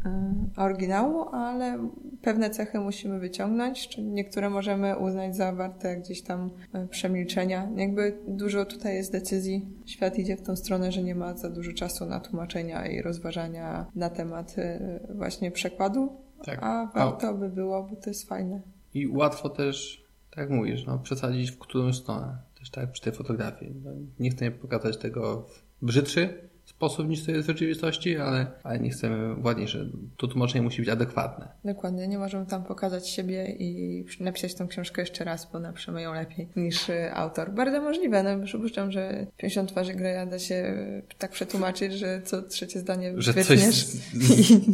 Y, 0.06 0.60
oryginału, 0.60 1.28
ale 1.32 1.88
pewne 2.24 2.50
cechy 2.50 2.80
musimy 2.80 3.18
wyciągnąć, 3.18 3.88
czy 3.88 4.02
niektóre 4.02 4.50
możemy 4.50 4.98
uznać 4.98 5.36
za 5.36 5.52
warte 5.52 5.96
gdzieś 5.96 6.22
tam 6.22 6.50
y, 6.74 6.88
przemilczenia. 6.88 7.68
Jakby 7.76 8.18
dużo 8.28 8.64
tutaj 8.64 8.94
jest 8.94 9.12
decyzji. 9.12 9.66
Świat 9.86 10.18
idzie 10.18 10.36
w 10.36 10.42
tą 10.42 10.56
stronę, 10.56 10.92
że 10.92 11.02
nie 11.02 11.14
ma 11.14 11.36
za 11.36 11.50
dużo 11.50 11.72
czasu 11.72 12.06
na 12.06 12.20
tłumaczenia 12.20 12.86
i 12.86 13.02
rozważania 13.02 13.86
na 13.94 14.10
temat 14.10 14.58
y, 14.58 15.00
właśnie 15.14 15.50
przekładu, 15.50 16.12
tak. 16.44 16.58
a 16.62 16.90
warto 16.94 17.34
by 17.34 17.48
było, 17.48 17.82
bo 17.82 17.96
to 17.96 18.10
jest 18.10 18.28
fajne. 18.28 18.60
I 18.94 19.08
łatwo 19.08 19.48
też, 19.48 20.04
tak 20.30 20.38
jak 20.38 20.50
mówisz, 20.50 20.86
no, 20.86 20.98
przesadzić 20.98 21.50
w 21.50 21.58
którąś 21.58 21.96
stronę. 21.96 22.38
Też 22.58 22.70
tak 22.70 22.92
przy 22.92 23.02
tej 23.02 23.12
fotografii. 23.12 23.74
No, 23.84 23.90
nie 24.18 24.30
chcę 24.30 24.50
pokazać 24.50 24.96
tego 24.96 25.42
w 25.80 25.86
brzydszy, 25.86 26.48
sposób 26.76 27.08
niż 27.08 27.24
to 27.24 27.30
jest 27.30 27.44
w 27.44 27.50
rzeczywistości, 27.50 28.16
ale, 28.16 28.46
ale 28.62 28.80
nie 28.80 28.90
chcemy 28.90 29.34
ładniejsze. 29.42 29.86
To 30.16 30.28
tłumaczenie 30.28 30.62
musi 30.62 30.82
być 30.82 30.90
adekwatne. 30.90 31.48
Dokładnie, 31.64 32.08
nie 32.08 32.18
możemy 32.18 32.46
tam 32.46 32.64
pokazać 32.64 33.08
siebie 33.08 33.56
i 33.58 34.04
napisać 34.20 34.54
tą 34.54 34.68
książkę 34.68 35.02
jeszcze 35.02 35.24
raz, 35.24 35.52
bo 35.52 35.58
napiszemy 35.58 36.02
ją 36.02 36.14
lepiej 36.14 36.48
niż 36.56 36.88
y, 36.88 37.14
autor. 37.14 37.52
Bardzo 37.52 37.80
możliwe, 37.80 38.22
no 38.22 38.46
przypuszczam, 38.46 38.92
że 38.92 39.26
50 39.36 39.70
twarzy 39.70 39.94
Greya 39.94 40.30
da 40.30 40.38
się 40.38 40.74
tak 41.18 41.30
przetłumaczyć, 41.30 41.92
że 41.92 42.22
co 42.22 42.42
trzecie 42.42 42.80
zdanie 42.80 43.12
Że 43.16 43.34
coś 43.34 43.60
z, 43.60 43.86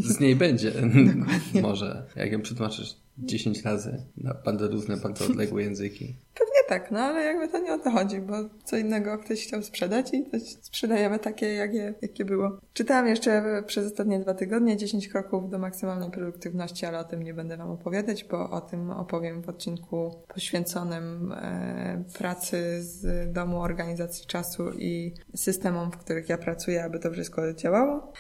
z, 0.17 0.21
niej 0.21 0.37
będzie. 0.37 0.73
Może, 1.63 2.07
jak 2.17 2.33
ją 2.33 2.43
przetłumaczysz 2.43 2.97
10 3.23 3.63
razy 3.63 4.03
na 4.17 4.35
bardzo 4.35 4.69
różne, 4.69 4.97
bardzo 4.97 5.25
odległe 5.25 5.63
języki 5.63 6.15
tak, 6.71 6.91
no 6.91 7.01
ale 7.01 7.25
jakby 7.25 7.49
to 7.49 7.59
nie 7.59 7.75
o 7.75 7.79
to 7.79 7.91
chodzi, 7.91 8.21
bo 8.21 8.35
co 8.65 8.77
innego 8.77 9.19
ktoś 9.19 9.47
chciał 9.47 9.63
sprzedać 9.63 10.15
i 10.15 10.25
sprzedajemy 10.63 11.19
takie, 11.19 11.55
jakie, 11.55 11.95
jakie 12.03 12.25
było. 12.25 12.59
Czytałam 12.73 13.07
jeszcze 13.07 13.63
przez 13.67 13.87
ostatnie 13.93 14.21
dwa 14.21 14.35
tygodnie 14.35 14.77
10 14.77 15.09
kroków 15.09 15.51
do 15.51 15.59
maksymalnej 15.59 16.11
produktywności, 16.11 16.87
ale 16.87 16.99
o 16.99 17.05
tym 17.05 17.23
nie 17.23 17.35
będę 17.35 17.57
Wam 17.57 17.71
opowiadać, 17.71 18.25
bo 18.25 18.51
o 18.51 18.61
tym 18.61 18.91
opowiem 18.91 19.43
w 19.43 19.49
odcinku 19.49 20.25
poświęconym 20.29 21.33
e, 21.33 22.05
pracy 22.19 22.83
z 22.83 23.33
domu, 23.33 23.61
organizacji 23.61 24.27
czasu 24.27 24.71
i 24.73 25.15
systemom, 25.35 25.91
w 25.91 25.97
których 25.97 26.29
ja 26.29 26.39
pracuję, 26.39 26.85
aby 26.85 26.99
to 26.99 27.11
wszystko 27.11 27.55
działało. 27.55 28.13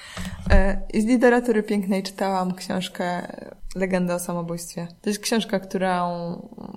E, 0.51 0.83
I 0.93 1.03
z 1.03 1.07
literatury 1.07 1.63
pięknej 1.63 2.03
czytałam 2.03 2.55
książkę 2.55 3.27
Legenda 3.75 4.15
o 4.15 4.19
samobójstwie. 4.19 4.89
To 5.01 5.11
jest 5.11 5.23
książka, 5.23 5.61
którą 5.61 5.89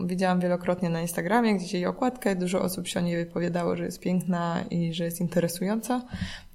widziałam 0.05 0.39
wielokrotnie 0.39 0.89
na 0.89 1.01
Instagramie, 1.01 1.55
gdzieś 1.55 1.73
jej 1.73 1.85
okładkę. 1.85 2.35
Dużo 2.35 2.61
osób 2.61 2.87
się 2.87 2.99
o 2.99 3.03
niej 3.03 3.17
wypowiadało, 3.17 3.75
że 3.75 3.85
jest 3.85 3.99
piękna 3.99 4.63
i 4.69 4.93
że 4.93 5.03
jest 5.05 5.21
interesująca. 5.21 6.05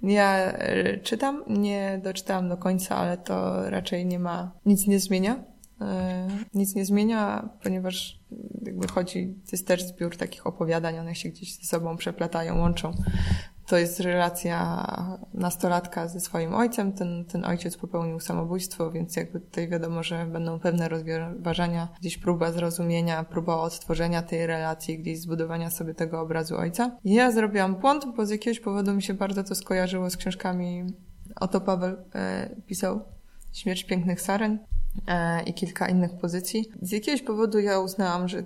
Ja 0.02 0.52
e, 0.52 0.98
czytam, 0.98 1.44
nie 1.48 2.00
doczytałam 2.04 2.48
do 2.48 2.56
końca, 2.56 2.96
ale 2.96 3.16
to 3.16 3.70
raczej 3.70 4.06
nie 4.06 4.18
ma, 4.18 4.52
nic 4.66 4.86
nie 4.86 5.00
zmienia. 5.00 5.44
E, 5.80 6.28
nic 6.54 6.74
nie 6.74 6.84
zmienia, 6.84 7.48
ponieważ 7.62 8.20
jakby 8.62 8.88
chodzi, 8.88 9.34
to 9.44 9.50
jest 9.52 9.66
też 9.66 9.82
zbiór 9.82 10.16
takich 10.16 10.46
opowiadań, 10.46 10.98
one 10.98 11.14
się 11.14 11.28
gdzieś 11.28 11.56
ze 11.56 11.66
sobą 11.66 11.96
przeplatają, 11.96 12.58
łączą 12.58 12.92
to 13.68 13.78
jest 13.78 14.00
relacja 14.00 14.86
nastolatka 15.34 16.08
ze 16.08 16.20
swoim 16.20 16.54
ojcem. 16.54 16.92
Ten, 16.92 17.24
ten 17.24 17.44
ojciec 17.44 17.76
popełnił 17.76 18.20
samobójstwo, 18.20 18.90
więc 18.90 19.16
jakby 19.16 19.40
tutaj 19.40 19.68
wiadomo, 19.68 20.02
że 20.02 20.26
będą 20.26 20.60
pewne 20.60 20.88
rozważania, 20.88 21.88
gdzieś 22.00 22.18
próba 22.18 22.52
zrozumienia, 22.52 23.24
próba 23.24 23.56
odtworzenia 23.56 24.22
tej 24.22 24.46
relacji, 24.46 24.98
gdzieś 24.98 25.20
zbudowania 25.20 25.70
sobie 25.70 25.94
tego 25.94 26.20
obrazu 26.20 26.56
ojca. 26.56 26.96
Ja 27.04 27.30
zrobiłam 27.30 27.76
błąd, 27.76 28.04
bo 28.16 28.26
z 28.26 28.30
jakiegoś 28.30 28.60
powodu 28.60 28.94
mi 28.94 29.02
się 29.02 29.14
bardzo 29.14 29.44
to 29.44 29.54
skojarzyło 29.54 30.10
z 30.10 30.16
książkami 30.16 30.84
Oto 31.36 31.60
Paweł 31.60 31.96
e, 32.14 32.50
pisał 32.66 33.00
Śmierć 33.52 33.84
pięknych 33.84 34.20
saren. 34.20 34.58
E, 35.06 35.42
i 35.42 35.54
kilka 35.54 35.88
innych 35.88 36.18
pozycji. 36.20 36.70
Z 36.82 36.92
jakiegoś 36.92 37.22
powodu 37.22 37.58
ja 37.58 37.80
uznałam, 37.80 38.28
że 38.28 38.42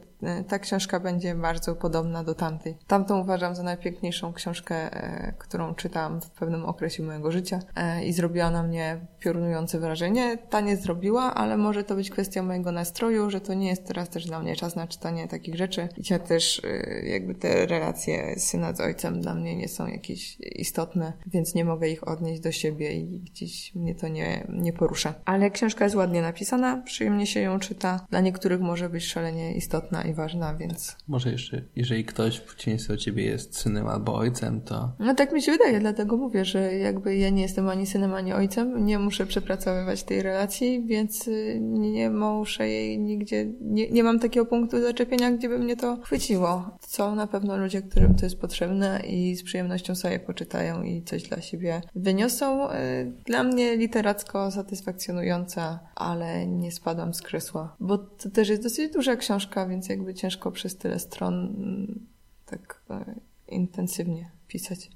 ta 0.49 0.59
książka 0.59 1.01
będzie 1.01 1.35
bardzo 1.35 1.77
podobna 1.77 2.25
do 2.25 2.35
tamtej. 2.35 2.77
Tamtą 2.87 3.21
uważam 3.21 3.55
za 3.55 3.63
najpiękniejszą 3.63 4.33
książkę, 4.33 4.75
e, 4.75 5.35
którą 5.39 5.75
czytałam 5.75 6.21
w 6.21 6.31
pewnym 6.31 6.65
okresie 6.65 7.03
mojego 7.03 7.33
życia 7.33 7.59
i 8.05 8.13
zrobiła 8.13 8.51
na 8.51 8.63
mnie 8.63 9.07
piorunujące 9.19 9.81
wrażenie. 9.81 10.39
Ta 10.51 10.61
nie 10.61 10.77
zrobiła, 10.77 11.35
ale 11.35 11.57
może 11.57 11.85
to 11.85 11.95
być 11.95 12.11
kwestia 12.11 12.43
mojego 12.43 12.73
nastroju, 12.73 13.31
że 13.31 13.41
to 13.41 13.55
nie 13.55 13.69
jest 13.69 13.87
teraz 13.87 14.09
też 14.09 14.27
dla 14.27 14.41
mnie 14.41 14.57
czas 14.57 14.77
na 14.77 14.87
czytanie 14.87 15.29
takich 15.29 15.57
rzeczy. 15.57 15.89
Ja 16.11 16.19
też 16.19 16.63
jakby 17.03 17.35
te 17.35 17.67
relacje 17.67 18.39
syna 18.39 18.75
z 18.75 18.81
ojcem 18.81 19.21
dla 19.21 19.35
mnie 19.35 19.57
nie 19.57 19.69
są 19.69 19.87
jakieś 19.87 20.41
istotne, 20.41 21.13
więc 21.27 21.55
nie 21.55 21.65
mogę 21.65 21.89
ich 21.89 22.09
odnieść 22.09 22.41
do 22.41 22.53
siebie 22.53 22.93
i 22.93 23.21
gdzieś 23.21 23.75
mnie 23.75 23.95
to 23.95 24.09
nie, 24.09 24.47
nie 24.49 24.73
porusza. 24.73 25.15
Ale 25.25 25.51
książka 25.51 25.85
jest 25.85 25.97
ładnie 25.97 26.23
napisana, 26.23 26.83
przyjemnie 26.85 27.27
się 27.27 27.41
ją 27.41 27.59
czyta. 27.59 28.07
Dla 28.11 28.21
niektórych 28.21 28.61
może 28.61 28.89
być 28.89 29.05
szalenie 29.05 29.55
istotna 29.55 30.03
i 30.03 30.12
ważna, 30.15 30.55
więc... 30.55 30.97
Może 31.09 31.33
jeszcze, 31.33 31.63
jeżeli 31.77 32.05
ktoś 32.05 32.37
w 32.37 32.43
przeciwieństwie 32.45 32.93
do 32.95 33.01
ciebie 33.01 33.25
jest 33.25 33.59
synem 33.59 33.87
albo 33.87 34.15
ojcem, 34.15 34.61
to... 34.61 34.93
No 34.99 35.15
tak 35.15 35.33
mi 35.33 35.43
się 35.43 35.53
wydaje, 35.53 35.81
dlatego 35.81 36.17
mówię, 36.17 36.45
że 36.45 36.75
jakby 36.75 37.17
ja 37.17 37.31
nie 37.31 37.43
jestem 37.43 37.69
ani 37.69 37.87
synem, 37.87 38.15
ani 38.15 38.33
ojcem, 38.33 38.85
nie 38.85 38.99
muszę 38.99 39.27
przepracowywać 39.27 40.03
tej 40.03 40.23
relacji, 40.23 40.83
więc 40.87 41.29
y, 41.29 41.59
nie 41.63 42.11
muszę 42.11 42.69
jej 42.69 42.99
nigdzie... 42.99 43.47
Nie, 43.61 43.91
nie 43.91 44.05
mam 44.05 44.19
takiego 44.19 44.47
punktu 44.47 44.81
zaczepienia, 44.81 45.31
gdzie 45.31 45.49
by 45.49 45.59
mnie 45.59 45.77
to 45.77 45.97
chwyciło. 45.97 46.79
Są 46.81 47.15
na 47.15 47.27
pewno 47.27 47.57
ludzie, 47.57 47.83
którym 47.83 48.15
to 48.15 48.27
jest 48.27 48.41
potrzebne 48.41 49.01
i 49.07 49.37
z 49.37 49.43
przyjemnością 49.43 49.95
sobie 49.95 50.19
poczytają 50.19 50.83
i 50.83 51.03
coś 51.03 51.23
dla 51.23 51.41
siebie 51.41 51.81
wyniosą. 51.95 52.71
Y, 52.71 53.13
dla 53.27 53.43
mnie 53.43 53.77
literacko 53.77 54.51
satysfakcjonująca, 54.51 55.81
ale 55.95 56.47
nie 56.47 56.73
spadłam 56.73 57.15
z 57.15 57.23
krzesła. 57.23 57.77
Bo 57.81 57.99
to 57.99 58.31
też 58.31 58.49
jest 58.49 58.63
dosyć 58.63 58.93
duża 58.93 59.17
książka, 59.17 59.67
więc 59.67 59.89
jakby 60.03 60.15
ciężko 60.15 60.51
przez 60.51 60.77
tyle 60.77 60.99
stron 60.99 61.35
mm, 61.35 62.07
tak 62.47 62.83
e, 62.91 63.15
intensywnie 63.49 64.31
pisać. 64.49 64.91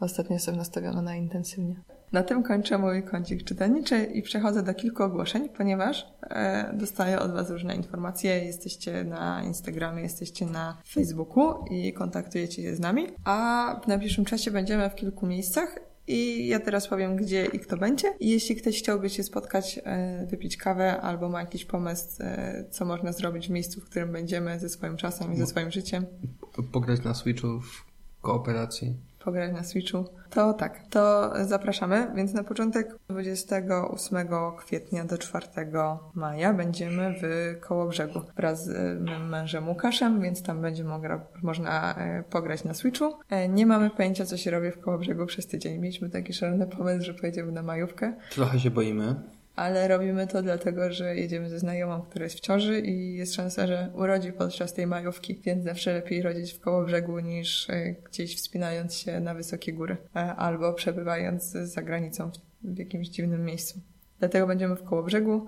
Ostatnio 0.00 0.34
jestem 0.34 0.56
nastawiona 0.56 1.02
na 1.02 1.16
intensywnie. 1.16 1.76
Na 2.12 2.22
tym 2.22 2.42
kończę 2.42 2.78
mój 2.78 3.02
kącik 3.02 3.44
czytelniczy 3.44 4.04
i 4.04 4.22
przechodzę 4.22 4.62
do 4.62 4.74
kilku 4.74 5.02
ogłoszeń, 5.02 5.48
ponieważ 5.48 6.06
e, 6.22 6.72
dostaję 6.74 7.18
od 7.18 7.32
Was 7.32 7.50
różne 7.50 7.76
informacje. 7.76 8.44
Jesteście 8.44 9.04
na 9.04 9.42
Instagramie, 9.42 10.02
jesteście 10.02 10.46
na 10.46 10.76
Facebooku 10.88 11.64
i 11.70 11.92
kontaktujecie 11.92 12.62
się 12.62 12.76
z 12.76 12.80
nami. 12.80 13.06
A 13.24 13.80
w 13.84 13.86
najbliższym 13.86 14.24
czasie 14.24 14.50
będziemy 14.50 14.90
w 14.90 14.94
kilku 14.94 15.26
miejscach 15.26 15.78
i 16.06 16.46
ja 16.46 16.60
teraz 16.60 16.88
powiem, 16.88 17.16
gdzie 17.16 17.44
i 17.44 17.58
kto 17.58 17.76
będzie. 17.76 18.14
Jeśli 18.20 18.56
ktoś 18.56 18.78
chciałby 18.78 19.10
się 19.10 19.22
spotkać, 19.22 19.80
e, 19.84 20.26
wypić 20.26 20.56
kawę 20.56 21.00
albo 21.00 21.28
ma 21.28 21.40
jakiś 21.40 21.64
pomysł, 21.64 22.22
e, 22.22 22.64
co 22.70 22.84
można 22.84 23.12
zrobić 23.12 23.48
w 23.48 23.50
miejscu, 23.50 23.80
w 23.80 23.84
którym 23.84 24.12
będziemy 24.12 24.60
ze 24.60 24.68
swoim 24.68 24.96
czasem 24.96 25.32
i 25.32 25.36
ze 25.36 25.46
swoim 25.46 25.70
życiem. 25.70 26.06
Pograć 26.72 27.04
na 27.04 27.14
Switchu 27.14 27.60
w 27.60 27.84
kooperacji 28.20 28.96
pograć 29.26 29.52
na 29.52 29.64
Switchu, 29.64 30.04
to 30.30 30.52
tak, 30.52 30.80
to 30.90 31.32
zapraszamy. 31.46 32.06
Więc 32.14 32.34
na 32.34 32.44
początek 32.44 32.88
28 33.08 34.28
kwietnia 34.58 35.04
do 35.04 35.18
4 35.18 35.46
maja 36.14 36.54
będziemy 36.54 37.14
w 37.22 37.26
Kołobrzegu 37.60 38.20
wraz 38.36 38.64
z 38.64 39.00
moim 39.00 39.28
mężem 39.28 39.68
Łukaszem, 39.68 40.20
więc 40.20 40.42
tam 40.42 40.62
będzie 40.62 40.84
można 41.42 41.94
e, 41.94 42.22
pograć 42.30 42.64
na 42.64 42.74
Switchu. 42.74 43.14
E, 43.30 43.48
nie 43.48 43.66
mamy 43.66 43.90
pojęcia, 43.90 44.24
co 44.24 44.36
się 44.36 44.50
robi 44.50 44.70
w 44.70 44.80
Kołobrzegu 44.80 45.26
przez 45.26 45.46
tydzień. 45.46 45.78
Mieliśmy 45.78 46.10
taki 46.10 46.32
szalony 46.32 46.66
pomysł, 46.66 47.04
że 47.04 47.14
pojedziemy 47.14 47.52
na 47.52 47.62
majówkę. 47.62 48.14
Trochę 48.30 48.60
się 48.60 48.70
boimy 48.70 49.14
ale 49.56 49.88
robimy 49.88 50.26
to 50.26 50.42
dlatego, 50.42 50.92
że 50.92 51.16
jedziemy 51.16 51.50
ze 51.50 51.58
znajomą, 51.58 52.02
która 52.02 52.24
jest 52.24 52.36
w 52.36 52.40
ciąży 52.40 52.80
i 52.80 53.14
jest 53.14 53.34
szansa, 53.34 53.66
że 53.66 53.90
urodzi 53.94 54.32
podczas 54.32 54.74
tej 54.74 54.86
majówki, 54.86 55.40
więc 55.44 55.64
zawsze 55.64 55.92
lepiej 55.92 56.22
rodzić 56.22 56.52
w 56.52 56.60
koło 56.60 56.84
brzegu 56.84 57.18
niż 57.18 57.70
e, 57.70 57.92
gdzieś 57.92 58.36
wspinając 58.36 58.94
się 58.94 59.20
na 59.20 59.34
wysokie 59.34 59.72
góry 59.72 59.96
e, 60.16 60.18
albo 60.18 60.72
przebywając 60.72 61.50
za 61.50 61.82
granicą 61.82 62.30
w 62.62 62.78
jakimś 62.78 63.08
dziwnym 63.08 63.44
miejscu. 63.44 63.80
Dlatego 64.18 64.46
będziemy 64.46 64.76
w 64.76 64.84
koło 64.84 65.02
brzegu 65.02 65.46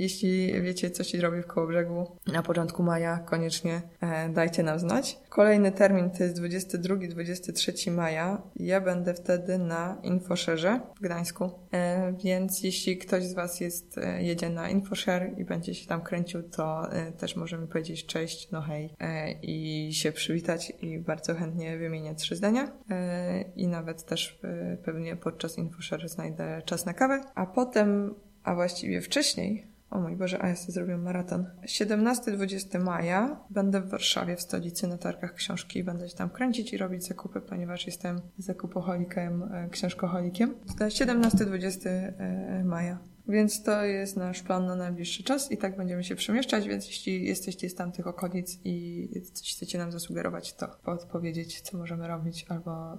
Jeśli 0.00 0.62
wiecie, 0.62 0.90
co 0.90 1.04
się 1.04 1.20
robi 1.20 1.42
w 1.42 1.46
Kołobrzegu 1.46 2.16
na 2.26 2.42
początku 2.42 2.82
maja, 2.82 3.18
koniecznie 3.18 3.82
e, 4.00 4.28
dajcie 4.28 4.62
nam 4.62 4.78
znać. 4.78 5.18
Kolejny 5.28 5.72
termin 5.72 6.10
to 6.10 6.24
jest 6.24 6.40
22-23 6.40 7.90
maja. 7.90 8.42
Ja 8.56 8.80
będę 8.80 9.14
wtedy 9.14 9.58
na 9.58 9.98
Infoszerze 10.02 10.80
w 10.96 11.00
Gdańsku. 11.00 11.50
E, 11.72 12.12
więc 12.24 12.62
jeśli 12.62 12.98
ktoś 12.98 13.24
z 13.24 13.34
Was 13.34 13.60
jest, 13.60 13.98
e, 13.98 14.22
jedzie 14.22 14.50
na 14.50 14.70
Infosher 14.70 15.34
i 15.38 15.44
będzie 15.44 15.74
się 15.74 15.86
tam 15.86 16.02
kręcił, 16.02 16.42
to 16.42 16.88
też 17.18 17.36
możemy 17.36 17.66
powiedzieć 17.66 18.06
cześć, 18.06 18.50
no 18.50 18.60
hej 18.60 18.94
i 19.42 19.88
się 19.92 20.12
przywitać 20.12 20.72
i 20.82 20.98
bardzo 20.98 21.34
chętnie 21.34 21.78
wymienię 21.78 22.14
trzy 22.14 22.36
zdania 22.36 22.72
i 23.56 23.68
nawet 23.68 24.04
też 24.04 24.40
pewnie 24.84 25.16
podczas 25.16 25.58
Infosher 25.58 26.08
znajdę 26.08 26.62
czas 26.64 26.86
na 26.86 26.94
kawę, 26.94 27.20
a 27.34 27.46
potem, 27.46 28.14
a 28.42 28.54
właściwie 28.54 29.00
wcześniej, 29.00 29.69
o 29.90 30.00
mój 30.00 30.16
Boże, 30.16 30.42
a 30.42 30.48
ja 30.48 30.56
sobie 30.56 30.72
zrobię 30.72 30.96
maraton. 30.96 31.46
17-20 31.66 32.84
maja 32.84 33.40
będę 33.50 33.80
w 33.80 33.88
Warszawie, 33.88 34.36
w 34.36 34.40
stolicy, 34.40 34.88
na 34.88 34.98
targach 34.98 35.34
książki. 35.34 35.84
Będę 35.84 36.08
się 36.08 36.16
tam 36.16 36.30
kręcić 36.30 36.72
i 36.72 36.76
robić 36.76 37.06
zakupy, 37.06 37.40
ponieważ 37.40 37.86
jestem 37.86 38.20
zakupoholikiem, 38.38 39.42
e, 39.42 39.68
książkoholikiem. 39.68 40.54
To 40.78 40.84
jest 40.84 40.96
17-20 40.96 41.88
e, 41.88 42.64
maja. 42.64 42.98
Więc 43.28 43.62
to 43.62 43.84
jest 43.84 44.16
nasz 44.16 44.42
plan 44.42 44.66
na 44.66 44.76
najbliższy 44.76 45.22
czas 45.22 45.52
i 45.52 45.56
tak 45.56 45.76
będziemy 45.76 46.04
się 46.04 46.16
przemieszczać, 46.16 46.68
więc 46.68 46.86
jeśli 46.86 47.24
jesteście 47.24 47.68
z 47.68 47.74
tamtych 47.74 48.06
okolic 48.06 48.58
i 48.64 49.08
coś 49.32 49.54
chcecie 49.56 49.78
nam 49.78 49.92
zasugerować, 49.92 50.54
to 50.54 50.68
podpowiedzieć, 50.84 51.60
co 51.60 51.78
możemy 51.78 52.08
robić 52.08 52.46
albo 52.48 52.92
e, 52.92 52.98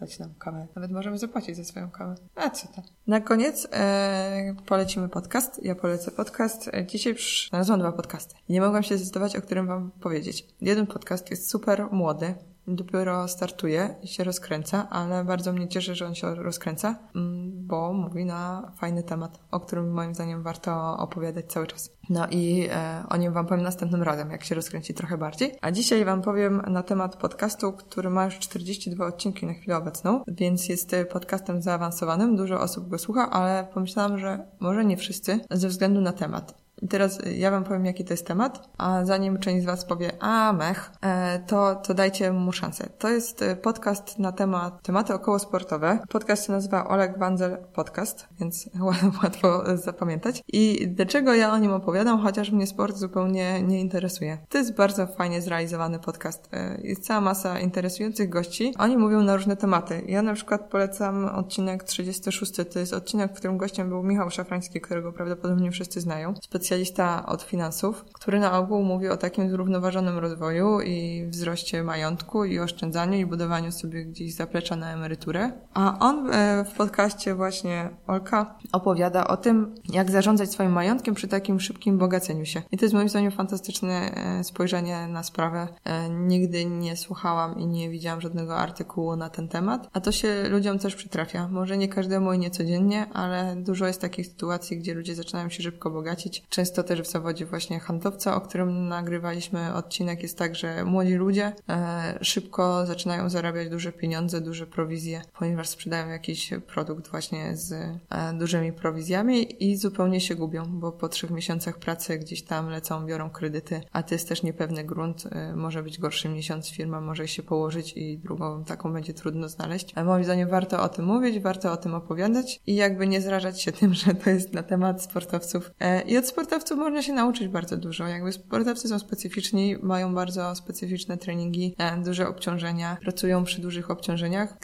dać 0.00 0.18
nam 0.18 0.34
kawę. 0.38 0.66
Nawet 0.76 0.90
możemy 0.90 1.18
zapłacić 1.18 1.56
za 1.56 1.64
swoją 1.64 1.90
kawę. 1.90 2.14
A 2.34 2.50
co 2.50 2.68
to? 2.68 2.82
Na 3.06 3.20
koniec 3.20 3.68
e, 3.72 4.54
polecimy 4.66 5.08
podcast. 5.08 5.64
Ja 5.64 5.74
polecę 5.74 6.10
podcast. 6.10 6.68
E, 6.68 6.86
Dzisiaj 6.86 7.16
znalazłam 7.48 7.80
dwa 7.80 7.92
podcasty. 7.92 8.34
Nie 8.48 8.60
mogłam 8.60 8.82
się 8.82 8.96
zdecydować, 8.96 9.36
o 9.36 9.42
którym 9.42 9.66
wam 9.66 9.90
powiedzieć. 10.00 10.46
Jeden 10.60 10.86
podcast 10.86 11.30
jest 11.30 11.50
super 11.50 11.88
młody, 11.92 12.34
dopiero 12.68 13.28
startuje 13.28 13.94
i 14.02 14.08
się 14.08 14.24
rozkręca, 14.24 14.88
ale 14.90 15.24
bardzo 15.24 15.52
mnie 15.52 15.68
cieszy, 15.68 15.94
że 15.94 16.06
on 16.06 16.14
się 16.14 16.34
rozkręca, 16.34 16.98
mm, 17.14 17.66
bo 17.66 17.92
mówi 17.92 18.24
na 18.24 18.72
fajny 18.76 19.02
temat, 19.02 19.40
o 19.50 19.60
którym 19.60 19.92
moim 19.92 20.14
zdaniem 20.14 20.42
warto 20.42 20.96
opowiadać 20.98 21.52
cały 21.52 21.66
czas. 21.66 21.90
No 22.10 22.26
i 22.30 22.68
e, 22.70 23.04
o 23.08 23.16
nim 23.16 23.32
Wam 23.32 23.46
powiem 23.46 23.64
następnym 23.64 24.02
razem, 24.02 24.30
jak 24.30 24.44
się 24.44 24.54
rozkręci 24.54 24.94
trochę 24.94 25.18
bardziej. 25.18 25.58
A 25.60 25.70
dzisiaj 25.70 26.04
Wam 26.04 26.22
powiem 26.22 26.62
na 26.66 26.82
temat 26.82 27.16
podcastu, 27.16 27.72
który 27.72 28.10
ma 28.10 28.24
już 28.24 28.38
42 28.38 29.06
odcinki 29.06 29.46
na 29.46 29.52
chwilę 29.52 29.76
obecną, 29.76 30.22
więc 30.28 30.68
jest 30.68 30.94
e, 30.94 31.04
podcastem 31.04 31.62
zaawansowanym, 31.62 32.36
dużo 32.36 32.60
osób 32.60 32.88
go 32.88 32.98
słucha, 32.98 33.30
ale 33.30 33.68
pomyślałam, 33.74 34.18
że 34.18 34.46
może 34.60 34.84
nie 34.84 34.96
wszyscy, 34.96 35.40
ze 35.50 35.68
względu 35.68 36.00
na 36.00 36.12
temat. 36.12 36.65
Teraz 36.90 37.18
ja 37.36 37.50
wam 37.50 37.64
powiem, 37.64 37.86
jaki 37.86 38.04
to 38.04 38.12
jest 38.12 38.26
temat, 38.26 38.68
a 38.78 39.04
zanim 39.04 39.38
część 39.38 39.62
z 39.62 39.66
was 39.66 39.84
powie, 39.84 40.12
a 40.20 40.52
mech, 40.52 40.90
e, 41.02 41.38
to, 41.46 41.74
to 41.74 41.94
dajcie 41.94 42.32
mu 42.32 42.52
szansę. 42.52 42.88
To 42.98 43.08
jest 43.08 43.42
e, 43.42 43.56
podcast 43.56 44.18
na 44.18 44.32
temat, 44.32 44.82
tematy 44.82 45.14
okołosportowe. 45.14 45.98
Podcast 46.08 46.46
się 46.46 46.52
nazywa 46.52 46.88
Oleg 46.88 47.18
Wanzel 47.18 47.58
Podcast, 47.74 48.28
więc 48.40 48.70
łatwo 49.22 49.76
zapamiętać. 49.76 50.42
I 50.48 50.88
dlaczego 50.88 51.34
ja 51.34 51.52
o 51.52 51.58
nim 51.58 51.72
opowiadam, 51.72 52.18
chociaż 52.18 52.50
mnie 52.50 52.66
sport 52.66 52.96
zupełnie 52.96 53.62
nie 53.62 53.80
interesuje. 53.80 54.38
To 54.48 54.58
jest 54.58 54.74
bardzo 54.74 55.06
fajnie 55.06 55.42
zrealizowany 55.42 55.98
podcast. 55.98 56.48
E, 56.52 56.80
jest 56.82 57.04
cała 57.04 57.20
masa 57.20 57.60
interesujących 57.60 58.28
gości. 58.28 58.74
Oni 58.78 58.96
mówią 58.96 59.22
na 59.22 59.36
różne 59.36 59.56
tematy. 59.56 60.02
Ja 60.06 60.22
na 60.22 60.34
przykład 60.34 60.70
polecam 60.70 61.24
odcinek 61.24 61.84
36. 61.84 62.52
To 62.72 62.78
jest 62.78 62.92
odcinek, 62.92 63.32
w 63.32 63.36
którym 63.36 63.58
gościem 63.58 63.88
był 63.88 64.02
Michał 64.02 64.30
Szafrański, 64.30 64.80
którego 64.80 65.12
prawdopodobnie 65.12 65.70
wszyscy 65.70 66.00
znają 66.00 66.34
specjalista 66.66 67.26
od 67.26 67.42
finansów, 67.42 68.04
który 68.12 68.40
na 68.40 68.58
ogół 68.58 68.82
mówi 68.82 69.08
o 69.08 69.16
takim 69.16 69.50
zrównoważonym 69.50 70.18
rozwoju 70.18 70.80
i 70.80 71.26
wzroście 71.26 71.82
majątku 71.82 72.44
i 72.44 72.58
oszczędzaniu 72.58 73.18
i 73.18 73.26
budowaniu 73.26 73.72
sobie 73.72 74.04
gdzieś 74.04 74.34
zaplecza 74.34 74.76
na 74.76 74.92
emeryturę. 74.92 75.52
A 75.74 75.98
on 75.98 76.30
e, 76.30 76.64
w 76.64 76.72
podcaście 76.72 77.34
właśnie 77.34 77.90
Olka 78.06 78.58
opowiada 78.72 79.26
o 79.26 79.36
tym, 79.36 79.74
jak 79.92 80.10
zarządzać 80.10 80.50
swoim 80.50 80.72
majątkiem 80.72 81.14
przy 81.14 81.28
takim 81.28 81.60
szybkim 81.60 81.98
bogaceniu 81.98 82.44
się. 82.44 82.62
I 82.70 82.78
to 82.78 82.84
jest 82.84 82.94
moim 82.94 83.08
zdaniem 83.08 83.32
fantastyczne 83.32 84.10
e, 84.14 84.44
spojrzenie 84.44 85.08
na 85.08 85.22
sprawę. 85.22 85.68
E, 85.84 86.10
nigdy 86.10 86.64
nie 86.64 86.96
słuchałam 86.96 87.58
i 87.58 87.66
nie 87.66 87.90
widziałam 87.90 88.20
żadnego 88.20 88.56
artykułu 88.56 89.16
na 89.16 89.30
ten 89.30 89.48
temat, 89.48 89.88
a 89.92 90.00
to 90.00 90.12
się 90.12 90.48
ludziom 90.48 90.78
też 90.78 90.94
przytrafia. 90.94 91.48
Może 91.48 91.78
nie 91.78 91.88
każdemu 91.88 92.32
i 92.32 92.38
nie 92.38 92.50
codziennie, 92.50 93.06
ale 93.12 93.56
dużo 93.56 93.86
jest 93.86 94.00
takich 94.00 94.26
sytuacji, 94.26 94.78
gdzie 94.78 94.94
ludzie 94.94 95.14
zaczynają 95.14 95.48
się 95.48 95.62
szybko 95.62 95.90
bogacić 95.90 96.44
Często 96.56 96.82
też 96.82 97.02
w 97.02 97.10
zawodzie 97.10 97.46
właśnie 97.46 97.80
handlowca, 97.80 98.36
o 98.36 98.40
którym 98.40 98.88
nagrywaliśmy 98.88 99.74
odcinek, 99.74 100.22
jest 100.22 100.38
tak, 100.38 100.54
że 100.54 100.84
młodzi 100.84 101.14
ludzie 101.14 101.52
e, 101.68 102.18
szybko 102.20 102.86
zaczynają 102.86 103.28
zarabiać 103.28 103.68
duże 103.68 103.92
pieniądze, 103.92 104.40
duże 104.40 104.66
prowizje, 104.66 105.22
ponieważ 105.38 105.68
sprzedają 105.68 106.08
jakiś 106.08 106.50
produkt 106.66 107.08
właśnie 107.10 107.56
z 107.56 107.72
e, 107.72 107.98
dużymi 108.38 108.72
prowizjami 108.72 109.64
i 109.70 109.76
zupełnie 109.76 110.20
się 110.20 110.34
gubią, 110.34 110.64
bo 110.66 110.92
po 110.92 111.08
trzech 111.08 111.30
miesiącach 111.30 111.78
pracy 111.78 112.18
gdzieś 112.18 112.42
tam 112.42 112.68
lecą, 112.68 113.06
biorą 113.06 113.30
kredyty, 113.30 113.80
a 113.92 114.02
to 114.02 114.14
jest 114.14 114.28
też 114.28 114.42
niepewny 114.42 114.84
grunt. 114.84 115.24
E, 115.32 115.56
może 115.56 115.82
być 115.82 115.98
gorszy 115.98 116.28
miesiąc, 116.28 116.70
firma 116.70 117.00
może 117.00 117.28
się 117.28 117.42
położyć 117.42 117.92
i 117.96 118.18
drugą 118.18 118.64
taką 118.64 118.92
będzie 118.92 119.14
trudno 119.14 119.48
znaleźć. 119.48 119.92
Ale 119.94 120.06
moim 120.06 120.24
zdaniem 120.24 120.48
warto 120.48 120.82
o 120.82 120.88
tym 120.88 121.04
mówić, 121.04 121.40
warto 121.40 121.72
o 121.72 121.76
tym 121.76 121.94
opowiadać 121.94 122.60
i 122.66 122.74
jakby 122.74 123.06
nie 123.06 123.20
zrażać 123.20 123.62
się 123.62 123.72
tym, 123.80 123.94
że 123.94 124.14
to 124.14 124.30
jest 124.30 124.52
na 124.52 124.62
temat 124.62 125.02
sportowców. 125.02 125.70
I 126.06 126.18
od 126.18 126.26
sportowców 126.26 126.45
można 126.76 127.02
się 127.02 127.12
nauczyć 127.12 127.48
bardzo 127.48 127.76
dużo. 127.76 128.06
Jakby 128.06 128.32
sportowcy 128.32 128.88
są 128.88 128.98
specyficzni, 128.98 129.76
mają 129.82 130.14
bardzo 130.14 130.54
specyficzne 130.54 131.16
treningi, 131.16 131.74
e, 131.78 132.02
duże 132.02 132.28
obciążenia, 132.28 132.96
pracują 133.00 133.44
przy 133.44 133.60
dużych 133.60 133.90
obciążeniach. 133.90 134.56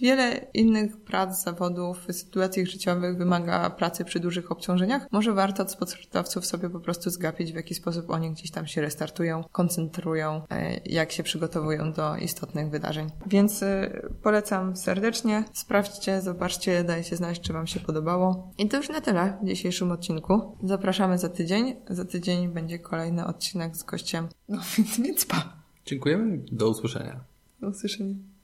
Wiele 0.00 0.46
innych 0.54 0.96
prac, 0.96 1.42
zawodów, 1.42 2.06
sytuacji 2.10 2.66
życiowych 2.66 3.18
wymaga 3.18 3.70
pracy 3.70 4.04
przy 4.04 4.20
dużych 4.20 4.52
obciążeniach. 4.52 5.06
Może 5.12 5.32
warto 5.32 5.62
od 5.62 5.70
sportowców 5.70 6.46
sobie 6.46 6.70
po 6.70 6.80
prostu 6.80 7.10
zgapić, 7.10 7.52
w 7.52 7.56
jaki 7.56 7.74
sposób 7.74 8.10
oni 8.10 8.30
gdzieś 8.30 8.50
tam 8.50 8.66
się 8.66 8.80
restartują, 8.80 9.44
koncentrują, 9.52 10.42
e, 10.50 10.80
jak 10.86 11.12
się 11.12 11.22
przygotowują 11.22 11.92
do 11.92 12.16
istotnych 12.16 12.70
wydarzeń. 12.70 13.10
Więc 13.26 13.62
e, 13.62 14.02
polecam 14.22 14.76
serdecznie. 14.76 15.44
Sprawdźcie, 15.52 16.22
zobaczcie, 16.22 16.84
dajcie 16.84 17.16
znać, 17.16 17.40
czy 17.40 17.52
Wam 17.52 17.66
się 17.66 17.80
podobało. 17.80 18.52
I 18.58 18.68
to 18.68 18.76
już 18.76 18.88
na 18.88 19.00
tyle 19.00 19.38
w 19.42 19.46
dzisiejszym 19.46 19.92
odcinku. 19.92 20.56
Zapraszamy 20.62 21.18
za 21.24 21.28
tydzień. 21.28 21.76
Za 21.90 22.04
tydzień 22.04 22.48
będzie 22.48 22.78
kolejny 22.78 23.26
odcinek 23.26 23.76
z 23.76 23.82
gościem. 23.82 24.28
No 24.48 24.58
więc, 25.04 25.26
pa. 25.26 25.56
Dziękujemy. 25.86 26.44
Do 26.52 26.68
usłyszenia. 26.68 27.20
Do 27.60 27.68
usłyszenia. 27.68 28.14